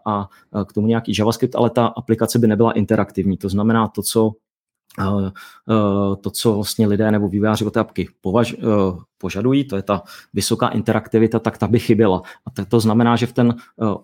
a 0.06 0.28
uh, 0.50 0.64
k 0.64 0.72
tomu 0.72 0.86
nějaký 0.86 1.12
JavaScript, 1.18 1.56
ale 1.56 1.70
ta 1.70 1.86
aplikace 1.86 2.38
by 2.38 2.46
nebyla 2.46 2.72
interaktivní. 2.72 3.36
To 3.36 3.48
znamená 3.48 3.88
to, 3.88 4.02
co 4.02 4.32
to, 6.20 6.30
co 6.30 6.54
vlastně 6.54 6.86
lidé 6.86 7.10
nebo 7.10 7.28
vývojáři 7.28 7.64
od 7.64 7.70
té 7.70 7.80
apky 7.80 8.08
považ, 8.20 8.56
požadují, 9.18 9.64
to 9.64 9.76
je 9.76 9.82
ta 9.82 10.02
vysoká 10.34 10.68
interaktivita, 10.68 11.38
tak 11.38 11.58
ta 11.58 11.66
by 11.66 11.78
chyběla. 11.78 12.22
A 12.46 12.64
to 12.64 12.80
znamená, 12.80 13.16
že 13.16 13.26
v 13.26 13.32
ten 13.32 13.54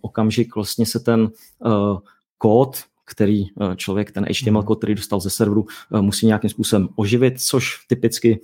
okamžik 0.01 0.55
vlastně 0.55 0.87
se 0.87 1.01
ten 1.01 1.29
kód, 2.39 2.77
který 3.05 3.43
eh, 3.45 3.77
člověk, 3.77 4.13
ten 4.13 4.25
HTML 4.25 4.59
mhm. 4.59 4.67
kód, 4.67 4.79
který 4.79 4.95
dostal 4.95 5.21
ze 5.21 5.31
serveru, 5.31 5.67
eh, 5.95 6.01
musí 6.01 6.27
nějakým 6.27 6.51
způsobem 6.51 6.89
oživit, 6.97 7.41
což 7.41 7.87
typicky 7.87 8.41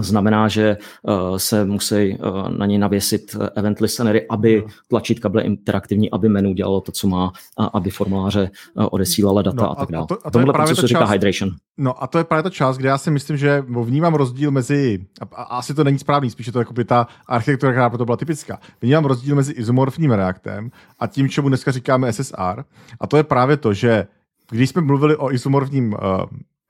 znamená, 0.00 0.48
že 0.48 0.76
eh, 1.08 1.38
se 1.38 1.64
musí 1.64 1.94
eh, 1.94 2.18
na 2.58 2.66
něj 2.66 2.78
navěsit 2.78 3.36
event 3.54 3.80
listenery, 3.80 4.26
aby 4.28 4.64
tlačítka 4.88 5.28
byly 5.28 5.44
interaktivní, 5.44 6.10
aby 6.10 6.28
menu 6.28 6.52
dělalo 6.52 6.80
to, 6.80 6.92
co 6.92 7.08
má, 7.08 7.32
a 7.56 7.64
aby 7.64 7.90
formuláře 7.90 8.50
eh, 8.52 8.84
odesílala 8.84 9.42
data 9.42 9.62
no, 9.62 9.70
a 9.70 9.74
tak 9.74 9.92
dále. 9.92 10.04
A 10.04 10.06
to, 10.06 10.18
a 10.24 10.30
to 10.30 10.40
je 10.40 10.46
právě 10.46 10.74
to 10.74 10.86
říká 10.86 11.00
část, 11.00 11.10
hydration. 11.10 11.50
No 11.76 12.02
a 12.02 12.06
to 12.06 12.18
je 12.18 12.24
právě 12.24 12.42
ta 12.42 12.50
část, 12.50 12.76
kde 12.76 12.88
já 12.88 12.98
si 12.98 13.10
myslím, 13.10 13.36
že 13.36 13.64
vnímám 13.82 14.14
rozdíl 14.14 14.50
mezi, 14.50 15.06
a, 15.20 15.34
a 15.34 15.42
asi 15.42 15.74
to 15.74 15.84
není 15.84 15.98
správný, 15.98 16.30
spíše 16.30 16.52
to 16.52 16.58
jako 16.58 16.74
ta 16.84 17.06
architektura, 17.26 17.72
která 17.72 17.90
pro 17.90 17.98
to 17.98 18.04
byla 18.04 18.16
typická. 18.16 18.58
Vnímám 18.82 19.04
rozdíl 19.04 19.36
mezi 19.36 19.52
izomorfním 19.52 20.10
reaktem 20.10 20.70
a 20.98 21.06
tím, 21.06 21.28
čemu 21.28 21.48
dneska 21.48 21.70
říkáme 21.70 22.12
SSR. 22.12 22.64
A 23.00 23.06
to 23.06 23.16
je 23.16 23.22
právě 23.22 23.56
to, 23.56 23.72
že 23.72 24.06
když 24.50 24.70
jsme 24.70 24.82
mluvili 24.82 25.16
o 25.16 25.32
izomorfním 25.32 25.92
uh, 25.92 25.98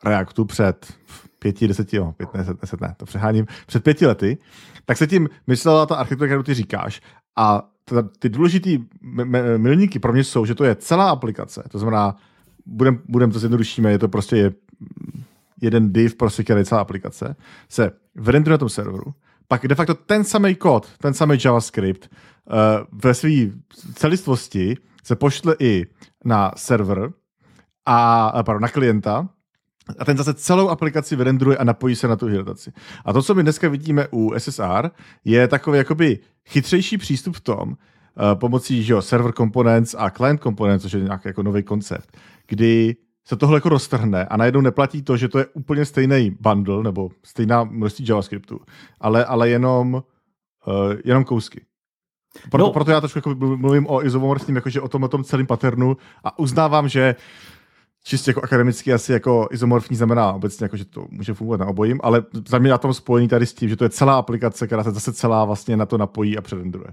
Reactu 0.05 0.45
před 0.45 0.87
pěti, 1.39 1.69
deseti, 1.69 1.97
jo, 1.97 2.15
pět, 2.17 2.35
ne, 2.35 2.41
deset, 2.41 2.61
deset 2.61 2.81
ne, 2.81 2.95
to 2.97 3.05
přeháním, 3.05 3.47
před 3.67 3.85
pěti 3.85 4.07
lety, 4.07 4.39
tak 4.85 4.97
se 4.97 5.07
tím 5.07 5.29
myslela 5.47 5.87
ta 5.87 5.95
architektura, 5.95 6.29
kterou 6.29 6.43
ty 6.43 6.55
říkáš. 6.55 7.03
A 7.37 7.71
ty 8.19 8.29
důležitý 8.29 8.79
milníky 9.57 9.99
pro 9.99 10.13
mě 10.13 10.25
jsou, 10.25 10.45
že 10.45 10.55
to 10.55 10.65
je 10.65 10.77
celá 10.77 11.11
aplikace, 11.11 11.63
to 11.71 11.79
znamená, 11.79 12.17
budem, 12.67 12.99
budem 13.09 13.31
to 13.31 13.39
zjednodušíme, 13.39 13.91
je 13.91 13.99
to 13.99 14.09
prostě 14.09 14.37
je 14.37 14.53
jeden 15.61 15.93
div, 15.93 16.15
prostě, 16.15 16.45
který 16.45 16.61
je 16.61 16.65
celá 16.65 16.81
aplikace, 16.81 17.37
se 17.69 17.91
vyrenduje 18.15 18.53
na 18.53 18.59
tom 18.59 18.69
serveru, 18.69 19.15
pak 19.49 19.69
de 19.69 19.75
facto 19.75 19.95
ten 19.95 20.25
samý 20.25 20.55
kód, 20.55 20.87
ten 20.99 21.15
samý 21.15 21.39
JavaScript 21.45 22.11
uh, 22.11 22.55
ve 22.93 23.15
své 23.15 23.31
celistvosti 23.95 24.77
se 25.05 25.17
pošle 25.17 25.57
i 25.59 25.87
na 26.25 26.53
server 26.57 27.11
a, 27.87 28.43
pardon, 28.43 28.63
na 28.63 28.69
klienta 28.69 29.29
a 29.99 30.05
ten 30.05 30.17
zase 30.17 30.35
celou 30.35 30.69
aplikaci 30.69 31.17
vyrendruje 31.17 31.57
a 31.57 31.65
napojí 31.65 31.97
se 31.97 32.09
na 32.09 32.17
tu 32.17 32.27
hydrataci. 32.27 32.73
A 33.05 33.13
to, 33.13 33.23
co 33.23 33.35
my 33.35 33.43
dneska 33.43 33.69
vidíme 33.69 34.09
u 34.13 34.33
SSR, 34.39 34.91
je 35.25 35.49
takový 35.49 35.79
jakoby 35.79 36.19
chytřejší 36.47 36.99
přístup 36.99 37.37
v 37.37 37.41
tom, 37.41 37.69
uh, 37.69 37.75
pomocí 38.35 38.83
že 38.83 38.93
jo, 38.93 39.03
server 39.03 39.33
components 39.33 39.95
a 39.99 40.11
client 40.11 40.43
components, 40.43 40.83
což 40.83 40.93
je 40.93 41.01
nějaký 41.01 41.29
jako 41.29 41.43
nový 41.43 41.63
koncept, 41.63 42.17
kdy 42.47 42.97
se 43.25 43.37
tohle 43.37 43.57
jako 43.57 43.69
roztrhne 43.69 44.25
a 44.25 44.37
najednou 44.37 44.61
neplatí 44.61 45.03
to, 45.03 45.17
že 45.17 45.29
to 45.29 45.39
je 45.39 45.47
úplně 45.47 45.85
stejný 45.85 46.37
bundle 46.41 46.83
nebo 46.83 47.11
stejná 47.25 47.65
množství 47.65 48.07
JavaScriptu, 48.09 48.61
ale, 49.01 49.25
ale 49.25 49.49
jenom, 49.49 49.95
uh, 49.95 50.95
jenom 51.05 51.25
kousky. 51.25 51.61
Proto, 52.51 52.67
no. 52.67 52.73
proto 52.73 52.91
já 52.91 53.01
trošku 53.01 53.19
jako 53.19 53.35
mluvím 53.35 53.87
o 53.87 54.05
izomorfním, 54.05 54.57
jakože 54.57 54.81
o 54.81 54.89
tom, 54.89 55.03
o 55.03 55.09
tom 55.09 55.25
celém 55.25 55.47
paternu 55.47 55.97
a 56.25 56.39
uznávám, 56.39 56.89
že 56.89 57.15
čistě 58.09 58.31
jako 58.31 58.43
akademicky 58.43 58.93
asi 58.93 59.13
jako 59.13 59.49
izomorfní 59.51 59.97
znamená 59.97 60.33
obecně, 60.33 60.65
jako, 60.65 60.77
že 60.77 60.85
to 60.85 61.07
může 61.11 61.35
fungovat 61.35 61.61
na 61.61 61.67
obojím, 61.67 62.01
ale 62.03 62.23
za 62.49 62.59
mě 62.59 62.71
na 62.71 62.79
tom 62.79 62.95
spojení 62.95 63.29
tady 63.29 63.47
s 63.47 63.55
tím, 63.55 63.69
že 63.69 63.77
to 63.77 63.85
je 63.85 63.91
celá 63.91 64.19
aplikace, 64.19 64.67
která 64.67 64.85
se 64.85 64.91
zase 64.91 65.13
celá 65.13 65.45
vlastně 65.45 65.77
na 65.77 65.87
to 65.87 65.99
napojí 65.99 66.39
a 66.39 66.41
předendruje. 66.41 66.89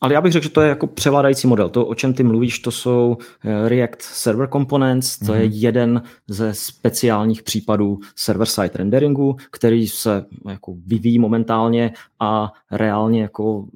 Ale 0.00 0.14
já 0.14 0.20
bych 0.20 0.32
řekl, 0.32 0.44
že 0.44 0.50
to 0.50 0.60
je 0.60 0.68
jako 0.68 0.86
převládající 0.86 1.46
model. 1.46 1.68
To, 1.68 1.86
o 1.86 1.94
čem 1.94 2.14
ty 2.14 2.22
mluvíš, 2.22 2.58
to 2.58 2.70
jsou 2.70 3.16
eh, 3.44 3.68
React 3.68 4.02
Server 4.02 4.48
Components, 4.48 5.18
to 5.18 5.24
mm-hmm. 5.24 5.34
je 5.34 5.44
mhm. 5.44 5.52
jeden 5.54 6.02
ze 6.28 6.54
speciálních 6.54 7.42
případů 7.42 7.98
server-side 8.16 8.70
renderingu, 8.74 9.36
který 9.50 9.86
se 9.88 10.24
jako 10.48 10.74
vyvíjí 10.86 11.18
momentálně 11.18 11.92
a 12.20 12.52
reálně 12.70 13.22
jako 13.22 13.66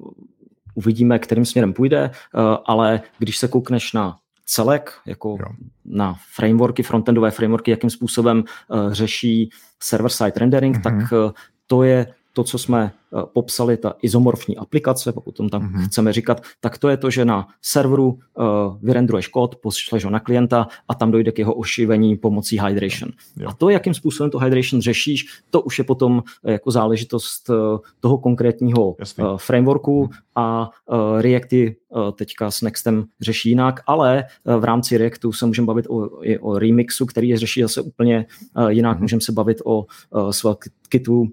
uvidíme, 0.75 1.19
kterým 1.19 1.45
směrem 1.45 1.73
půjde, 1.73 2.03
eh, 2.03 2.39
ale 2.65 3.01
když 3.19 3.37
se 3.37 3.47
koukneš 3.47 3.93
na 3.93 4.17
celek, 4.49 4.93
jako 5.05 5.37
jo. 5.39 5.45
na 5.85 6.15
frameworky, 6.33 6.83
frontendové 6.83 7.31
frameworky, 7.31 7.71
jakým 7.71 7.89
způsobem 7.89 8.43
uh, 8.67 8.93
řeší 8.93 9.49
server-side 9.83 10.31
rendering, 10.35 10.77
mm-hmm. 10.77 10.81
tak 10.81 11.11
uh, 11.11 11.31
to 11.67 11.83
je 11.83 12.07
to, 12.33 12.43
co 12.43 12.57
jsme 12.57 12.91
uh, 13.11 13.23
popsali, 13.33 13.77
ta 13.77 13.93
izomorfní 14.01 14.57
aplikace, 14.57 15.11
pokud 15.11 15.31
tom 15.31 15.49
tam 15.49 15.61
mm-hmm. 15.61 15.85
chceme 15.85 16.13
říkat, 16.13 16.41
tak 16.59 16.77
to 16.77 16.89
je 16.89 16.97
to, 16.97 17.09
že 17.09 17.25
na 17.25 17.47
serveru 17.61 18.07
uh, 18.07 18.45
vyrendruješ 18.81 19.27
kód, 19.27 19.55
pošleš 19.55 20.05
ho 20.05 20.09
na 20.11 20.19
klienta 20.19 20.67
a 20.87 20.95
tam 20.95 21.11
dojde 21.11 21.31
k 21.31 21.39
jeho 21.39 21.53
ošivení 21.53 22.17
pomocí 22.17 22.59
hydration. 22.59 23.11
Jo. 23.37 23.49
A 23.49 23.53
to, 23.53 23.69
jakým 23.69 23.93
způsobem 23.93 24.31
to 24.31 24.39
hydration 24.39 24.81
řešíš, 24.81 25.25
to 25.49 25.61
už 25.61 25.77
je 25.77 25.83
potom 25.83 26.17
uh, 26.17 26.51
jako 26.51 26.71
záležitost 26.71 27.49
uh, 27.49 27.55
toho 27.99 28.17
konkrétního 28.17 28.89
uh, 28.91 29.37
frameworku 29.37 30.05
mm-hmm. 30.05 30.15
a 30.35 30.69
uh, 30.85 31.21
Reacty 31.21 31.75
uh, 31.89 32.11
teďka 32.11 32.51
s 32.51 32.61
Nextem 32.61 33.05
řeší 33.21 33.49
jinak, 33.49 33.79
ale 33.87 34.23
uh, 34.43 34.55
v 34.55 34.63
rámci 34.63 34.97
Reactu 34.97 35.31
se 35.31 35.45
můžeme 35.45 35.65
bavit 35.65 35.85
o, 35.89 36.23
i 36.23 36.39
o 36.39 36.59
remixu, 36.59 37.05
který 37.05 37.29
je 37.29 37.37
řeší 37.37 37.61
zase 37.61 37.81
úplně 37.81 38.25
uh, 38.57 38.67
jinak. 38.67 38.97
Mm-hmm. 38.97 39.01
Můžeme 39.01 39.21
se 39.21 39.31
bavit 39.31 39.61
o 39.65 39.85
uh, 40.09 40.29
Swellkitu, 40.31 41.23
Eh, 41.23 41.29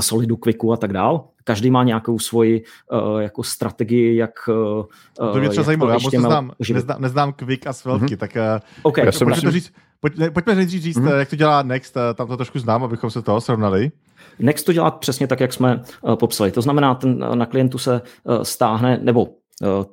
Solidu, 0.00 0.36
Quicku 0.36 0.72
a 0.72 0.76
tak 0.76 0.92
dál. 0.92 1.24
Každý 1.44 1.70
má 1.70 1.84
nějakou 1.84 2.18
svoji 2.18 2.64
uh, 2.92 3.18
jako 3.18 3.42
strategii, 3.42 4.16
jak 4.16 4.30
uh, 4.48 4.84
To 5.32 5.38
mě 5.38 5.48
třeba 5.48 5.64
zajímalo, 5.64 5.90
já 5.90 5.98
moc 5.98 6.12
neznám, 6.12 6.52
neznám, 6.72 7.00
neznám 7.00 7.32
Quick 7.32 7.66
a 7.66 7.72
Svelte, 7.72 8.06
mm-hmm. 8.06 8.16
tak 8.16 8.36
uh, 8.36 8.42
okay. 8.82 9.04
pojďme, 9.04 9.24
pojďme, 9.24 9.42
to 9.42 9.50
říct, 9.50 9.72
pojďme, 10.00 10.30
pojďme 10.30 10.54
nejdřív 10.54 10.82
říct, 10.82 10.98
mm-hmm. 10.98 11.18
jak 11.18 11.30
to 11.30 11.36
dělá 11.36 11.62
Next, 11.62 11.96
tam 12.14 12.28
to 12.28 12.36
trošku 12.36 12.58
znám, 12.58 12.84
abychom 12.84 13.10
se 13.10 13.22
toho 13.22 13.40
srovnali. 13.40 13.90
Next 14.38 14.66
to 14.66 14.72
dělá 14.72 14.90
přesně 14.90 15.26
tak, 15.26 15.40
jak 15.40 15.52
jsme 15.52 15.82
uh, 16.02 16.14
popsali. 16.14 16.50
To 16.50 16.62
znamená, 16.62 16.94
ten, 16.94 17.38
na 17.38 17.46
klientu 17.46 17.78
se 17.78 18.02
uh, 18.24 18.42
stáhne, 18.42 18.98
nebo 19.02 19.24
uh, 19.24 19.30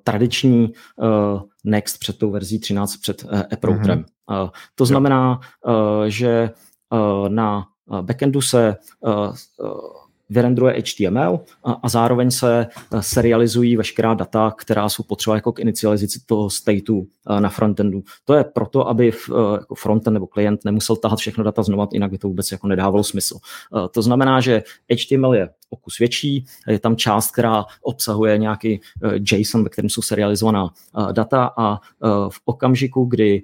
tradiční 0.03 0.73
uh, 0.95 1.41
Next 1.63 1.99
před 1.99 2.17
tou 2.17 2.31
verzí 2.31 2.59
13 2.59 2.97
před 2.97 3.23
uh, 3.23 3.41
approachem. 3.53 4.05
Mm-hmm. 4.29 4.43
Uh, 4.43 4.49
to 4.75 4.85
znamená, 4.85 5.39
uh, 5.67 5.73
že 6.07 6.49
uh, 6.89 7.29
na 7.29 7.65
backendu 8.01 8.41
se 8.41 8.75
vyrendruje 10.29 10.73
HTML 10.73 11.39
a, 11.83 11.89
zároveň 11.89 12.31
se 12.31 12.67
serializují 12.99 13.77
veškerá 13.77 14.13
data, 14.13 14.53
která 14.57 14.89
jsou 14.89 15.03
potřeba 15.03 15.35
jako 15.35 15.51
k 15.51 15.59
inicializaci 15.59 16.19
toho 16.25 16.49
stateu 16.49 17.07
na 17.39 17.49
frontendu. 17.49 18.03
To 18.25 18.33
je 18.33 18.43
proto, 18.43 18.87
aby 18.87 19.11
jako 19.59 19.75
frontend 19.75 20.13
nebo 20.13 20.27
klient 20.27 20.65
nemusel 20.65 20.95
tahat 20.95 21.19
všechno 21.19 21.43
data 21.43 21.63
znova, 21.63 21.87
jinak 21.93 22.11
by 22.11 22.17
to 22.17 22.27
vůbec 22.27 22.51
jako 22.51 22.67
nedávalo 22.67 23.03
smysl. 23.03 23.37
To 23.91 24.01
znamená, 24.01 24.39
že 24.39 24.63
HTML 24.93 25.33
je 25.33 25.49
o 25.69 25.75
kus 25.75 25.99
větší, 25.99 26.45
je 26.67 26.79
tam 26.79 26.95
část, 26.95 27.31
která 27.31 27.65
obsahuje 27.81 28.37
nějaký 28.37 28.81
JSON, 29.31 29.63
ve 29.63 29.69
kterém 29.69 29.89
jsou 29.89 30.01
serializovaná 30.01 30.69
data 31.11 31.53
a 31.57 31.79
v 32.29 32.41
okamžiku, 32.45 33.05
kdy 33.05 33.43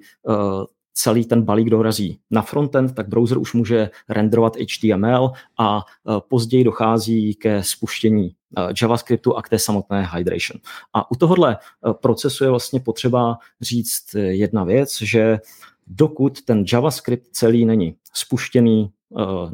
celý 0.94 1.24
ten 1.24 1.42
balík 1.42 1.70
dorazí 1.70 2.18
na 2.30 2.42
frontend, 2.42 2.94
tak 2.94 3.08
browser 3.08 3.38
už 3.38 3.54
může 3.54 3.90
renderovat 4.08 4.56
HTML 4.56 5.30
a 5.58 5.82
později 6.28 6.64
dochází 6.64 7.34
ke 7.34 7.62
spuštění 7.62 8.34
JavaScriptu 8.82 9.36
a 9.36 9.42
k 9.42 9.48
té 9.48 9.58
samotné 9.58 10.08
hydration. 10.14 10.60
A 10.94 11.10
u 11.10 11.14
tohohle 11.14 11.56
procesu 11.92 12.44
je 12.44 12.50
vlastně 12.50 12.80
potřeba 12.80 13.38
říct 13.60 14.14
jedna 14.14 14.64
věc, 14.64 15.02
že 15.02 15.38
dokud 15.86 16.42
ten 16.42 16.64
JavaScript 16.72 17.26
celý 17.32 17.64
není 17.64 17.96
spuštěný, 18.12 18.90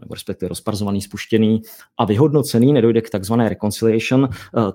nebo 0.01 0.14
respektive 0.14 0.49
rozparzovaný, 0.49 1.03
spuštěný 1.03 1.62
a 1.99 2.05
vyhodnocený, 2.05 2.72
nedojde 2.72 3.01
k 3.01 3.11
takzvané 3.11 3.49
reconciliation, 3.49 4.28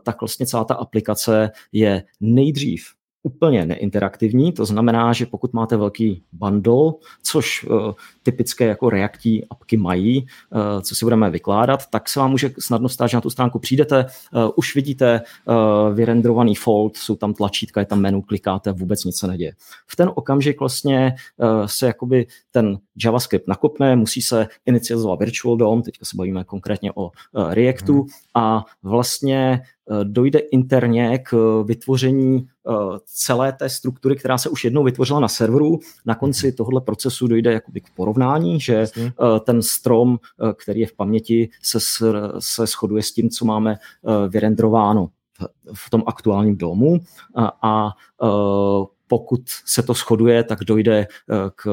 tak 0.04 0.22
vlastně 0.22 0.46
celá 0.46 0.64
ta 0.64 0.74
aplikace 0.74 1.52
je 1.72 2.04
nejdřív 2.20 2.86
úplně 3.26 3.66
neinteraktivní, 3.66 4.52
to 4.52 4.66
znamená, 4.66 5.14
že 5.14 5.26
pokud 5.26 5.54
máte 5.54 5.78
velký 5.78 6.24
bundle, 6.32 6.94
což 7.24 7.64
uh, 7.64 7.92
typické 8.24 8.66
jako 8.66 8.90
reaktí 8.90 9.46
apky 9.50 9.78
mají, 9.78 10.22
uh, 10.22 10.82
co 10.82 10.96
si 10.96 11.06
budeme 11.06 11.30
vykládat, 11.30 11.90
tak 11.90 12.10
se 12.10 12.20
vám 12.20 12.32
může 12.32 12.52
snadno 12.60 12.90
stát, 12.90 13.08
že 13.08 13.18
na 13.18 13.22
tu 13.22 13.30
stránku 13.30 13.60
přijdete, 13.60 14.06
uh, 14.06 14.50
už 14.56 14.76
vidíte 14.76 15.22
vyrendrovaný 15.94 16.56
fold, 16.56 16.98
jsou 16.98 17.16
tam 17.16 17.34
tlačítka, 17.34 17.80
je 17.80 17.86
tam 17.86 18.02
menu, 18.02 18.22
klikáte, 18.22 18.72
vůbec 18.72 19.04
nic 19.04 19.18
se 19.18 19.28
neděje. 19.28 19.54
V 19.88 19.96
ten 19.96 20.12
okamžik 20.16 20.60
vlastně 20.60 21.16
se 21.66 21.88
jakoby 21.88 22.28
ten 22.52 22.78
JavaScript 23.04 23.48
nakopne, 23.48 23.96
musí 23.96 24.22
se 24.22 24.48
inicializovat 24.66 25.20
Virtual 25.20 25.58
DOM, 25.58 25.82
teďka 25.82 26.06
se 26.06 26.18
bavíme 26.18 26.44
konkrétně 26.44 26.92
o 26.92 27.04
uh, 27.06 27.54
Reactu 27.54 27.94
hmm. 27.94 28.08
a 28.34 28.66
vlastně 28.84 29.62
uh, 29.86 30.04
dojde 30.04 30.40
interně 30.40 31.20
k 31.20 31.64
vytvoření 31.68 32.48
Eh, 32.70 33.00
celé 33.06 33.54
té 33.54 33.70
struktury, 33.70 34.16
která 34.16 34.38
se 34.38 34.50
už 34.50 34.64
jednou 34.64 34.84
vytvořila 34.84 35.20
na 35.20 35.28
serveru. 35.28 35.80
Na 36.06 36.16
konci 36.16 36.52
tohoto 36.52 36.82
procesu 36.82 37.28
dojde 37.28 37.54
jakoby 37.54 37.82
k 37.82 37.90
porovnání, 37.96 38.60
že. 38.60 38.88
Eh, 38.98 39.40
ten 39.40 39.62
strom, 39.62 40.20
eh, 40.20 40.54
který 40.54 40.80
je 40.80 40.88
v 40.88 40.94
paměti, 40.94 41.50
se, 41.62 41.80
se 42.40 42.66
shoduje 42.66 43.04
s 43.04 43.12
tím, 43.12 43.30
co 43.30 43.46
máme 43.46 43.78
vyrendrováno 44.30 45.10
v 45.74 45.90
tom 45.90 46.04
aktuálním 46.08 46.58
domu 46.58 47.00
a, 47.36 47.52
a 47.62 47.94
pokud 49.08 49.42
se 49.66 49.84
to 49.84 49.94
shoduje, 49.94 50.44
tak 50.44 50.60
dojde 50.60 50.98
eh, 50.98 51.36
k 51.56 51.66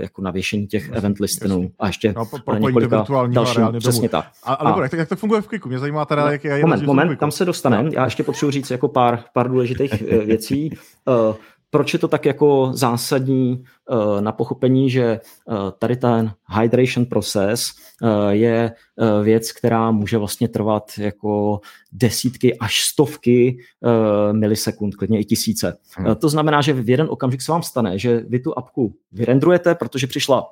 jako 0.00 0.22
navěšení 0.22 0.66
těch 0.66 0.88
event 0.88 1.18
listenů 1.18 1.70
a 1.78 1.86
ještě 1.86 2.12
no, 2.16 2.26
po, 2.44 2.54
několika 2.54 3.04
dalším, 3.26 3.62
přesně 3.78 4.08
tak. 4.08 4.24
A, 4.44 4.54
ale 4.54 4.74
a, 4.74 4.82
jak, 4.82 4.92
jak 4.92 5.08
to 5.08 5.16
funguje 5.16 5.42
v 5.42 5.48
Kviku? 5.48 5.68
Mě 5.68 5.78
zajímá 5.78 6.04
teda, 6.04 6.32
jak 6.32 6.44
je 6.44 6.60
Moment, 6.60 6.82
moment, 6.82 7.16
tam 7.16 7.30
se 7.30 7.44
dostaneme. 7.44 7.90
Já 7.92 8.04
ještě 8.04 8.22
potřebuji 8.22 8.50
říct 8.50 8.70
jako 8.70 8.88
pár, 8.88 9.24
pár 9.32 9.48
důležitých 9.48 10.02
eh, 10.02 10.18
věcí. 10.18 10.70
Proč 11.70 11.92
je 11.92 11.98
to 11.98 12.08
tak 12.08 12.26
jako 12.26 12.70
zásadní 12.74 13.64
uh, 13.90 14.20
na 14.20 14.32
pochopení, 14.32 14.90
že 14.90 15.20
uh, 15.44 15.56
tady 15.78 15.96
ten 15.96 16.32
hydration 16.60 17.06
proces 17.06 17.72
uh, 18.02 18.28
je 18.28 18.72
věc, 19.22 19.52
která 19.52 19.90
může 19.90 20.18
vlastně 20.18 20.48
trvat 20.48 20.90
jako 20.98 21.60
desítky 21.92 22.58
až 22.58 22.80
stovky 22.80 23.58
milisekund, 24.32 24.94
klidně 24.94 25.20
i 25.20 25.24
tisíce. 25.24 25.76
Hmm. 25.96 26.16
To 26.16 26.28
znamená, 26.28 26.60
že 26.60 26.72
v 26.72 26.90
jeden 26.90 27.06
okamžik 27.10 27.42
se 27.42 27.52
vám 27.52 27.62
stane, 27.62 27.98
že 27.98 28.24
vy 28.28 28.40
tu 28.40 28.58
apku 28.58 28.94
vyrendrujete, 29.12 29.74
protože 29.74 30.06
přišla 30.06 30.50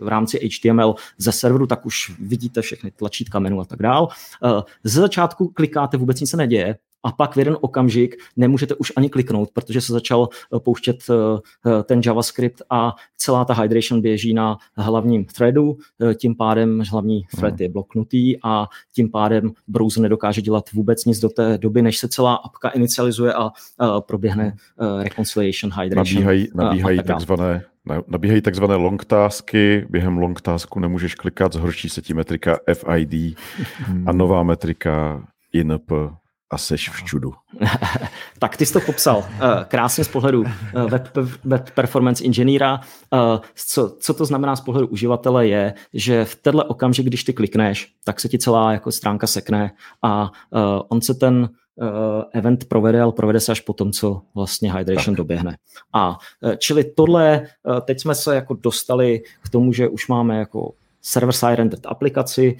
v 0.00 0.08
rámci 0.08 0.48
HTML 0.48 0.94
ze 1.18 1.32
serveru, 1.32 1.66
tak 1.66 1.86
už 1.86 2.12
vidíte 2.20 2.62
všechny 2.62 2.90
tlačítka, 2.90 3.38
menu 3.38 3.60
a 3.60 3.64
tak 3.64 3.82
dál. 3.82 4.08
Ze 4.84 5.00
začátku 5.00 5.48
klikáte, 5.48 5.96
vůbec 5.96 6.20
nic 6.20 6.30
se 6.30 6.36
neděje, 6.36 6.76
a 7.02 7.12
pak 7.12 7.36
v 7.36 7.38
jeden 7.38 7.56
okamžik 7.60 8.16
nemůžete 8.36 8.74
už 8.74 8.92
ani 8.96 9.08
kliknout, 9.10 9.50
protože 9.52 9.80
se 9.80 9.92
začal 9.92 10.28
eh, 10.56 10.60
pouštět 10.60 10.96
eh, 11.10 11.14
eh, 11.66 11.82
ten 11.82 12.00
JavaScript 12.04 12.62
a 12.70 12.94
celá 13.16 13.44
ta 13.44 13.54
hydration 13.54 14.00
běží 14.00 14.34
na 14.34 14.56
hlavním 14.76 15.24
threadu, 15.24 15.76
tím 16.14 16.36
pádem 16.36 16.82
hlavní 16.90 17.22
thread 17.36 17.54
hmm. 17.54 17.62
je 17.62 17.68
bloknutý 17.68 18.42
a 18.44 18.66
tím 18.94 19.10
pádem 19.10 19.50
browser 19.68 20.02
nedokáže 20.02 20.42
dělat 20.42 20.72
vůbec 20.72 21.04
nic 21.04 21.20
do 21.20 21.28
té 21.28 21.58
doby, 21.58 21.82
než 21.82 21.98
se 21.98 22.08
celá 22.08 22.34
apka 22.34 22.68
inicializuje 22.68 23.32
a 23.34 23.50
proběhne 24.00 24.56
reconciliation, 25.02 25.72
hydration. 25.80 26.14
Nabíhají, 26.14 26.48
nabíhají 26.54 26.96
tak 26.96 27.06
takzvané 27.06 27.64
Nabíhají 28.08 28.40
takzvané 28.40 28.74
long 28.74 29.04
tasky, 29.04 29.86
během 29.90 30.18
long 30.18 30.40
tasku 30.40 30.80
nemůžeš 30.80 31.14
klikat, 31.14 31.52
zhorší 31.52 31.88
se 31.88 32.02
ti 32.02 32.14
metrika 32.14 32.58
FID 32.74 33.14
a 34.06 34.12
nová 34.12 34.42
metrika 34.42 35.26
INP 35.52 35.92
a 36.50 36.58
seš 36.58 36.90
v 36.90 37.04
čudu. 37.04 37.34
tak 38.38 38.56
ty 38.56 38.66
jsi 38.66 38.72
to 38.72 38.80
popsal 38.80 39.24
eh, 39.28 39.64
krásně 39.68 40.04
z 40.04 40.08
pohledu 40.08 40.44
eh, 40.46 40.84
web, 40.84 41.16
web 41.44 41.70
performance 41.70 42.24
inženýra. 42.24 42.80
Eh, 43.14 43.40
co, 43.54 43.96
co 44.00 44.14
to 44.14 44.24
znamená 44.24 44.56
z 44.56 44.60
pohledu 44.60 44.86
uživatele 44.86 45.48
je, 45.48 45.74
že 45.94 46.24
v 46.24 46.36
tenhle 46.36 46.64
okamžik, 46.64 47.06
když 47.06 47.24
ty 47.24 47.32
klikneš, 47.32 47.92
tak 48.04 48.20
se 48.20 48.28
ti 48.28 48.38
celá 48.38 48.72
jako 48.72 48.92
stránka 48.92 49.26
sekne 49.26 49.72
a 50.02 50.30
on 50.88 51.00
se 51.00 51.14
ten 51.14 51.48
event 52.32 52.64
provede, 52.64 53.00
ale 53.02 53.12
provede 53.12 53.40
se 53.40 53.52
až 53.52 53.60
po 53.60 53.72
tom, 53.72 53.92
co 53.92 54.22
vlastně 54.34 54.72
hydration 54.72 55.14
tak. 55.14 55.16
doběhne. 55.16 55.56
A 55.94 56.18
čili 56.58 56.84
tohle, 56.84 57.46
teď 57.84 58.00
jsme 58.00 58.14
se 58.14 58.34
jako 58.34 58.54
dostali 58.54 59.20
k 59.42 59.48
tomu, 59.48 59.72
že 59.72 59.88
už 59.88 60.08
máme 60.08 60.38
jako 60.38 60.72
server-side 61.02 61.56
rendered 61.56 61.86
aplikaci, 61.86 62.56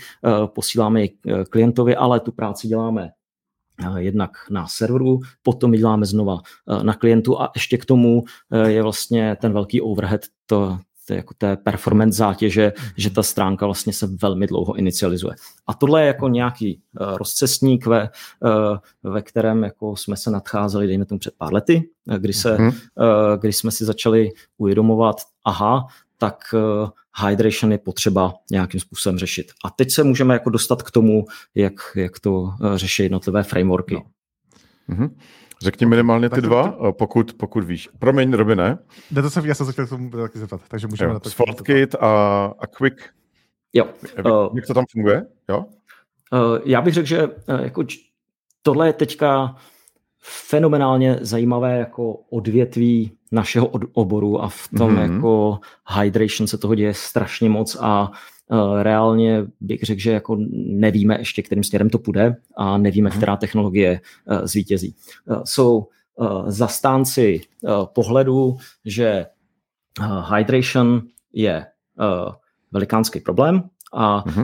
posíláme 0.47 1.03
ji 1.03 1.11
klientovi, 1.51 1.97
ale 1.97 2.21
tu 2.21 2.33
práci 2.33 2.69
děláme 2.69 3.11
jednak 3.97 4.31
na 4.51 4.67
serveru, 4.67 5.21
potom 5.43 5.75
ji 5.75 5.81
děláme 5.81 6.07
znova 6.07 6.39
eh, 6.69 6.85
na 6.85 6.95
klientu 6.95 7.41
a 7.41 7.51
ještě 7.55 7.79
k 7.79 7.85
tomu 7.85 8.25
eh, 8.53 8.71
je 8.71 8.83
vlastně 8.83 9.37
ten 9.41 9.53
velký 9.53 9.81
overhead, 9.81 10.21
to, 10.47 10.79
to 11.07 11.15
jako 11.15 11.35
té 11.39 11.57
performance 11.57 12.17
zátěže, 12.17 12.73
že 12.97 13.11
ta 13.11 13.23
stránka 13.23 13.67
vlastně 13.67 13.93
se 13.93 14.09
velmi 14.23 14.47
dlouho 14.47 14.75
inicializuje. 14.75 15.35
A 15.67 15.75
tohle 15.75 16.03
je 16.03 16.07
jako 16.07 16.29
nějaký 16.29 16.81
rozcestník, 17.17 17.87
ve, 17.87 18.09
ve 19.03 19.23
kterém 19.23 19.65
jako 19.65 19.97
jsme 19.97 20.17
se 20.17 20.31
nadcházeli, 20.31 20.87
dejme 20.87 21.05
tomu 21.07 21.19
před 21.19 21.35
pár 21.39 21.55
lety, 21.55 21.89
kdy, 22.19 22.33
se, 22.33 22.57
hmm. 22.57 22.71
kdy 23.41 23.53
jsme 23.53 23.71
si 23.71 23.85
začali 23.85 24.31
uvědomovat, 24.59 25.17
aha, 25.45 25.87
tak 26.19 26.55
hydration 27.27 27.73
je 27.73 27.79
potřeba 27.79 28.35
nějakým 28.51 28.81
způsobem 28.81 29.19
řešit. 29.19 29.53
A 29.65 29.71
teď 29.71 29.91
se 29.91 30.05
můžeme 30.05 30.35
jako 30.35 30.51
dostat 30.51 30.83
k 30.83 30.91
tomu, 30.91 31.25
jak, 31.55 31.75
jak 31.95 32.21
to 32.21 32.51
eh, 32.65 32.79
řeší 32.79 33.03
jednotlivé 33.03 33.43
frameworky. 33.43 33.95
No. 33.95 34.03
Mm-hmm. 34.89 35.11
Řekni 35.63 35.87
minimálně 35.87 36.31
ty 36.31 36.41
dva, 36.41 36.69
to... 36.69 36.93
pokud, 36.93 37.35
pokud 37.35 37.65
víš. 37.65 37.89
Promiň, 37.99 38.33
Robine. 38.33 38.79
Ne, 39.11 39.23
to 39.23 39.31
jsem, 39.31 39.47
já 39.47 39.55
jsem 39.55 39.67
se 39.67 39.73
chtěl 39.73 39.87
k 39.87 39.89
tomu 39.89 40.11
taky 40.11 40.39
zeptat, 40.39 40.61
takže 40.69 40.87
můžeme 40.87 41.09
jo, 41.11 41.15
na 41.15 41.21
to. 41.21 41.31
Sfotkit 41.31 41.95
a, 41.95 42.45
a 42.59 42.67
Quick. 42.67 43.01
Jo. 43.73 43.89
Jak, 44.17 44.27
uh, 44.27 44.57
jak 44.57 44.67
to 44.67 44.75
tam 44.75 44.85
funguje? 44.93 45.27
Jo? 45.49 45.65
Uh, 46.33 46.59
já 46.65 46.81
bych 46.81 46.95
řekl, 46.95 47.07
že 47.07 47.27
uh, 47.27 47.33
jako 47.63 47.85
tohle 48.63 48.87
je 48.87 48.93
teďka 48.93 49.57
fenomenálně 50.23 51.19
zajímavé 51.21 51.79
jako 51.79 52.15
odvětví 52.15 53.18
našeho 53.33 53.67
oboru 53.93 54.43
a 54.43 54.49
v 54.49 54.69
tom 54.79 54.97
mm-hmm. 54.97 55.15
jako 55.15 55.59
hydration 56.01 56.47
se 56.47 56.59
toho 56.59 56.75
děje 56.75 56.95
strašně 56.95 57.49
moc 57.49 57.77
a 57.81 58.11
uh, 58.49 58.83
reálně 58.83 59.47
bych 59.61 59.81
řekl, 59.83 60.01
že 60.01 60.13
jako 60.13 60.37
nevíme 60.55 61.19
ještě, 61.19 61.43
kterým 61.43 61.65
směrem 61.65 61.91
to 61.91 61.99
půjde 61.99 62.37
a 62.57 62.79
nevíme, 62.79 63.11
mm-hmm. 63.11 63.17
která 63.17 63.37
technologie 63.37 64.01
uh, 64.25 64.39
zvítězí. 64.45 64.95
Uh, 65.25 65.43
jsou 65.45 65.87
zastánci 66.47 67.41
pohledu, 67.93 68.57
že 68.85 69.27
hydration 70.37 71.03
je 71.33 71.67
velikánský 72.73 73.21
problém, 73.21 73.63
a 73.93 74.25
uh, 74.27 74.43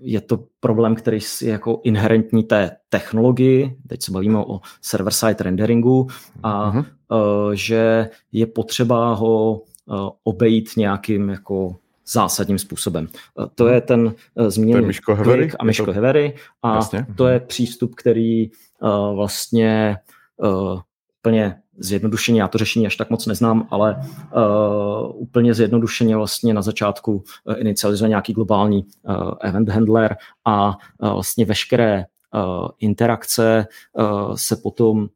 je 0.00 0.20
to 0.20 0.44
problém, 0.60 0.94
který 0.94 1.18
je 1.42 1.50
jako 1.50 1.80
inherentní 1.84 2.42
té 2.42 2.70
technologii, 2.88 3.76
teď 3.88 4.02
se 4.02 4.12
bavíme 4.12 4.38
o 4.38 4.60
server-side 4.82 5.44
renderingu, 5.44 6.06
a 6.42 6.72
uh-huh. 6.72 6.84
uh, 7.08 7.52
že 7.52 8.08
je 8.32 8.46
potřeba 8.46 9.14
ho 9.14 9.52
uh, 9.54 10.08
obejít 10.24 10.70
nějakým 10.76 11.28
jako 11.28 11.76
zásadním 12.12 12.58
způsobem. 12.58 13.08
Uh, 13.34 13.46
to 13.54 13.68
je 13.68 13.80
ten 13.80 14.14
uh, 14.34 14.48
zmíněný 14.48 14.86
Miško 14.86 15.14
Hevery, 15.14 15.50
a 15.58 15.64
Miško 15.64 15.86
to... 15.86 15.92
Hevery 15.92 16.34
a 16.62 16.74
Jasně. 16.74 17.06
to 17.16 17.26
je 17.26 17.40
přístup, 17.40 17.94
který 17.94 18.50
uh, 18.50 19.14
vlastně 19.14 19.96
uh, 20.36 20.80
plně 21.22 21.56
zjednodušeně, 21.78 22.40
já 22.40 22.48
to 22.48 22.58
řešení 22.58 22.86
až 22.86 22.96
tak 22.96 23.10
moc 23.10 23.26
neznám, 23.26 23.68
ale 23.70 23.96
uh, 23.96 25.22
úplně 25.22 25.54
zjednodušeně 25.54 26.16
vlastně 26.16 26.54
na 26.54 26.62
začátku 26.62 27.12
uh, 27.12 27.54
inicializuje 27.58 28.08
nějaký 28.08 28.32
globální 28.32 28.84
uh, 28.84 29.32
event 29.40 29.68
handler 29.68 30.16
a 30.44 30.68
uh, 30.68 31.12
vlastně 31.12 31.44
veškeré 31.44 32.04
uh, 32.34 32.68
interakce 32.78 33.66
uh, 33.92 34.34
se 34.34 34.56
potom 34.56 35.08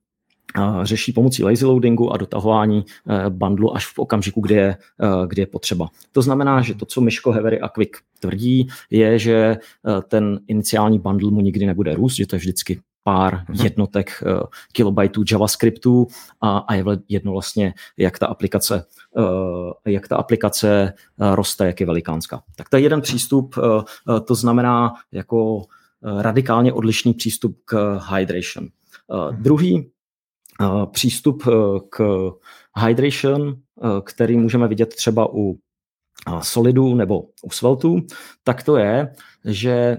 řeší 0.83 1.13
pomocí 1.13 1.45
lazy 1.45 1.65
loadingu 1.65 2.13
a 2.13 2.17
dotahování 2.17 2.85
bundlu 3.29 3.77
až 3.77 3.87
v 3.87 3.99
okamžiku, 3.99 4.41
kdy 4.41 4.55
je, 4.55 4.77
kdy 5.27 5.43
je 5.43 5.47
potřeba. 5.47 5.89
To 6.13 6.23
znamená, 6.23 6.63
že 6.63 6.75
to, 6.75 6.87
co 6.87 7.01
Miško, 7.01 7.33
Hevery 7.33 7.61
a 7.61 7.69
Quick 7.69 7.97
tvrdí, 8.21 8.69
je, 8.91 9.19
že 9.19 9.57
ten 10.09 10.41
iniciální 10.47 10.99
bundle 10.99 11.31
mu 11.31 11.41
nikdy 11.41 11.67
nebude 11.67 11.95
růst, 11.95 12.15
že 12.15 12.27
to 12.27 12.37
je 12.37 12.41
vždycky 12.41 12.81
pár 13.05 13.35
mm-hmm. 13.35 13.65
jednotek 13.65 14.23
uh, 14.27 14.41
kilobajtů 14.73 15.25
JavaScriptu 15.31 16.07
a, 16.41 16.59
a 16.59 16.75
je 16.75 16.85
jedno 17.09 17.33
vlastně, 17.33 17.75
jak 17.97 18.19
ta 18.19 18.27
aplikace, 18.27 18.87
uh, 19.11 19.25
jak 19.85 20.09
ta 20.09 20.17
aplikace 20.17 20.93
uh, 21.17 21.35
roste, 21.35 21.67
jak 21.67 21.81
je 21.81 21.87
velikánská. 21.87 22.43
Tak 22.57 22.69
to 22.69 22.77
je 22.77 22.83
jeden 22.83 23.01
přístup, 23.01 23.57
uh, 23.57 23.65
uh, 23.65 24.21
to 24.21 24.35
znamená 24.35 24.93
jako 25.13 25.57
uh, 25.57 25.63
radikálně 26.23 26.73
odlišný 26.73 27.15
přístup 27.15 27.59
k 27.65 28.01
hydration. 28.17 28.69
Uh, 29.07 29.17
mm-hmm. 29.19 29.43
Druhý 29.43 29.91
uh, 30.61 30.87
přístup 30.87 31.43
k 31.89 32.31
hydration, 32.87 33.43
uh, 33.43 33.55
který 34.05 34.37
můžeme 34.37 34.69
vidět 34.69 34.95
třeba 34.95 35.29
u 35.35 35.59
solidu 36.43 36.95
nebo 36.95 37.23
u 37.43 37.51
sveltu, 37.51 38.01
tak 38.45 38.63
to 38.63 38.77
je, 38.77 39.13
že 39.45 39.97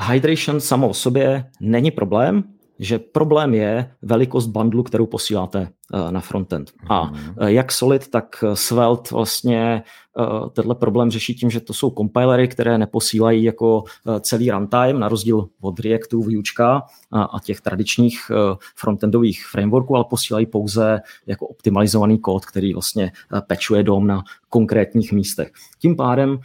hydration 0.00 0.60
samo 0.60 0.88
o 0.88 0.94
sobě 0.94 1.44
není 1.60 1.90
problém, 1.90 2.44
že 2.78 2.98
problém 2.98 3.54
je 3.54 3.90
velikost 4.02 4.46
bundlu, 4.46 4.82
kterou 4.82 5.06
posíláte 5.06 5.68
na 6.10 6.20
frontend. 6.20 6.72
A 6.88 7.04
mhm. 7.04 7.34
eh, 7.40 7.52
jak 7.52 7.72
Solid, 7.72 8.10
tak 8.10 8.44
Svelte 8.54 9.14
vlastně 9.14 9.82
Eh, 10.18 10.50
tenhle 10.52 10.74
problém 10.74 11.10
řeší 11.10 11.34
tím, 11.34 11.50
že 11.50 11.60
to 11.60 11.74
jsou 11.74 11.90
compilery, 11.90 12.48
které 12.48 12.78
neposílají 12.78 13.44
jako 13.44 13.84
eh, 13.86 14.20
celý 14.20 14.50
runtime, 14.50 14.92
na 14.92 15.08
rozdíl 15.08 15.48
od 15.60 15.80
Reactu, 15.80 16.22
Vuečka 16.22 16.82
a 17.12 17.40
těch 17.44 17.60
tradičních 17.60 18.20
eh, 18.30 18.56
frontendových 18.76 19.46
frameworků, 19.46 19.96
ale 19.96 20.04
posílají 20.10 20.46
pouze 20.46 21.00
jako 21.26 21.46
optimalizovaný 21.46 22.18
kód, 22.18 22.46
který 22.46 22.72
vlastně 22.72 23.12
pečuje 23.46 23.82
dom 23.82 24.06
na 24.06 24.22
konkrétních 24.48 25.12
místech. 25.12 25.52
Tím 25.78 25.96
pádem 25.96 26.38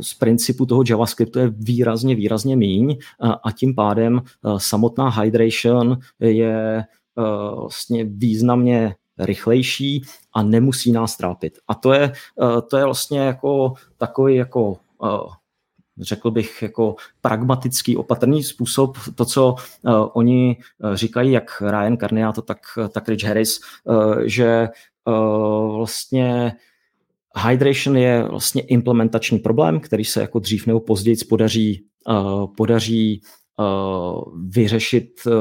z 0.00 0.14
principu 0.14 0.66
toho 0.66 0.82
JavaScriptu 0.88 1.38
je 1.38 1.48
výrazně, 1.56 2.14
výrazně 2.14 2.56
míň 2.56 2.96
a 3.44 3.52
tím 3.52 3.74
pádem 3.74 4.22
samotná 4.56 5.08
hydration 5.08 5.98
je 6.20 6.84
vlastně 7.60 8.04
významně 8.04 8.94
rychlejší 9.18 10.02
a 10.32 10.42
nemusí 10.42 10.92
nás 10.92 11.16
trápit. 11.16 11.58
A 11.68 11.74
to 11.74 11.92
je, 11.92 12.12
eh, 12.42 12.62
to 12.70 12.76
je 12.76 12.84
vlastně 12.84 13.20
jako 13.20 13.74
takový 13.98 14.36
jako 14.36 14.76
eh, 15.04 15.30
řekl 15.98 16.30
bych, 16.30 16.62
jako 16.62 16.96
pragmatický, 17.20 17.96
opatrný 17.96 18.42
způsob, 18.42 18.96
to, 19.14 19.24
co 19.24 19.54
uh, 19.82 20.08
oni 20.12 20.56
říkají, 20.94 21.32
jak 21.32 21.62
Ryan 21.70 21.96
Carniato, 21.96 22.42
tak, 22.42 22.58
tak 22.90 23.08
Rich 23.08 23.24
Harris, 23.24 23.60
uh, 23.84 24.20
že 24.24 24.68
uh, 25.04 25.76
vlastně 25.76 26.52
hydration 27.48 27.96
je 27.96 28.22
vlastně 28.22 28.62
implementační 28.62 29.38
problém, 29.38 29.80
který 29.80 30.04
se 30.04 30.20
jako 30.20 30.38
dřív 30.38 30.66
nebo 30.66 30.80
později 30.80 31.16
podaří, 31.28 31.84
uh, 32.08 32.46
podaří 32.56 33.22
uh, 33.58 34.38
vyřešit 34.48 35.20
uh, 35.26 35.32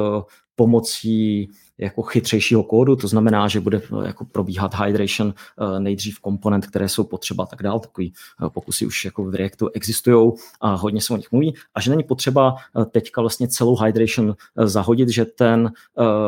pomocí 0.56 1.50
jako 1.78 2.02
chytřejšího 2.02 2.64
kódu, 2.64 2.96
to 2.96 3.08
znamená, 3.08 3.48
že 3.48 3.60
bude 3.60 3.78
eh, 3.78 4.08
jako 4.08 4.26
probíhat 4.26 4.76
hydration 4.76 5.34
eh, 5.34 5.80
nejdřív 5.80 6.20
komponent, 6.20 6.68
které 6.68 6.90
jsou 6.90 7.04
potřeba 7.04 7.44
a 7.44 7.48
tak 7.48 7.64
dál. 7.64 7.80
Takový 7.80 8.14
eh, 8.46 8.50
pokusy 8.50 8.86
už 8.86 9.06
jako 9.06 9.24
v 9.24 9.36
Reactu 9.36 9.70
existují 9.74 10.32
a 10.62 10.76
hodně 10.76 11.02
se 11.02 11.14
o 11.14 11.18
nich 11.18 11.32
mluví 11.32 11.56
a 11.76 11.82
že 11.82 11.92
není 11.92 12.04
potřeba 12.04 12.56
teďka 12.92 13.22
vlastně 13.22 13.48
celou 13.48 13.78
hydration 13.84 14.36
zahodit, 14.56 15.10
že 15.10 15.26
ten, 15.26 15.72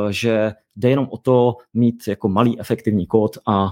že 0.10 0.54
jde 0.76 0.90
jenom 0.90 1.08
o 1.12 1.18
to 1.18 1.58
mít 1.74 2.08
jako 2.08 2.30
malý 2.30 2.60
efektivní 2.60 3.08
kód 3.08 3.38
a 3.48 3.72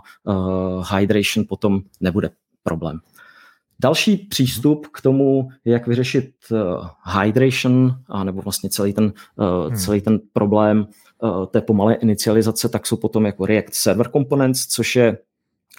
hydration 0.95 1.45
potom 1.49 1.81
nebude 2.01 2.29
problém. 2.63 2.99
Další 3.79 4.17
přístup 4.17 4.87
k 4.87 5.01
tomu, 5.01 5.49
jak 5.65 5.87
vyřešit 5.87 6.31
hydration, 7.19 7.95
a 8.07 8.23
nebo 8.23 8.41
vlastně 8.41 8.69
celý 8.69 8.93
ten, 8.93 9.13
hmm. 9.37 9.75
celý 9.75 10.01
ten 10.01 10.19
problém 10.33 10.87
Eh, 11.23 11.47
té 11.51 11.61
pomalé 11.61 11.93
inicializace, 11.93 12.69
tak 12.69 12.87
jsou 12.87 12.97
potom 12.97 13.25
jako 13.25 13.45
React 13.45 13.73
Server 13.73 14.09
Components, 14.11 14.67
což 14.67 14.95
je 14.95 15.17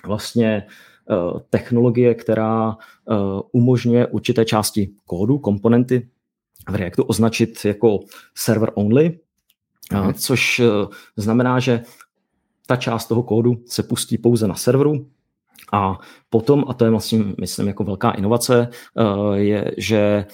vlastně 0.07 0.67
eh, 1.11 1.41
technologie, 1.51 2.15
která 2.15 2.77
eh, 2.77 3.15
umožňuje 3.53 4.07
určité 4.07 4.45
části 4.45 4.91
kódu, 5.07 5.39
komponenty 5.39 6.09
v 6.69 6.75
Reactu 6.75 7.03
označit 7.03 7.65
jako 7.65 8.01
server 8.35 8.71
only, 8.75 9.19
mhm. 9.93 10.15
což 10.15 10.63
znamená, 11.17 11.61
že 11.61 11.83
ta 12.67 12.77
část 12.77 13.07
toho 13.07 13.23
kódu 13.23 13.57
se 13.67 13.83
pustí 13.83 14.19
pouze 14.19 14.49
na 14.49 14.55
serveru, 14.55 15.07
a 15.73 15.99
potom, 16.31 16.65
a 16.69 16.75
to 16.75 16.85
je 16.85 16.91
vlastně, 16.91 17.25
myslím, 17.41 17.69
jako 17.69 17.85
velká 17.85 18.11
inovace, 18.11 18.69
je, 19.35 19.75
že 19.77 20.25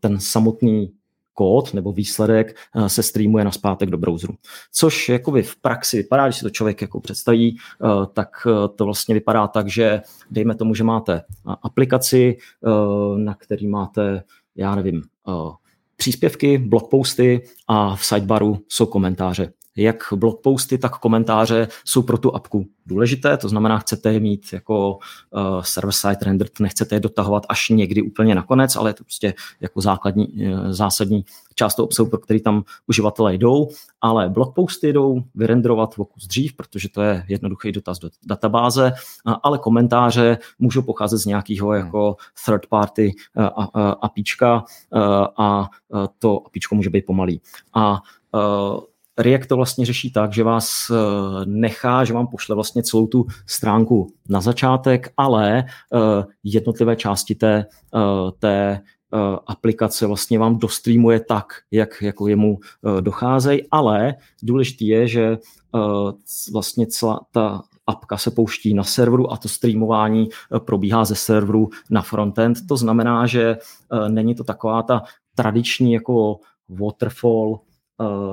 ten 0.00 0.20
samotný 0.20 0.92
kód 1.36 1.74
nebo 1.74 1.92
výsledek 1.92 2.56
eh, 2.74 2.88
se 2.88 3.02
streamuje 3.02 3.44
na 3.44 3.50
zpátek 3.50 3.90
do 3.90 3.98
browseru. 3.98 4.34
Což 4.72 5.08
jakoby 5.08 5.42
v 5.42 5.56
praxi 5.56 5.96
vypadá, 5.96 6.26
když 6.26 6.36
si 6.36 6.42
to 6.42 6.50
člověk 6.50 6.82
jako 6.82 7.00
představí, 7.00 7.56
eh, 7.56 7.88
tak 8.12 8.28
eh, 8.46 8.68
to 8.76 8.84
vlastně 8.84 9.14
vypadá 9.14 9.48
tak, 9.48 9.68
že 9.68 10.00
dejme 10.30 10.54
tomu, 10.54 10.74
že 10.74 10.84
máte 10.84 11.22
aplikaci, 11.62 12.38
na 13.16 13.34
který 13.34 13.66
máte, 13.66 14.22
já 14.56 14.74
nevím, 14.74 15.02
příspěvky, 15.96 16.58
blogposty 16.58 17.40
a 17.68 17.96
v 17.96 18.04
sidebaru 18.04 18.58
jsou 18.68 18.86
komentáře 18.86 19.52
jak 19.76 19.96
blogposty, 20.16 20.78
tak 20.78 20.98
komentáře 20.98 21.68
jsou 21.84 22.02
pro 22.02 22.18
tu 22.18 22.34
apku 22.34 22.66
důležité, 22.86 23.36
to 23.36 23.48
znamená, 23.48 23.78
chcete 23.78 24.12
je 24.12 24.20
mít 24.20 24.52
jako 24.52 24.98
uh, 25.30 25.60
server-side 25.60 26.18
rendered, 26.22 26.60
nechcete 26.60 26.94
je 26.94 27.00
dotahovat 27.00 27.46
až 27.48 27.68
někdy 27.68 28.02
úplně 28.02 28.34
nakonec, 28.34 28.76
ale 28.76 28.90
je 28.90 28.94
to 28.94 29.04
prostě 29.04 29.34
jako 29.60 29.80
základní, 29.80 30.26
uh, 30.26 30.70
zásadní 30.70 31.24
část 31.54 31.74
toho 31.74 31.86
obsahu, 31.86 32.08
pro 32.08 32.18
který 32.18 32.40
tam 32.40 32.64
uživatelé 32.86 33.34
jdou, 33.34 33.68
ale 34.00 34.28
blogposty 34.28 34.92
jdou 34.92 35.22
vyrenderovat 35.34 35.94
v 35.94 35.98
okus 35.98 36.26
dřív, 36.26 36.56
protože 36.56 36.88
to 36.88 37.02
je 37.02 37.24
jednoduchý 37.28 37.72
dotaz 37.72 37.98
do 37.98 38.10
databáze, 38.26 38.92
uh, 39.26 39.34
ale 39.42 39.58
komentáře 39.58 40.38
můžou 40.58 40.82
pocházet 40.82 41.18
z 41.18 41.26
nějakého 41.26 41.68
hmm. 41.68 41.78
jako 41.78 42.16
third 42.44 42.66
party 42.66 43.14
uh, 43.36 43.44
uh, 43.44 43.92
apíčka 44.00 44.64
uh, 44.90 45.02
a 45.36 45.70
to 46.18 46.46
apíčko 46.46 46.74
může 46.74 46.90
být 46.90 47.06
pomalý. 47.06 47.40
A 47.74 48.00
uh, 48.32 48.80
React 49.18 49.46
to 49.48 49.56
vlastně 49.56 49.86
řeší 49.86 50.10
tak, 50.10 50.32
že 50.32 50.44
vás 50.44 50.70
eh, 50.90 50.94
nechá, 51.44 52.04
že 52.04 52.14
vám 52.14 52.26
pošle 52.26 52.54
vlastně 52.54 52.82
celou 52.82 53.06
tu 53.06 53.26
stránku 53.46 54.12
na 54.28 54.40
začátek, 54.40 55.12
ale 55.16 55.58
eh, 55.58 56.24
jednotlivé 56.44 56.96
části 56.96 57.34
té, 57.34 57.66
eh, 57.94 58.32
té 58.38 58.80
aplikace 59.46 60.06
vlastně 60.06 60.38
vám 60.38 60.58
dostreamuje 60.58 61.20
tak, 61.20 61.46
jak 61.70 62.02
jako 62.02 62.28
jemu 62.28 62.58
docházejí, 63.00 63.62
ale 63.70 64.14
důležitý 64.42 64.86
je, 64.86 65.08
že 65.08 65.38
vlastně 66.52 66.86
celá 66.86 67.20
ta 67.32 67.62
apka 67.86 68.16
se 68.16 68.30
pouští 68.30 68.74
na 68.74 68.84
serveru 68.84 69.32
a 69.32 69.36
to 69.36 69.48
streamování 69.48 70.28
probíhá 70.58 71.04
ze 71.04 71.14
serveru 71.14 71.68
na 71.90 72.02
frontend. 72.02 72.58
To 72.68 72.76
znamená, 72.76 73.26
že 73.26 73.56
není 74.08 74.34
to 74.34 74.44
taková 74.44 74.82
ta 74.82 75.02
tradiční 75.34 75.92
jako 75.92 76.40
waterfall 76.68 77.60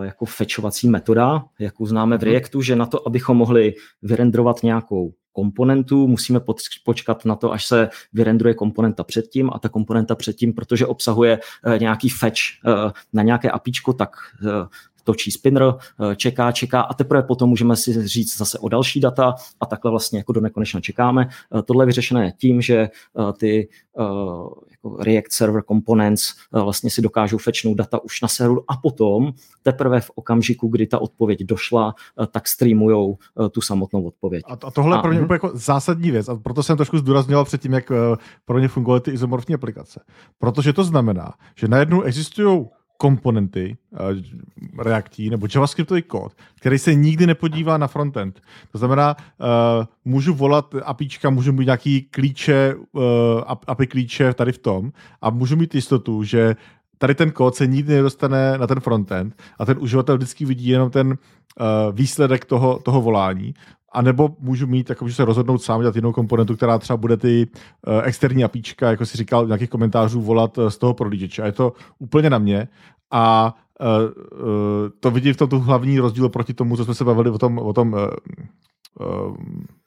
jako 0.01 0.26
fetchovací 0.26 0.89
metoda, 0.89 1.43
jak 1.59 1.74
známe 1.84 2.18
v 2.18 2.22
mhm. 2.22 2.32
Reactu, 2.32 2.61
že 2.61 2.76
na 2.76 2.86
to, 2.86 3.07
abychom 3.07 3.38
mohli 3.38 3.74
vyrendrovat 4.01 4.64
nějakou 4.64 5.14
komponentu, 5.32 6.07
musíme 6.07 6.39
počkat 6.86 7.26
na 7.26 7.36
to, 7.36 7.51
až 7.51 7.66
se 7.66 7.89
vyrendruje 8.14 8.53
komponenta 8.53 9.03
předtím 9.03 9.49
a 9.53 9.59
ta 9.59 9.70
komponenta 9.70 10.16
předtím, 10.16 10.53
protože 10.53 10.86
obsahuje 10.86 11.39
uh, 11.66 11.80
nějaký 11.80 12.09
fetch 12.09 12.39
uh, 12.66 12.91
na 13.14 13.24
nějaké 13.24 13.51
apíčko, 13.51 13.93
tak 13.93 14.09
točí 15.03 15.32
spinner, 15.32 15.64
eh, 15.64 16.16
čeká, 16.16 16.51
čeká 16.51 16.82
a 16.82 16.93
teprve 16.93 17.24
potom 17.24 17.49
můžeme 17.49 17.76
si 17.76 18.07
říct 18.07 18.38
zase 18.38 18.59
o 18.59 18.70
další 18.70 18.99
data 18.99 19.36
a 19.59 19.66
takhle 19.66 19.91
vlastně 19.91 20.20
jako 20.20 20.34
do 20.34 20.41
nekonečna 20.41 20.82
čekáme. 20.82 21.30
Eh, 21.30 21.61
tohle 21.61 21.84
je 21.84 21.86
vyřešené 21.86 22.32
tím, 22.38 22.61
že 22.61 22.76
eh, 22.78 22.89
ty 23.38 23.70
jako 24.84 25.03
React 25.03 25.31
Server 25.31 25.63
Components 25.63 26.34
vlastně 26.51 26.89
si 26.89 27.01
dokážou 27.01 27.38
fetchnout 27.38 27.77
data 27.77 28.03
už 28.03 28.21
na 28.21 28.27
serveru 28.27 28.63
a 28.67 28.77
potom 28.77 29.34
teprve 29.61 30.01
v 30.01 30.11
okamžiku, 30.15 30.67
kdy 30.67 30.88
ta 30.88 31.01
odpověď 31.01 31.43
došla, 31.43 31.95
tak 32.31 32.47
streamujou 32.47 33.17
tu 33.51 33.61
samotnou 33.61 34.03
odpověď. 34.03 34.43
A 34.47 34.71
tohle 34.71 34.97
je 34.97 35.01
pro 35.01 35.11
mě 35.11 35.21
úplně 35.21 35.36
jako 35.36 35.51
zásadní 35.53 36.11
věc 36.11 36.29
a 36.29 36.36
proto 36.36 36.63
jsem 36.63 36.77
trošku 36.77 36.97
zdůraznil 36.97 37.45
předtím, 37.45 37.73
jak 37.73 37.91
pro 38.45 38.59
ně 38.59 38.67
fungovaly 38.67 39.01
ty 39.01 39.11
izomorfní 39.11 39.55
aplikace. 39.55 39.99
Protože 40.39 40.73
to 40.73 40.84
znamená, 40.84 41.34
že 41.55 41.67
najednou 41.67 42.01
existují 42.01 42.65
komponenty 42.97 43.77
uh, 43.91 43.99
reaktí 44.83 45.29
nebo 45.29 45.47
javascriptový 45.55 46.01
kód, 46.01 46.33
který 46.55 46.79
se 46.79 46.95
nikdy 46.95 47.27
nepodívá 47.27 47.77
na 47.77 47.87
frontend. 47.87 48.41
To 48.71 48.77
znamená, 48.77 49.15
uh, 49.17 49.47
můžu 50.05 50.33
volat 50.33 50.75
APIčka, 50.83 51.29
můžu 51.29 51.51
mít 51.51 51.65
nějaký 51.65 52.01
klíče, 52.01 52.75
uh, 52.91 53.01
API 53.47 53.87
klíče 53.87 54.33
tady 54.33 54.51
v 54.51 54.57
tom 54.57 54.91
a 55.21 55.29
můžu 55.29 55.55
mít 55.55 55.75
jistotu, 55.75 56.23
že 56.23 56.55
tady 56.97 57.15
ten 57.15 57.31
kód 57.31 57.55
se 57.55 57.67
nikdy 57.67 57.93
nedostane 57.93 58.57
na 58.57 58.67
ten 58.67 58.79
frontend 58.79 59.35
a 59.59 59.65
ten 59.65 59.77
uživatel 59.79 60.17
vždycky 60.17 60.45
vidí 60.45 60.67
jenom 60.67 60.89
ten 60.89 61.07
uh, 61.07 61.15
výsledek 61.91 62.45
toho, 62.45 62.79
toho 62.79 63.01
volání 63.01 63.53
a 63.93 64.01
nebo 64.01 64.35
můžu 64.39 64.67
mít, 64.67 64.89
jako, 64.89 65.07
že 65.07 65.15
se 65.15 65.25
rozhodnout 65.25 65.57
sám 65.57 65.81
dělat 65.81 65.95
jinou 65.95 66.11
komponentu, 66.11 66.55
která 66.55 66.77
třeba 66.77 66.97
bude 66.97 67.17
ty 67.17 67.47
uh, 67.87 68.01
externí 68.03 68.43
apíčka, 68.43 68.89
jako 68.89 69.05
si 69.05 69.17
říkal, 69.17 69.47
nějakých 69.47 69.69
komentářů 69.69 70.21
volat 70.21 70.57
uh, 70.57 70.67
z 70.67 70.77
toho 70.77 70.93
prohlížeče. 70.93 71.41
A 71.41 71.45
je 71.45 71.51
to 71.51 71.73
úplně 71.99 72.29
na 72.29 72.37
mě. 72.37 72.67
a 73.11 73.55
uh, 73.79 73.87
uh, 74.39 74.47
to 74.99 75.11
vidí 75.11 75.33
v 75.33 75.37
tom 75.37 75.49
tu 75.49 75.59
hlavní 75.59 75.99
rozdíl 75.99 76.29
proti 76.29 76.53
tomu, 76.53 76.77
co 76.77 76.85
jsme 76.85 76.93
se 76.93 77.03
bavili 77.03 77.29
o 77.29 77.37
tom, 77.37 77.57
o 77.57 77.73
tom 77.73 77.93
uh, 77.93 79.35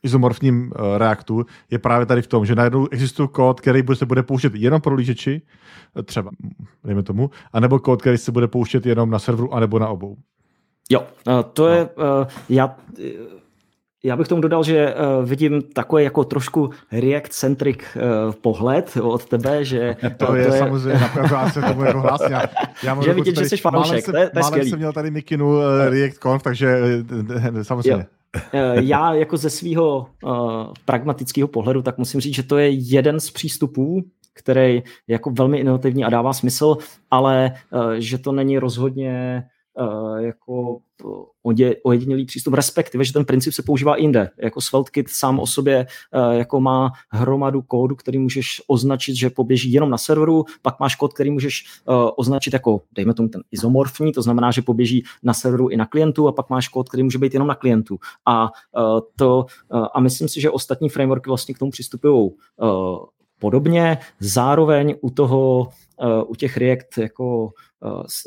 izomorfním 0.03 0.63
uh, 0.63 0.99
reaktu, 0.99 1.47
je 1.71 1.79
právě 1.79 2.07
tady 2.07 2.23
v 2.23 2.27
tom, 2.27 2.47
že 2.47 2.55
najednou 2.55 2.89
existuje 2.91 3.29
kód, 3.29 3.61
který 3.61 3.83
se 3.95 4.07
bude 4.07 4.23
pouštět 4.23 4.55
jenom 4.55 4.81
pro 4.81 4.95
lížeči, 4.95 5.43
třeba, 6.05 6.31
dejme 6.85 7.03
tomu, 7.03 7.31
anebo 7.53 7.79
kód, 7.79 8.01
který 8.01 8.19
se 8.19 8.33
bude 8.33 8.49
pouštět 8.49 8.87
jenom 8.87 9.11
na 9.11 9.19
serveru, 9.19 9.55
anebo 9.55 9.79
na 9.79 9.89
obou. 9.89 10.17
Jo, 10.91 11.05
to 11.53 11.69
je, 11.69 11.89
no. 11.99 12.05
já 12.49 12.77
já 14.07 14.17
bych 14.17 14.29
tomu 14.29 14.41
dodal, 14.41 14.65
že 14.65 14.95
uh, 14.95 15.29
vidím 15.29 15.63
takový 15.63 16.05
jako 16.05 16.25
trošku 16.25 16.71
React-centric 16.93 17.79
uh, 17.97 18.33
pohled 18.33 18.97
od 19.03 19.25
tebe, 19.25 19.65
že... 19.65 19.97
To, 20.17 20.27
to 20.27 20.35
je, 20.35 20.47
to 20.47 20.55
je 20.55 20.59
samozřejmě, 20.59 21.01
já 21.31 21.51
se 21.51 21.63
tomu 21.63 21.83
jako. 21.83 22.09
Já, 22.31 22.43
já 22.83 23.03
že 23.03 23.15
vidět, 23.15 23.37
že 23.37 23.45
jsi 23.45 23.57
fanoušek, 23.57 24.05
to 24.05 24.17
je, 24.17 24.31
to 24.31 24.39
je 24.39 24.45
skvělý. 24.45 24.71
jsem 24.71 24.79
měl 24.79 24.93
tady 24.93 25.11
Mikinu 25.11 25.49
uh, 25.49 25.63
React 25.89 26.19
Conf, 26.19 26.43
takže 26.43 26.79
samozřejmě. 27.63 28.07
Jo. 28.53 28.61
Já 28.81 29.15
jako 29.15 29.37
ze 29.37 29.51
svého 29.51 30.07
uh, 30.23 30.33
pragmatického 30.85 31.49
pohledu, 31.49 31.83
tak 31.83 31.99
musím 31.99 32.21
říct, 32.21 32.35
že 32.35 32.43
to 32.43 32.59
je 32.59 32.69
jeden 32.71 33.21
z 33.21 33.31
přístupů, 33.31 34.05
který 34.35 34.75
je 34.75 34.83
jako 35.09 35.31
velmi 35.31 35.59
inovativní 35.59 36.05
a 36.05 36.11
dává 36.11 36.33
smysl, 36.33 36.77
ale 37.11 37.53
uh, 37.73 37.93
že 37.93 38.19
to 38.19 38.33
není 38.33 38.59
rozhodně 38.59 39.45
uh, 39.81 40.17
jako 40.17 40.79
ojedinělý 41.83 42.27
přístup, 42.27 42.55
respektive, 42.55 43.05
že 43.05 43.13
ten 43.13 43.25
princip 43.25 43.53
se 43.53 43.63
používá 43.63 43.97
jinde. 43.97 44.31
Jako 44.39 44.61
SvelteKit 44.61 45.09
sám 45.09 45.39
o 45.39 45.47
sobě 45.47 45.87
eh, 46.13 46.37
jako 46.39 46.61
má 46.61 46.93
hromadu 47.11 47.63
kódu, 47.63 47.97
který 47.97 48.19
můžeš 48.19 48.63
označit, 48.67 49.17
že 49.17 49.31
poběží 49.31 49.73
jenom 49.73 49.91
na 49.91 49.99
serveru, 49.99 50.45
pak 50.63 50.81
máš 50.81 50.97
kód, 50.97 51.15
který 51.15 51.31
můžeš 51.31 51.65
eh, 51.65 51.93
označit 52.17 52.53
jako, 52.53 52.81
dejme 52.93 53.15
tomu 53.15 53.29
ten 53.29 53.43
izomorfní, 53.51 54.13
to 54.13 54.23
znamená, 54.23 54.51
že 54.51 54.63
poběží 54.63 55.05
na 55.23 55.35
serveru 55.35 55.69
i 55.69 55.77
na 55.77 55.87
klientu 55.87 56.29
a 56.29 56.33
pak 56.33 56.51
máš 56.51 56.69
kód, 56.69 56.89
který 56.89 57.03
může 57.03 57.19
být 57.19 57.35
jenom 57.35 57.49
na 57.49 57.55
klientu. 57.55 57.99
A, 58.27 58.51
eh, 58.79 59.01
to, 59.17 59.47
a 59.95 60.01
myslím 60.01 60.29
si, 60.29 60.41
že 60.41 60.51
ostatní 60.51 60.89
frameworky 60.89 61.31
vlastně 61.31 61.55
k 61.55 61.59
tomu 61.59 61.71
přistupují 61.71 62.31
podobně. 63.39 63.99
Zároveň 64.21 64.95
u 65.01 65.11
toho, 65.11 65.69
u 66.27 66.35
těch 66.35 66.57
React 66.57 66.99
jako 66.99 67.51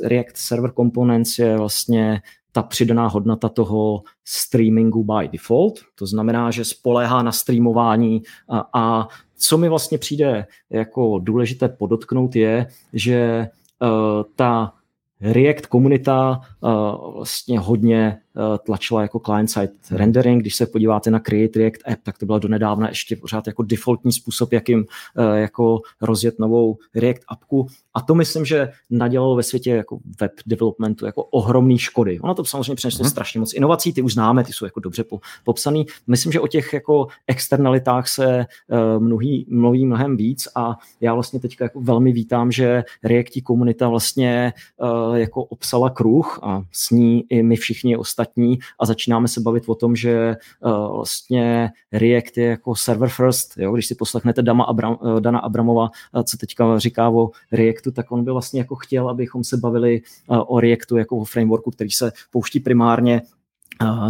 React 0.03 0.37
Server 0.37 0.71
Components 0.71 1.39
je 1.39 1.57
vlastně 1.57 2.21
ta 2.51 2.63
přidaná 2.63 3.07
hodnota 3.07 3.49
toho 3.49 4.03
streamingu 4.25 5.03
by 5.03 5.27
default. 5.27 5.79
To 5.95 6.05
znamená, 6.05 6.51
že 6.51 6.65
spoléhá 6.65 7.23
na 7.23 7.31
streamování 7.31 8.21
a, 8.49 8.69
a 8.73 9.07
co 9.37 9.57
mi 9.57 9.69
vlastně 9.69 9.97
přijde 9.97 10.45
jako 10.69 11.19
důležité 11.19 11.69
podotknout 11.69 12.35
je, 12.35 12.67
že 12.93 13.47
uh, 13.81 13.89
ta 14.35 14.73
React 15.21 15.65
komunita 15.65 16.41
uh, 16.61 17.13
vlastně 17.13 17.59
hodně 17.59 18.17
uh, 18.35 18.57
tlačila 18.57 19.01
jako 19.01 19.19
client-side 19.19 19.73
rendering. 19.91 20.41
Když 20.41 20.55
se 20.55 20.65
podíváte 20.65 21.11
na 21.11 21.19
Create 21.19 21.59
React 21.59 21.87
App, 21.91 22.03
tak 22.03 22.17
to 22.17 22.25
byla 22.25 22.39
donedávna 22.39 22.89
ještě 22.89 23.15
pořád 23.15 23.47
jako 23.47 23.63
defaultní 23.63 24.11
způsob, 24.11 24.53
jakým 24.53 24.79
uh, 24.79 25.33
jako 25.33 25.81
rozjet 26.01 26.39
novou 26.39 26.77
React 26.95 27.21
appku. 27.27 27.67
A 27.93 28.01
to 28.01 28.15
myslím, 28.15 28.45
že 28.45 28.69
nadělalo 28.89 29.35
ve 29.35 29.43
světě 29.43 29.71
jako 29.71 29.99
web 30.21 30.31
developmentu 30.45 31.05
jako 31.05 31.23
ohromný 31.23 31.77
škody. 31.77 32.19
Ono 32.19 32.35
to 32.35 32.45
samozřejmě 32.45 32.75
přineslo 32.75 33.03
hmm. 33.03 33.09
strašně 33.09 33.39
moc 33.39 33.53
inovací, 33.53 33.93
ty 33.93 34.01
už 34.01 34.13
známe, 34.13 34.43
ty 34.43 34.53
jsou 34.53 34.65
jako 34.65 34.79
dobře 34.79 35.03
po, 35.03 35.19
popsaný. 35.43 35.85
Myslím, 36.07 36.31
že 36.31 36.39
o 36.39 36.47
těch 36.47 36.73
jako 36.73 37.07
externalitách 37.27 38.07
se 38.07 38.45
uh, 38.67 39.03
mluví, 39.03 39.45
mluví 39.49 39.85
mnohem 39.85 40.17
víc 40.17 40.47
a 40.55 40.77
já 41.01 41.13
vlastně 41.13 41.39
teďka 41.39 41.65
jako 41.65 41.81
velmi 41.81 42.11
vítám, 42.11 42.51
že 42.51 42.83
Reactí 43.03 43.41
komunita 43.41 43.89
vlastně 43.89 44.53
uh, 44.77 45.08
jako 45.15 45.43
obsala 45.43 45.89
kruh 45.89 46.39
a 46.43 46.61
s 46.71 46.89
ní 46.89 47.23
i 47.29 47.43
my 47.43 47.55
všichni 47.55 47.97
ostatní 47.97 48.59
a 48.79 48.85
začínáme 48.85 49.27
se 49.27 49.41
bavit 49.41 49.63
o 49.67 49.75
tom, 49.75 49.95
že 49.95 50.35
uh, 50.59 50.95
vlastně 50.95 51.69
React 51.91 52.37
je 52.37 52.45
jako 52.45 52.75
server 52.75 53.09
first, 53.09 53.57
jo? 53.57 53.73
když 53.73 53.87
si 53.87 53.95
poslechnete 53.95 54.41
Dama 54.41 54.63
Abram, 54.63 54.97
uh, 55.01 55.19
Dana 55.19 55.39
Abramova, 55.39 55.89
uh, 56.13 56.23
co 56.23 56.37
teďka 56.37 56.79
říká 56.79 57.09
o 57.09 57.29
Reactu, 57.51 57.91
tak 57.91 58.11
on 58.11 58.23
by 58.23 58.31
vlastně 58.31 58.59
jako 58.59 58.75
chtěl, 58.75 59.09
abychom 59.09 59.43
se 59.43 59.57
bavili 59.57 60.01
o 60.27 60.59
Reactu 60.59 60.97
jako 60.97 61.17
o 61.17 61.23
frameworku, 61.23 61.71
který 61.71 61.91
se 61.91 62.11
pouští 62.31 62.59
primárně 62.59 63.21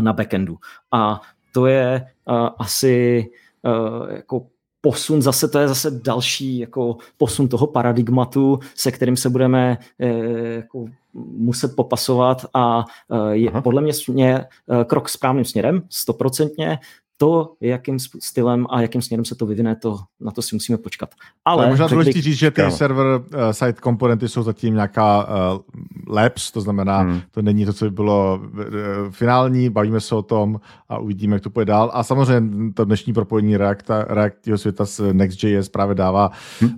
na 0.02 0.14
backendu. 0.14 0.58
A 0.92 1.22
to 1.54 1.66
je 1.66 2.06
asi 2.58 3.26
jako 4.10 4.46
posun, 4.82 5.22
zase 5.22 5.48
to 5.48 5.60
je 5.60 5.68
zase 5.68 5.92
další 5.92 6.60
jako 6.60 6.98
posun 7.18 7.48
toho 7.48 7.68
paradigmatu, 7.68 8.60
se 8.76 8.92
kterým 8.92 9.18
se 9.18 9.30
budeme 9.30 9.78
eh, 10.00 10.08
jako 10.56 10.86
muset 11.14 11.76
popasovat 11.76 12.46
a 12.54 12.86
eh, 13.12 13.36
je 13.36 13.50
Aha. 13.50 13.62
podle 13.62 13.82
mě, 13.82 13.94
mě 14.08 14.36
eh, 14.36 14.46
krok 14.86 15.10
správným 15.10 15.46
směrem, 15.46 15.82
stoprocentně, 15.90 16.80
to, 17.22 17.54
jakým 17.62 18.00
stylem 18.00 18.66
a 18.70 18.82
jakým 18.82 19.02
směrem 19.02 19.26
se 19.26 19.36
to 19.36 19.46
vyvine, 19.46 19.76
to, 19.76 20.00
na 20.20 20.32
to 20.32 20.42
si 20.42 20.56
musíme 20.56 20.78
počkat. 20.78 21.10
Ale 21.46 21.70
možná 21.70 21.88
důležité 21.88 22.22
říct, 22.22 22.38
že 22.38 22.52
ty 22.52 22.62
no. 22.62 22.72
server 22.72 23.06
uh, 23.06 23.22
side 23.52 23.74
komponenty 23.74 24.30
jsou 24.30 24.44
zatím 24.44 24.74
nějaká 24.74 25.24
uh, 25.24 25.60
labs, 26.08 26.52
to 26.52 26.62
znamená, 26.62 27.00
hmm. 27.00 27.22
to 27.32 27.42
není 27.42 27.66
to, 27.66 27.74
co 27.74 27.86
by 27.86 27.92
bylo 27.92 28.40
uh, 28.42 28.60
finální, 29.10 29.70
bavíme 29.70 30.00
se 30.00 30.16
o 30.16 30.22
tom 30.22 30.60
a 30.90 30.98
uvidíme, 30.98 31.36
jak 31.36 31.44
to 31.44 31.50
půjde 31.50 31.66
dál. 31.66 31.92
A 31.94 32.04
samozřejmě 32.04 32.74
to 32.74 32.86
dnešní 32.86 33.14
propojení 33.14 33.58
Reacta, 33.58 34.06
Reactního 34.10 34.58
světa 34.58 34.86
s 34.86 35.14
Next.js 35.14 35.70
právě 35.70 35.96
dává 35.96 36.32
hmm. 36.60 36.70
uh, 36.70 36.78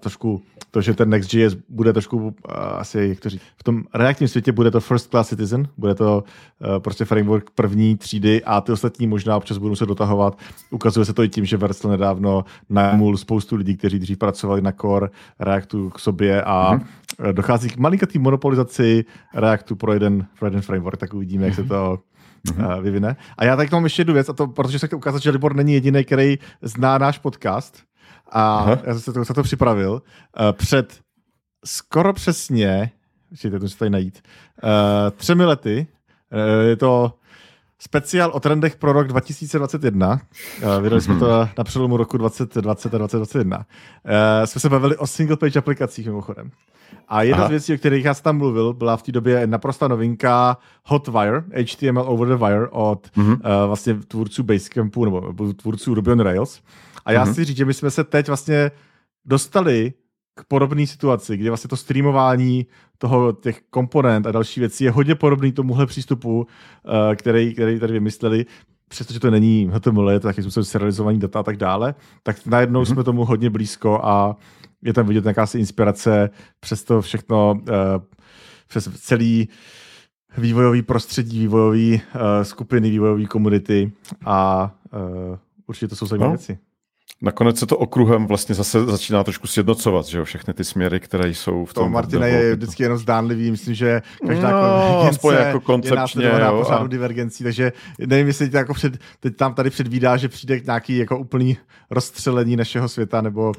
trošku 0.00 0.42
to, 0.70 0.80
že 0.80 0.94
ten 0.94 1.10
Next.js 1.10 1.56
bude 1.68 1.92
trošku 1.92 2.16
uh, 2.16 2.32
asi, 2.54 3.06
jak 3.08 3.20
to 3.20 3.28
říct, 3.28 3.42
v 3.56 3.62
tom 3.62 3.82
reaktním 3.94 4.28
světě 4.28 4.52
bude 4.52 4.70
to 4.70 4.80
first 4.80 5.10
class 5.10 5.28
citizen, 5.28 5.68
bude 5.76 5.94
to 5.94 6.24
uh, 6.60 6.78
prostě 6.78 7.04
framework 7.04 7.50
první 7.50 7.96
třídy 7.96 8.44
a 8.44 8.60
ty 8.60 8.72
ostatní 8.72 9.06
možná 9.06 9.36
občas 9.36 9.58
budou 9.66 9.76
se 9.76 9.86
dotahovat. 9.86 10.38
Ukazuje 10.70 11.06
se 11.06 11.12
to 11.12 11.22
i 11.22 11.28
tím, 11.28 11.44
že 11.44 11.56
Vercel 11.56 11.90
nedávno 11.90 12.44
najmul 12.68 13.16
spoustu 13.16 13.56
lidí, 13.56 13.76
kteří 13.76 13.98
dřív 13.98 14.18
pracovali 14.18 14.62
na 14.62 14.72
core 14.72 15.08
Reactu 15.40 15.90
k 15.90 15.98
sobě 15.98 16.42
a 16.42 16.74
mm-hmm. 16.74 17.32
dochází 17.32 17.68
k 17.68 17.76
malinkatý 17.76 18.18
monopolizaci 18.18 19.04
Reactu 19.34 19.76
pro 19.76 19.92
jeden, 19.92 20.26
pro 20.38 20.46
jeden 20.46 20.62
framework, 20.62 20.98
tak 20.98 21.14
uvidíme, 21.14 21.42
mm-hmm. 21.42 21.46
jak 21.46 21.54
se 21.54 21.60
mhm. 21.60 21.68
to 21.68 21.98
mm-hmm. 22.46 22.82
vyvine. 22.82 23.16
A 23.38 23.44
já 23.44 23.56
tady 23.56 23.68
mám 23.72 23.84
ještě 23.84 24.00
jednu 24.00 24.14
věc, 24.14 24.28
a 24.28 24.32
to, 24.32 24.46
protože 24.46 24.78
se 24.78 24.86
chci 24.86 24.96
ukázat, 24.96 25.22
že 25.22 25.30
Libor 25.30 25.56
není 25.56 25.72
jediný, 25.72 26.04
který 26.04 26.38
zná 26.62 26.98
náš 26.98 27.18
podcast, 27.18 27.82
a 28.30 28.58
Aha. 28.58 28.78
já 28.84 28.92
jsem 28.92 29.00
se 29.00 29.12
to, 29.12 29.24
se 29.24 29.34
to 29.34 29.42
připravil. 29.42 29.92
Uh, 29.92 30.52
před 30.52 31.00
skoro 31.64 32.12
přesně, 32.12 32.90
ještě 33.30 33.50
to 33.50 33.68
si 33.68 33.78
tady 33.78 33.90
najít, 33.90 34.22
uh, 34.62 34.70
třemi 35.16 35.44
lety, 35.44 35.86
uh, 36.32 36.68
je 36.68 36.76
to 36.76 37.14
speciál 37.78 38.30
o 38.30 38.40
trendech 38.40 38.76
pro 38.76 38.92
rok 38.92 39.08
2021. 39.08 40.20
Uh, 40.62 40.82
vydali 40.82 41.02
jsme 41.02 41.18
to 41.18 41.48
na 41.58 41.64
přelomu 41.64 41.96
roku 41.96 42.18
2020 42.18 42.94
a 42.94 42.98
2021. 42.98 43.58
Uh, 43.58 43.64
jsme 44.44 44.60
se 44.60 44.68
bavili 44.68 44.96
o 44.96 45.06
single 45.06 45.36
page 45.36 45.58
aplikacích 45.58 46.06
mimochodem. 46.06 46.50
A 47.08 47.22
jedna 47.22 47.38
Aha. 47.38 47.48
z 47.48 47.50
věcí, 47.50 47.74
o 47.74 47.78
kterých 47.78 48.04
já 48.04 48.14
jsem 48.14 48.22
tam 48.22 48.38
mluvil, 48.38 48.72
byla 48.72 48.96
v 48.96 49.02
té 49.02 49.12
době 49.12 49.46
naprosta 49.46 49.88
novinka 49.88 50.58
Hotwire, 50.84 51.44
HTML 51.62 52.04
over 52.06 52.28
the 52.28 52.44
wire 52.44 52.68
od 52.68 53.06
mm-hmm. 53.16 53.32
uh, 53.32 53.66
vlastně 53.66 53.94
tvůrců 53.94 54.42
Basecampu 54.42 55.04
nebo 55.04 55.52
tvůrců 55.52 55.94
Ruby 55.94 56.12
on 56.12 56.20
Rails. 56.20 56.60
A 57.04 57.12
já 57.12 57.24
mm-hmm. 57.24 57.34
si 57.34 57.44
říct, 57.44 57.56
že 57.56 57.64
my 57.64 57.74
jsme 57.74 57.90
se 57.90 58.04
teď 58.04 58.26
vlastně 58.26 58.70
dostali 59.24 59.92
k 60.36 60.44
podobné 60.44 60.86
situaci, 60.86 61.36
kdy 61.36 61.48
vlastně 61.48 61.68
to 61.68 61.76
streamování 61.76 62.66
toho, 62.98 63.32
těch 63.32 63.60
komponent 63.70 64.26
a 64.26 64.32
další 64.32 64.60
věcí 64.60 64.84
je 64.84 64.90
hodně 64.90 65.14
podobný 65.14 65.52
tomuhle 65.52 65.86
přístupu, 65.86 66.38
uh, 66.38 66.44
který, 67.14 67.54
který 67.54 67.80
tady 67.80 67.92
vymysleli, 67.92 68.46
přestože 68.88 69.20
to 69.20 69.30
není 69.30 69.70
HTML, 69.72 70.10
je 70.10 70.20
to 70.20 70.28
taky 70.28 70.42
způsob 70.42 70.64
serializovaný 70.64 71.18
data 71.18 71.40
a 71.40 71.42
tak 71.42 71.56
dále, 71.56 71.94
tak 72.22 72.46
najednou 72.46 72.82
mm-hmm. 72.82 72.92
jsme 72.92 73.04
tomu 73.04 73.24
hodně 73.24 73.50
blízko 73.50 74.00
a 74.02 74.36
je 74.82 74.92
tam 74.92 75.06
vidět 75.06 75.24
jakási 75.24 75.58
inspirace 75.58 76.30
přes 76.60 76.84
to 76.84 77.02
všechno, 77.02 77.52
uh, 77.52 77.64
přes 78.68 78.88
celý 79.00 79.48
vývojový 80.38 80.82
prostředí, 80.82 81.40
vývojový 81.40 81.94
uh, 81.94 82.20
skupiny, 82.42 82.90
vývojové 82.90 83.26
komunity 83.26 83.92
a 84.24 84.70
určitě 85.66 85.88
to 85.88 85.96
jsou 85.96 86.06
zajímavé 86.06 86.32
no. 86.32 86.36
věci. 86.36 86.58
Nakonec 87.22 87.58
se 87.58 87.66
to 87.66 87.76
okruhem 87.76 88.26
vlastně 88.26 88.54
zase 88.54 88.84
začíná 88.84 89.24
trošku 89.24 89.46
sjednocovat, 89.46 90.06
že 90.06 90.18
jo, 90.18 90.24
všechny 90.24 90.54
ty 90.54 90.64
směry, 90.64 91.00
které 91.00 91.28
jsou 91.28 91.64
v 91.64 91.74
tom. 91.74 91.84
To 91.84 91.90
Martina 91.90 92.26
je 92.26 92.56
vždycky 92.56 92.82
jenom 92.82 92.98
zdánlivý, 92.98 93.50
myslím, 93.50 93.74
že 93.74 94.02
každá 94.26 94.50
no, 94.50 95.00
aspoň 95.00 95.34
jako 95.34 95.60
koncepčně, 95.60 96.24
je 96.24 96.40
jo, 96.40 96.62
pořádu 96.64 96.84
a... 96.84 96.88
divergencí, 96.88 97.44
takže 97.44 97.72
nevím, 97.98 98.26
jestli 98.26 98.50
jako 98.52 98.74
před, 98.74 98.98
teď 99.20 99.36
tam 99.36 99.54
tady 99.54 99.70
předvídá, 99.70 100.16
že 100.16 100.28
přijde 100.28 100.60
k 100.60 100.66
nějaký 100.66 100.96
jako 100.96 101.18
úplný 101.18 101.56
rozstřelení 101.90 102.56
našeho 102.56 102.88
světa, 102.88 103.20
nebo 103.20 103.52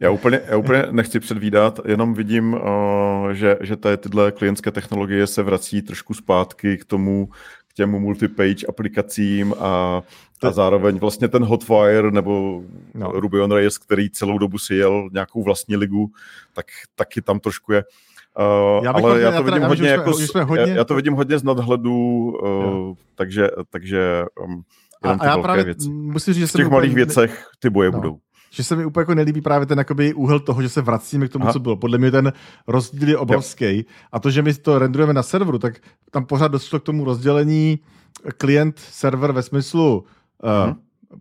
já 0.00 0.10
úplně, 0.10 0.40
já 0.46 0.56
úplně 0.56 0.84
nechci 0.90 1.20
předvídat, 1.20 1.80
jenom 1.84 2.14
vidím, 2.14 2.54
uh, 2.54 3.30
že, 3.32 3.56
že 3.60 3.76
tady 3.76 3.96
tyhle 3.96 4.32
klientské 4.32 4.70
technologie 4.70 5.26
se 5.26 5.42
vrací 5.42 5.82
trošku 5.82 6.14
zpátky 6.14 6.76
k 6.76 6.84
tomu, 6.84 7.28
těm 7.76 7.90
multipage 7.90 8.66
aplikacím 8.68 9.54
a 9.58 10.02
a 10.42 10.50
zároveň 10.50 10.98
vlastně 10.98 11.28
ten 11.28 11.44
Hotwire 11.44 12.10
nebo 12.10 12.62
no. 12.94 13.12
Ruby 13.12 13.40
on 13.40 13.52
Rails, 13.52 13.78
který 13.78 14.10
celou 14.10 14.38
dobu 14.38 14.58
si 14.58 14.74
jel 14.74 15.08
nějakou 15.12 15.42
vlastní 15.42 15.76
ligu, 15.76 16.10
tak 16.52 16.66
taky 16.94 17.22
tam 17.22 17.40
trošku 17.40 17.72
je. 17.72 17.84
Uh, 18.38 18.84
já 18.84 18.90
ale 18.90 19.20
já 19.20 19.32
to 19.32 19.42
vidím 19.42 19.62
hodně 19.62 19.88
jako 19.88 20.12
jsme, 20.12 20.42
hodně... 20.42 20.72
Já, 20.72 20.76
já 20.76 20.84
to 20.84 20.94
vidím 20.94 21.12
hodně 21.12 21.38
z 21.38 21.42
nadhledu, 21.42 21.94
uh, 22.42 22.94
takže, 23.14 23.48
takže 23.70 24.24
um, 24.44 24.62
a, 25.02 25.10
a 25.10 25.26
já 25.26 25.38
právě 25.38 25.64
věci. 25.64 25.88
musím 25.88 26.34
říct, 26.34 26.40
že 26.40 26.46
v 26.46 26.52
těch 26.52 26.68
malých 26.68 26.90
úplně... 26.90 27.04
věcech 27.04 27.46
ty 27.58 27.70
boje 27.70 27.90
no. 27.90 27.98
budou. 27.98 28.18
Že 28.50 28.64
se 28.64 28.76
mi 28.76 28.84
úplně 28.84 29.02
jako 29.02 29.14
nelíbí 29.14 29.40
právě 29.40 29.66
ten 29.66 29.78
jakoby 29.78 30.14
úhel 30.14 30.40
toho, 30.40 30.62
že 30.62 30.68
se 30.68 30.82
vracíme 30.82 31.28
k 31.28 31.32
tomu, 31.32 31.44
Aha. 31.44 31.52
co 31.52 31.60
bylo. 31.60 31.76
Podle 31.76 31.98
mě 31.98 32.10
ten 32.10 32.32
rozdíl 32.66 33.08
je 33.08 33.18
obrovský. 33.18 33.76
Jo. 33.76 33.82
A 34.12 34.20
to, 34.20 34.30
že 34.30 34.42
my 34.42 34.54
to 34.54 34.78
renderujeme 34.78 35.12
na 35.12 35.22
serveru, 35.22 35.58
tak 35.58 35.78
tam 36.10 36.24
pořád 36.24 36.48
došlo 36.48 36.80
k 36.80 36.82
tomu 36.82 37.04
rozdělení 37.04 37.78
klient-server 38.38 39.32
ve 39.32 39.42
smyslu 39.42 40.04
uh, 40.42 40.74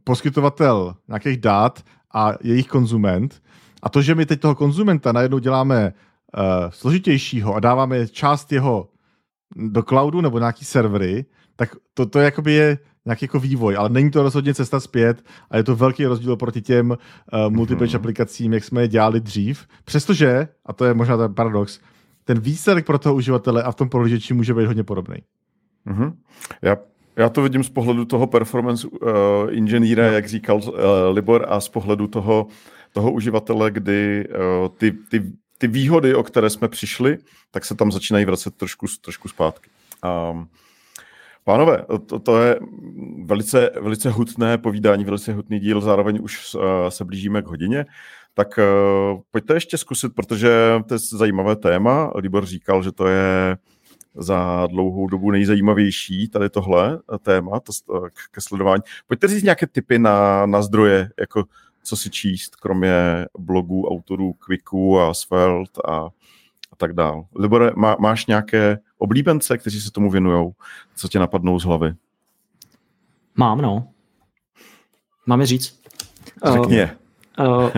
poskytovatel 0.04 0.96
nějakých 1.08 1.38
dát 1.38 1.84
a 2.14 2.34
jejich 2.44 2.68
konzument. 2.68 3.42
A 3.84 3.90
to, 3.90 4.02
že 4.02 4.16
my 4.16 4.26
teď 4.26 4.40
toho 4.40 4.56
konzumenta 4.56 5.12
najednou 5.12 5.40
děláme 5.40 5.94
uh, 6.38 6.44
složitějšího 6.70 7.56
a 7.56 7.60
dáváme 7.60 8.08
část 8.08 8.52
jeho 8.52 8.90
do 9.56 9.84
cloudu 9.84 10.22
nebo 10.22 10.40
nějaký 10.40 10.66
servery, 10.66 11.26
tak 11.56 11.76
to, 11.94 12.06
to 12.06 12.20
jakoby 12.20 12.54
je 12.54 12.78
nějaký 13.06 13.26
jako 13.26 13.40
vývoj, 13.40 13.76
ale 13.78 13.90
není 13.90 14.12
to 14.12 14.24
rozhodně 14.24 14.54
cesta 14.54 14.80
zpět 14.80 15.24
a 15.50 15.58
je 15.58 15.64
to 15.64 15.76
velký 15.76 16.06
rozdíl 16.06 16.36
proti 16.36 16.62
těm 16.62 16.90
uh, 16.90 16.98
multipage 17.50 17.92
mm-hmm. 17.92 18.00
aplikacím, 18.00 18.54
jak 18.54 18.64
jsme 18.64 18.82
je 18.82 18.88
dělali 18.88 19.20
dřív. 19.20 19.68
Přestože, 19.86 20.48
a 20.66 20.74
to 20.74 20.86
je 20.86 20.94
možná 20.94 21.18
ten 21.18 21.34
paradox, 21.34 21.80
ten 22.24 22.40
výsledek 22.40 22.86
pro 22.86 23.00
toho 23.00 23.16
uživatele 23.16 23.64
a 23.64 23.72
v 23.72 23.76
tom 23.76 23.90
prohlížeči 23.90 24.34
může 24.34 24.54
být 24.54 24.66
hodně 24.66 24.84
podobný. 24.84 25.16
Mm-hmm. 25.88 26.14
Já, 26.62 26.78
já 27.16 27.30
to 27.30 27.42
vidím 27.42 27.64
z 27.64 27.70
pohledu 27.70 28.06
toho 28.06 28.28
performance 28.28 28.88
uh, 28.88 29.10
inženýra, 29.50 30.08
no. 30.08 30.14
jak 30.14 30.28
říkal 30.28 30.58
uh, 30.58 30.74
Libor, 31.14 31.46
a 31.50 31.60
z 31.60 31.70
pohledu 31.70 32.08
toho, 32.08 32.48
toho 32.94 33.12
uživatele, 33.12 33.72
kdy 33.72 34.28
uh, 34.30 34.68
ty, 34.78 34.92
ty, 34.92 35.32
ty 35.58 35.68
výhody, 35.68 36.16
o 36.16 36.24
které 36.24 36.50
jsme 36.50 36.68
přišli, 36.68 37.18
tak 37.52 37.66
se 37.66 37.76
tam 37.76 37.92
začínají 37.92 38.26
vracet 38.26 38.56
trošku, 38.56 38.86
trošku 39.02 39.28
zpátky. 39.28 39.70
Um, 40.32 40.48
Pánové, 41.48 41.86
to, 42.06 42.20
to 42.20 42.42
je 42.42 42.60
velice, 43.26 43.72
velice 43.82 44.10
hutné 44.10 44.58
povídání, 44.58 45.06
velice 45.06 45.34
hutný 45.34 45.60
díl, 45.60 45.82
zároveň 45.82 46.20
už 46.22 46.56
se 46.90 47.06
blížíme 47.06 47.42
k 47.42 47.48
hodině. 47.48 47.86
Tak 48.34 48.60
uh, 49.14 49.20
pojďte 49.32 49.54
ještě 49.54 49.78
zkusit, 49.78 50.16
protože 50.16 50.50
to 50.88 50.94
je 50.94 51.00
zajímavé 51.00 51.56
téma. 51.56 52.12
Libor 52.16 52.46
říkal, 52.46 52.84
že 52.84 52.92
to 52.92 53.08
je 53.08 53.58
za 54.16 54.68
dlouhou 54.72 55.08
dobu 55.08 55.32
nejzajímavější 55.32 56.30
tady 56.30 56.50
tohle 56.50 57.00
téma 57.22 57.60
to, 57.60 58.02
ke 58.32 58.42
sledování. 58.42 58.84
Pojďte 59.08 59.28
říct 59.28 59.44
nějaké 59.44 59.68
typy 59.68 60.00
na, 60.00 60.46
na 60.46 60.62
zdroje, 60.62 61.10
jako 61.20 61.44
co 61.84 61.98
si 61.98 62.10
číst, 62.10 62.56
kromě 62.56 63.26
blogů 63.40 63.88
autorů 63.88 64.34
Quicku 64.34 65.00
a 65.00 65.14
Svelte 65.14 65.82
a, 65.88 66.10
a 66.76 66.78
tak 66.78 66.94
dál. 66.94 67.26
Libore, 67.36 67.72
má, 67.76 67.96
máš 68.00 68.26
nějaké 68.26 68.80
oblíbence, 68.98 69.58
kteří 69.58 69.82
se 69.82 69.92
tomu 69.92 70.12
věnují? 70.12 70.52
Co 70.96 71.08
tě 71.08 71.20
napadnou 71.20 71.60
z 71.60 71.64
hlavy? 71.64 71.94
Mám, 73.36 73.62
no. 73.62 73.88
Máme 75.26 75.46
říct? 75.46 75.82
Řekni 76.54 76.84
uh, 77.40 77.48
uh, 77.48 77.72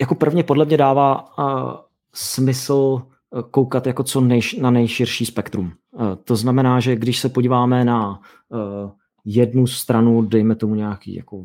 jako 0.00 0.14
prvně 0.14 0.42
podle 0.42 0.64
mě 0.64 0.76
dává 0.76 1.38
uh, 1.38 1.72
smysl 2.14 3.02
koukat 3.50 3.86
jako 3.86 4.02
co 4.02 4.20
nejš, 4.20 4.54
na 4.54 4.70
nejširší 4.70 5.26
spektrum. 5.26 5.72
Uh, 5.92 6.14
to 6.24 6.36
znamená, 6.36 6.80
že 6.80 6.96
když 6.96 7.18
se 7.18 7.28
podíváme 7.28 7.84
na 7.84 8.20
uh, 8.48 8.90
jednu 9.24 9.66
stranu, 9.66 10.22
dejme 10.22 10.54
tomu 10.54 10.74
nějaký 10.74 11.14
jako 11.14 11.44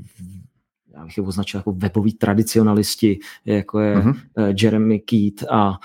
já 0.93 1.05
bych 1.05 1.17
je 1.17 1.23
označil 1.23 1.57
jako 1.57 1.71
webový 1.71 2.13
tradicionalisti, 2.13 3.19
jako 3.45 3.79
je 3.79 3.97
uh-huh. 3.97 4.15
Jeremy 4.61 4.99
Keat 4.99 5.51
a 5.51 5.79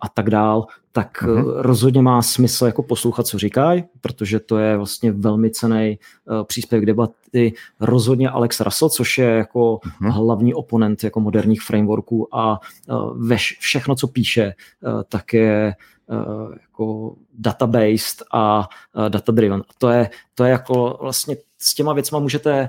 a 0.00 0.08
tak 0.14 0.30
dál, 0.30 0.66
tak 0.92 1.22
uh-huh. 1.22 1.54
rozhodně 1.56 2.02
má 2.02 2.22
smysl 2.22 2.66
jako 2.66 2.82
poslouchat, 2.82 3.26
co 3.26 3.38
říkají, 3.38 3.84
protože 4.00 4.40
to 4.40 4.58
je 4.58 4.76
vlastně 4.76 5.12
velmi 5.12 5.50
cený 5.50 5.98
uh, 6.24 6.44
příspěvek 6.44 6.86
debaty. 6.86 7.52
Rozhodně 7.80 8.28
Alex 8.28 8.60
Russell, 8.60 8.88
což 8.88 9.18
je 9.18 9.26
jako 9.26 9.76
uh-huh. 9.76 10.10
hlavní 10.10 10.54
oponent 10.54 11.04
jako 11.04 11.20
moderních 11.20 11.62
frameworků 11.62 12.36
a 12.36 12.60
uh, 12.88 13.26
veš, 13.26 13.58
všechno, 13.60 13.94
co 13.94 14.08
píše, 14.08 14.54
uh, 14.80 15.02
tak 15.08 15.32
je 15.32 15.74
uh, 16.06 16.52
jako 16.60 17.14
databased 17.38 18.22
a 18.32 18.68
uh, 18.96 19.08
data 19.08 19.32
driven. 19.32 19.62
To 19.78 19.88
je, 19.88 20.10
to 20.34 20.44
je 20.44 20.50
jako 20.50 20.98
vlastně 21.00 21.36
s 21.58 21.74
těma 21.74 21.92
věcma 21.92 22.18
můžete 22.18 22.68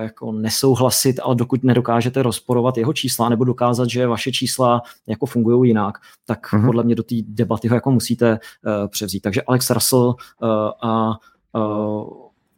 jako 0.00 0.32
nesouhlasit, 0.32 1.20
ale 1.20 1.34
dokud 1.34 1.64
nedokážete 1.64 2.22
rozporovat 2.22 2.76
jeho 2.76 2.92
čísla 2.92 3.28
nebo 3.28 3.44
dokázat, 3.44 3.90
že 3.90 4.06
vaše 4.06 4.32
čísla 4.32 4.82
jako 5.06 5.26
fungují 5.26 5.70
jinak, 5.70 5.98
tak 6.26 6.46
uh-huh. 6.52 6.66
podle 6.66 6.84
mě 6.84 6.94
do 6.94 7.02
té 7.02 7.14
debaty 7.28 7.68
ho 7.68 7.74
jako 7.74 7.90
musíte 7.90 8.32
uh, 8.32 8.88
převzít. 8.88 9.20
Takže 9.20 9.42
Alex 9.42 9.70
Russell 9.70 10.14
uh, 10.42 10.48
a 10.82 11.18
uh, 11.52 12.06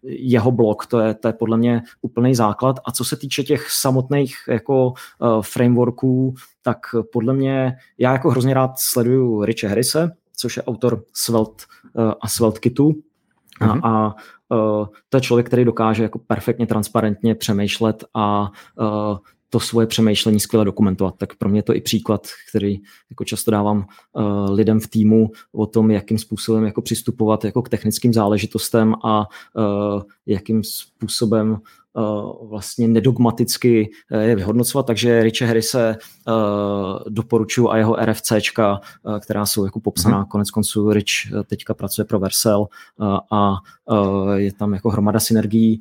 jeho 0.02 0.52
blog, 0.52 0.86
to 0.86 1.00
je, 1.00 1.14
to 1.14 1.28
je 1.28 1.32
podle 1.32 1.56
mě 1.56 1.82
úplný 2.02 2.34
základ. 2.34 2.80
A 2.84 2.92
co 2.92 3.04
se 3.04 3.16
týče 3.16 3.42
těch 3.42 3.70
samotných 3.70 4.36
jako 4.48 4.86
uh, 4.86 5.42
frameworků, 5.42 6.34
tak 6.62 6.78
podle 7.12 7.34
mě, 7.34 7.76
já 7.98 8.12
jako 8.12 8.30
hrozně 8.30 8.54
rád 8.54 8.70
sleduju 8.76 9.44
Riche 9.44 9.68
Harrise, 9.68 10.10
což 10.36 10.56
je 10.56 10.62
autor 10.62 11.04
Svelte 11.12 11.64
uh, 11.92 12.12
a 12.20 12.28
Svelte 12.28 12.60
Kitu, 12.60 12.92
A, 13.60 13.88
a 13.88 14.14
uh, 14.48 14.86
to 15.08 15.16
je 15.16 15.20
člověk, 15.20 15.46
který 15.46 15.64
dokáže 15.64 16.02
jako 16.02 16.18
perfektně 16.18 16.66
transparentně 16.66 17.34
přemýšlet 17.34 18.04
a 18.14 18.50
uh, 18.80 19.18
to 19.50 19.60
svoje 19.60 19.86
přemýšlení 19.86 20.40
skvěle 20.40 20.64
dokumentovat. 20.64 21.14
Tak 21.18 21.36
pro 21.36 21.48
mě 21.48 21.58
je 21.58 21.62
to 21.62 21.74
i 21.74 21.80
příklad, 21.80 22.26
který 22.48 22.78
jako 23.10 23.24
často 23.24 23.50
dávám 23.50 23.78
uh, 24.12 24.50
lidem 24.50 24.80
v 24.80 24.88
týmu 24.88 25.30
o 25.52 25.66
tom, 25.66 25.90
jakým 25.90 26.18
způsobem 26.18 26.64
jako 26.64 26.82
přistupovat 26.82 27.44
jako 27.44 27.62
k 27.62 27.68
technickým 27.68 28.12
záležitostem 28.12 28.94
a 29.04 29.26
uh, 29.54 30.02
jakým 30.26 30.64
způsobem 30.64 31.50
uh, 31.50 31.58
vlastně 32.42 32.88
nedogmaticky 32.88 33.90
uh, 34.12 34.20
je 34.20 34.36
vyhodnocovat, 34.36 34.86
takže 34.86 35.22
Riche 35.22 35.46
Harry 35.46 35.62
se 35.62 35.96
uh, 36.28 36.34
doporučuju 37.08 37.70
a 37.70 37.76
jeho 37.76 37.96
RFCčka, 37.96 38.80
která 39.20 39.46
jsou 39.46 39.64
jako 39.64 39.80
popsaná, 39.80 40.24
mm-hmm. 40.24 40.28
konec 40.28 40.50
konců 40.50 40.92
Rich 40.92 41.32
teďka 41.46 41.74
pracuje 41.74 42.04
pro 42.04 42.18
Versel 42.18 42.66
a 43.30 43.56
je 44.34 44.52
tam 44.52 44.74
jako 44.74 44.90
hromada 44.90 45.20
synergií, 45.20 45.80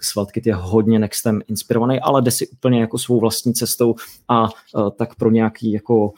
Svaltkit 0.00 0.46
je 0.46 0.54
hodně 0.54 0.98
Nextem 0.98 1.40
inspirovaný, 1.48 2.00
ale 2.00 2.22
jde 2.22 2.30
si 2.30 2.48
úplně 2.48 2.80
jako 2.80 2.98
svou 2.98 3.20
vlastní 3.20 3.54
cestou 3.54 3.94
a 4.28 4.48
tak 4.96 5.14
pro 5.14 5.30
nějaký 5.30 5.72
jako 5.72 6.12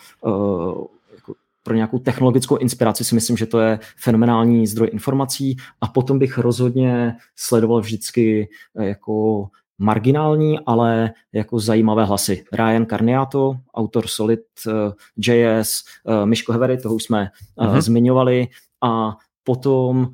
pro 1.66 1.74
nějakou 1.74 1.98
technologickou 1.98 2.56
inspiraci 2.56 3.04
si 3.04 3.14
myslím, 3.14 3.36
že 3.36 3.46
to 3.46 3.60
je 3.60 3.78
fenomenální 3.96 4.66
zdroj 4.66 4.88
informací 4.92 5.56
a 5.80 5.88
potom 5.88 6.18
bych 6.18 6.38
rozhodně 6.38 7.16
sledoval 7.36 7.80
vždycky 7.80 8.48
eh, 8.78 8.84
jako 8.86 9.46
marginální, 9.78 10.58
ale 10.66 11.12
jako 11.32 11.58
zajímavé 11.58 12.04
hlasy. 12.04 12.44
Ryan 12.52 12.86
Carniato, 12.86 13.56
autor 13.74 14.06
Solid 14.06 14.40
eh, 14.68 14.72
JS, 15.16 15.84
eh, 16.06 16.26
Miško 16.26 16.52
Hevery, 16.52 16.78
toho 16.78 16.94
už 16.94 17.02
jsme 17.02 17.30
uh, 17.56 17.66
uh-huh. 17.66 17.80
zmiňovali 17.80 18.48
a 18.82 19.16
potom 19.44 20.10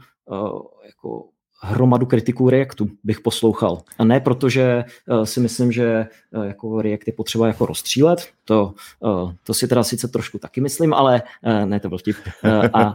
jako 0.87 1.25
hromadu 1.63 2.07
kritiků 2.07 2.51
Reactu 2.51 2.89
bych 3.05 3.21
poslouchal. 3.21 3.79
A 3.99 4.05
ne 4.05 4.21
proto, 4.21 4.49
že 4.49 4.85
uh, 5.11 5.25
si 5.25 5.41
myslím, 5.41 5.73
že 5.73 6.07
uh, 6.31 6.45
jako 6.45 6.83
React 6.83 7.07
je 7.07 7.13
potřeba 7.13 7.47
jako 7.47 7.67
rozstřílet, 7.67 8.29
to, 8.45 8.75
uh, 9.01 9.33
to 9.45 9.55
si 9.55 9.69
teda 9.69 9.85
sice 9.85 10.09
trošku 10.09 10.39
taky 10.39 10.61
myslím, 10.61 10.95
ale 10.95 11.23
uh, 11.47 11.67
ne, 11.67 11.81
to 11.81 11.89
byl 11.89 11.99
vtip. 11.99 12.17
Uh, 12.45 12.67
a 12.73 12.93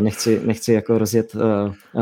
nechci, 0.00 0.40
nechci 0.44 0.72
jako 0.72 0.98
rozjet 0.98 1.36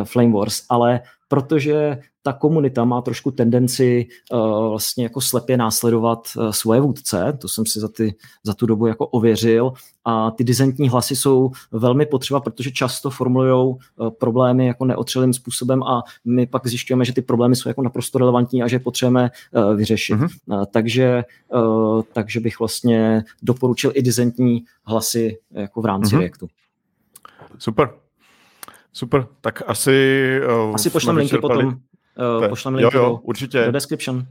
Flame 0.05 0.33
Wars, 0.33 0.63
ale 0.69 1.01
protože 1.29 1.99
ta 2.23 2.33
komunita 2.33 2.85
má 2.85 3.03
trošku 3.03 3.31
tendenci 3.31 4.07
uh, 4.33 4.69
vlastně 4.69 5.05
jako 5.05 5.21
slepě 5.21 5.57
následovat 5.57 6.29
uh, 6.37 6.51
svoje 6.51 6.81
vůdce, 6.81 7.39
to 7.41 7.49
jsem 7.49 7.67
si 7.67 7.81
za, 7.81 7.89
ty, 7.89 8.15
za 8.45 8.55
tu 8.55 8.67
dobu 8.67 8.87
jako 8.87 9.07
ověřil 9.07 9.73
a 10.05 10.31
ty 10.31 10.45
dizentní 10.45 10.89
hlasy 10.89 11.17
jsou 11.17 11.51
velmi 11.73 12.07
potřeba, 12.07 12.41
protože 12.41 12.71
často 12.71 13.11
formulují 13.11 13.75
uh, 13.75 14.11
problémy 14.11 14.67
jako 14.67 14.85
neotřelým 14.85 15.33
způsobem 15.33 15.83
a 15.83 16.03
my 16.25 16.47
pak 16.47 16.67
zjišťujeme, 16.67 17.05
že 17.05 17.13
ty 17.13 17.23
problémy 17.23 17.57
jsou 17.57 17.69
jako 17.69 17.83
naprosto 17.83 18.19
relevantní 18.19 18.63
a 18.63 18.69
že 18.69 18.77
je 18.77 18.81
potřebujeme 18.81 19.31
uh, 19.53 19.77
vyřešit. 19.77 20.15
Uh-huh. 20.15 20.29
Uh, 20.47 20.65
takže, 20.71 21.25
uh, 21.55 22.03
takže 22.13 22.41
bych 22.41 22.59
vlastně 22.59 22.76
doporučil 23.43 23.93
i 23.95 24.03
dizentní 24.03 24.65
hlasy 24.85 25.39
jako 25.51 25.83
v 25.83 25.85
rámci 25.85 26.15
uh-huh. 26.15 26.21
Reactu. 26.21 26.49
Super, 27.59 27.91
Super, 28.97 29.27
tak 29.41 29.63
asi... 29.67 30.41
Uh, 30.69 30.75
asi 30.75 30.91
pošlem 30.91 31.17
linky 31.17 31.39
potom. 31.39 31.67
Uh, 31.67 32.49
pošlem 32.49 32.75
linky 32.75 32.97
jo, 32.97 33.03
jo, 33.03 33.21
určitě. 33.23 33.65
do 33.65 33.73
description. 33.73 34.27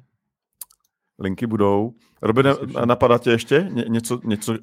Linky 1.19 1.47
budou. 1.47 1.93
Robine, 2.21 2.53
napadá 2.85 3.17
tě 3.17 3.29
ještě 3.29 3.69
Ně, 3.71 3.85
něco? 3.87 4.19
něco 4.23 4.51
uh, 4.51 4.57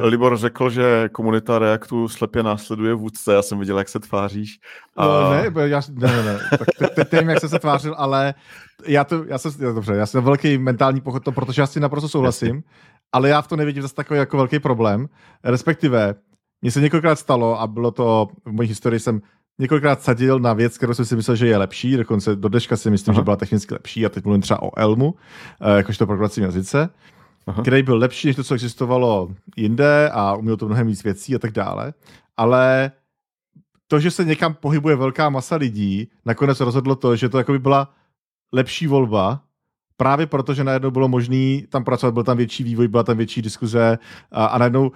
Libor 0.00 0.36
řekl, 0.36 0.70
že 0.70 1.08
komunita 1.12 1.58
Reactu 1.58 2.08
slepě 2.08 2.42
následuje 2.42 2.94
vůdce. 2.94 3.34
Já 3.34 3.42
jsem 3.42 3.58
viděl, 3.58 3.78
jak 3.78 3.88
se 3.88 4.00
tváříš. 4.00 4.58
A... 4.96 5.06
No, 5.06 5.30
ne, 5.30 5.68
já, 5.68 5.80
ne, 5.92 6.08
ne, 6.08 6.22
ne. 6.22 6.38
Tak 6.78 6.90
teď 6.94 7.12
nevím, 7.12 7.28
jak 7.28 7.40
jsem 7.40 7.48
se 7.48 7.58
tvářil, 7.58 7.94
ale 7.98 8.34
já 8.86 9.04
to, 9.04 9.24
já 9.24 9.38
jsem, 9.38 9.52
dobře, 9.74 9.94
já 9.94 10.06
jsem 10.06 10.24
velký 10.24 10.58
mentální 10.58 11.00
pochod, 11.00 11.22
protože 11.34 11.62
já 11.62 11.66
si 11.66 11.80
naprosto 11.80 12.08
souhlasím. 12.08 12.62
ale 13.12 13.28
já 13.28 13.42
v 13.42 13.48
tom 13.48 13.58
nevidím 13.58 13.82
zase 13.82 13.94
takový 13.94 14.18
jako 14.18 14.36
velký 14.36 14.58
problém. 14.58 15.08
Respektive, 15.44 16.14
mně 16.62 16.70
se 16.70 16.80
několikrát 16.80 17.18
stalo 17.18 17.60
a 17.60 17.66
bylo 17.66 17.90
to 17.90 18.28
v 18.44 18.52
mojí 18.52 18.68
historii 18.68 19.00
jsem 19.00 19.20
několikrát 19.58 20.02
sadil 20.02 20.38
na 20.38 20.52
věc, 20.52 20.76
kterou 20.76 20.94
jsem 20.94 21.04
si 21.04 21.16
myslel, 21.16 21.36
že 21.36 21.46
je 21.46 21.56
lepší, 21.56 21.96
dokonce 21.96 22.36
do 22.36 22.48
dneška 22.48 22.76
si 22.76 22.90
myslím, 22.90 23.12
Aha. 23.12 23.20
že 23.20 23.24
byla 23.24 23.36
technicky 23.36 23.74
lepší 23.74 24.06
a 24.06 24.08
teď 24.08 24.24
mluvím 24.24 24.42
třeba 24.42 24.62
o 24.62 24.78
Elmu, 24.78 25.14
eh, 25.60 25.76
jakožto 25.76 26.06
programovacím 26.06 26.44
jazyce, 26.44 26.88
Aha. 27.46 27.62
který 27.62 27.82
byl 27.82 27.96
lepší 27.96 28.26
než 28.26 28.36
to, 28.36 28.44
co 28.44 28.54
existovalo 28.54 29.34
jinde 29.56 30.10
a 30.12 30.34
uměl 30.34 30.56
to 30.56 30.66
mnohem 30.66 30.86
víc 30.86 31.04
věcí 31.04 31.34
a 31.34 31.38
tak 31.38 31.52
dále, 31.52 31.94
ale 32.36 32.92
to, 33.88 34.00
že 34.00 34.10
se 34.10 34.24
někam 34.24 34.54
pohybuje 34.54 34.96
velká 34.96 35.30
masa 35.30 35.56
lidí, 35.56 36.10
nakonec 36.24 36.60
rozhodlo 36.60 36.96
to, 36.96 37.16
že 37.16 37.28
to 37.28 37.38
jako 37.38 37.52
by 37.52 37.58
byla 37.58 37.94
lepší 38.52 38.86
volba, 38.86 39.40
právě 39.96 40.26
proto, 40.26 40.54
že 40.54 40.64
najednou 40.64 40.90
bylo 40.90 41.08
možné 41.08 41.60
tam 41.68 41.84
pracovat, 41.84 42.14
byl 42.14 42.24
tam 42.24 42.36
větší 42.36 42.64
vývoj, 42.64 42.88
byla 42.88 43.02
tam 43.02 43.16
větší 43.16 43.42
diskuze 43.42 43.98
a, 44.32 44.46
a 44.46 44.58
najednou 44.58 44.92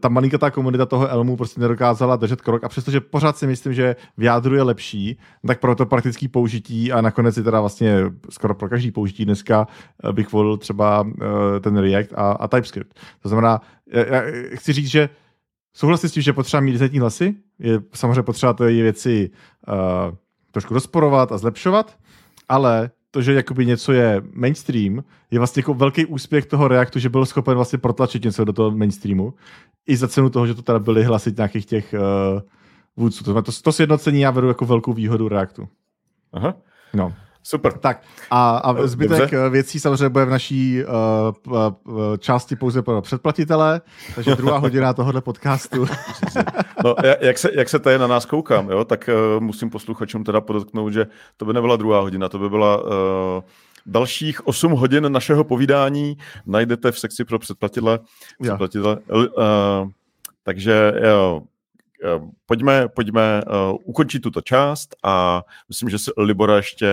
ta 0.00 0.08
malinkatá 0.08 0.50
komunita 0.50 0.86
toho 0.86 1.08
Elmu 1.08 1.36
prostě 1.36 1.60
nedokázala 1.60 2.16
držet 2.16 2.40
krok 2.40 2.64
a 2.64 2.68
přestože 2.68 3.00
pořád 3.00 3.36
si 3.36 3.46
myslím, 3.46 3.74
že 3.74 3.96
v 4.16 4.22
jádru 4.22 4.54
je 4.54 4.62
lepší, 4.62 5.18
tak 5.46 5.60
pro 5.60 5.74
to 5.74 5.86
praktický 5.86 6.28
použití 6.28 6.92
a 6.92 7.00
nakonec 7.00 7.36
je 7.36 7.42
teda 7.42 7.60
vlastně 7.60 7.98
skoro 8.30 8.54
pro 8.54 8.68
každý 8.68 8.90
použití 8.90 9.24
dneska 9.24 9.66
eh, 10.04 10.12
bych 10.12 10.32
volil 10.32 10.56
třeba 10.56 11.06
eh, 11.06 11.60
ten 11.60 11.76
React 11.76 12.12
a, 12.14 12.32
a 12.32 12.48
TypeScript. 12.48 13.00
To 13.22 13.28
znamená, 13.28 13.60
já 13.86 14.22
chci 14.54 14.72
říct, 14.72 14.88
že 14.88 15.08
souhlasím 15.76 16.08
s 16.08 16.12
tím, 16.12 16.22
že 16.22 16.32
potřeba 16.32 16.60
mít 16.60 16.72
desetní 16.72 16.98
hlasy, 16.98 17.34
je 17.58 17.80
samozřejmě 17.94 18.22
potřeba 18.22 18.52
ty 18.52 18.64
věci 18.64 19.30
uh, 19.68 20.14
trošku 20.50 20.74
rozporovat 20.74 21.32
a 21.32 21.38
zlepšovat, 21.38 21.96
ale 22.48 22.90
to, 23.14 23.22
že 23.22 23.34
jakoby 23.34 23.66
něco 23.66 23.92
je 23.92 24.22
mainstream, 24.32 25.04
je 25.30 25.38
vlastně 25.38 25.60
jako 25.60 25.74
velký 25.74 26.06
úspěch 26.06 26.46
toho 26.46 26.68
Reactu, 26.68 26.98
že 26.98 27.08
byl 27.08 27.26
schopen 27.26 27.54
vlastně 27.54 27.78
protlačit 27.78 28.24
něco 28.24 28.44
do 28.44 28.52
toho 28.52 28.70
mainstreamu. 28.70 29.34
I 29.86 29.96
za 29.96 30.08
cenu 30.08 30.30
toho, 30.30 30.46
že 30.46 30.54
to 30.54 30.62
teda 30.62 30.78
byly 30.78 31.04
hlasy 31.04 31.34
nějakých 31.36 31.66
těch 31.66 31.94
uh, 31.94 32.40
vůdců. 32.96 33.24
To, 33.24 33.42
to, 33.42 33.52
to 33.62 33.72
sjednocení 33.72 34.20
já 34.20 34.30
vedu 34.30 34.48
jako 34.48 34.64
velkou 34.64 34.92
výhodu 34.92 35.28
Reactu. 35.28 35.68
Aha. 36.32 36.54
No. 36.94 37.14
Super. 37.46 37.72
Tak 37.72 38.02
a, 38.30 38.56
a 38.56 38.86
zbytek 38.86 39.18
Dobře. 39.18 39.46
Eh, 39.46 39.50
věcí 39.50 39.80
samozřejmě 39.80 40.08
bude 40.08 40.24
v 40.24 40.30
naší 40.30 40.82
uh, 40.84 41.54
uh, 41.54 42.16
části 42.18 42.56
pouze 42.56 42.82
pro 42.82 43.02
předplatitele, 43.02 43.80
takže 44.14 44.34
druhá 44.34 44.58
hodina 44.58 44.94
tohohle 44.94 45.20
podcastu. 45.20 45.86
no, 46.84 46.94
jak, 47.20 47.38
se, 47.38 47.50
jak 47.54 47.68
se 47.68 47.78
tady 47.78 47.98
na 47.98 48.06
nás 48.06 48.26
koukám, 48.26 48.70
jo, 48.70 48.84
tak 48.84 49.10
uh, 49.36 49.42
musím 49.42 49.70
posluchačům 49.70 50.24
teda 50.24 50.40
podotknout, 50.40 50.92
že 50.92 51.06
to 51.36 51.44
by 51.44 51.52
nebyla 51.52 51.76
druhá 51.76 52.00
hodina, 52.00 52.28
to 52.28 52.38
by 52.38 52.50
byla 52.50 52.82
uh, 52.82 52.90
dalších 53.86 54.46
8 54.46 54.72
hodin 54.72 55.12
našeho 55.12 55.44
povídání 55.44 56.18
najdete 56.46 56.92
v 56.92 56.98
sekci 56.98 57.24
pro 57.24 57.38
předplatitele. 57.38 57.98
předplatitele. 58.42 58.98
Uh, 59.10 59.90
takže 60.42 60.92
jo, 61.08 61.42
pojďme, 62.46 62.88
pojďme 62.88 63.42
uh, 63.42 63.78
ukončit 63.84 64.20
tuto 64.20 64.40
část 64.40 64.96
a 65.02 65.42
myslím, 65.68 65.88
že 65.88 65.98
se 65.98 66.10
Libora 66.18 66.56
ještě 66.56 66.88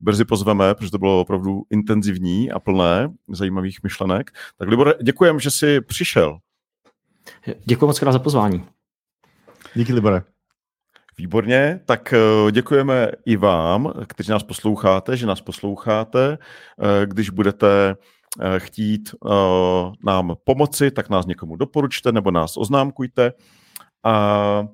brzy 0.00 0.24
pozveme, 0.24 0.74
protože 0.74 0.90
to 0.90 0.98
bylo 0.98 1.20
opravdu 1.20 1.62
intenzivní 1.70 2.50
a 2.50 2.58
plné 2.58 3.10
zajímavých 3.28 3.82
myšlenek. 3.82 4.30
Tak 4.56 4.68
Libore, 4.68 4.94
děkujem, 5.02 5.40
že 5.40 5.50
jsi 5.50 5.80
přišel. 5.80 6.38
Děkuji 7.64 7.86
moc 7.86 7.98
krát 7.98 8.12
za 8.12 8.18
pozvání. 8.18 8.64
Díky, 9.74 9.92
Libore. 9.92 10.22
Výborně, 11.18 11.80
tak 11.84 12.12
eh, 12.12 12.52
děkujeme 12.52 13.08
i 13.26 13.36
vám, 13.36 13.92
kteří 14.06 14.30
nás 14.30 14.42
posloucháte, 14.42 15.16
že 15.16 15.26
nás 15.26 15.40
posloucháte. 15.40 16.38
Eh, 16.82 17.06
když 17.06 17.30
budete 17.30 17.96
chtít 18.58 19.14
nám 20.04 20.36
pomoci, 20.44 20.90
tak 20.90 21.08
nás 21.08 21.26
někomu 21.26 21.56
doporučte 21.56 22.12
nebo 22.12 22.30
nás 22.30 22.56
oznámkujte. 22.56 23.32
A 24.04 24.68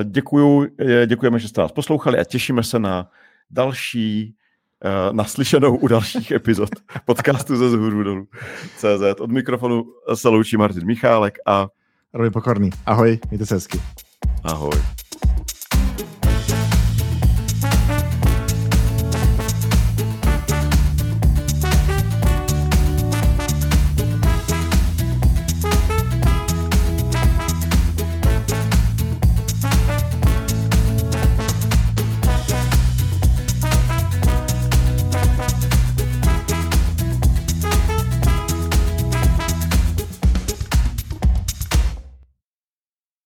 e, 0.00 0.04
děkuju, 0.04 0.66
děkujeme, 1.06 1.38
že 1.38 1.48
jste 1.48 1.60
nás 1.60 1.72
poslouchali 1.72 2.18
a 2.18 2.24
těšíme 2.24 2.62
se 2.62 2.78
na 2.78 3.10
další 3.50 4.22
e, 4.22 5.12
naslyšenou 5.12 5.76
u 5.76 5.88
dalších 5.88 6.30
epizod 6.30 6.70
podcastu 7.04 7.56
ze 7.56 7.70
zhůru 7.70 8.02
dolů 8.02 8.26
CZ. 8.76 9.20
Od 9.20 9.30
mikrofonu 9.30 9.84
se 10.14 10.28
loučí 10.28 10.56
Martin 10.56 10.86
Michálek 10.86 11.38
a 11.46 11.68
Robin 12.14 12.32
Pokorný. 12.32 12.70
Ahoj, 12.86 13.18
mějte 13.30 13.46
se 13.46 13.54
hezky. 13.54 13.80
Ahoj. 14.44 14.99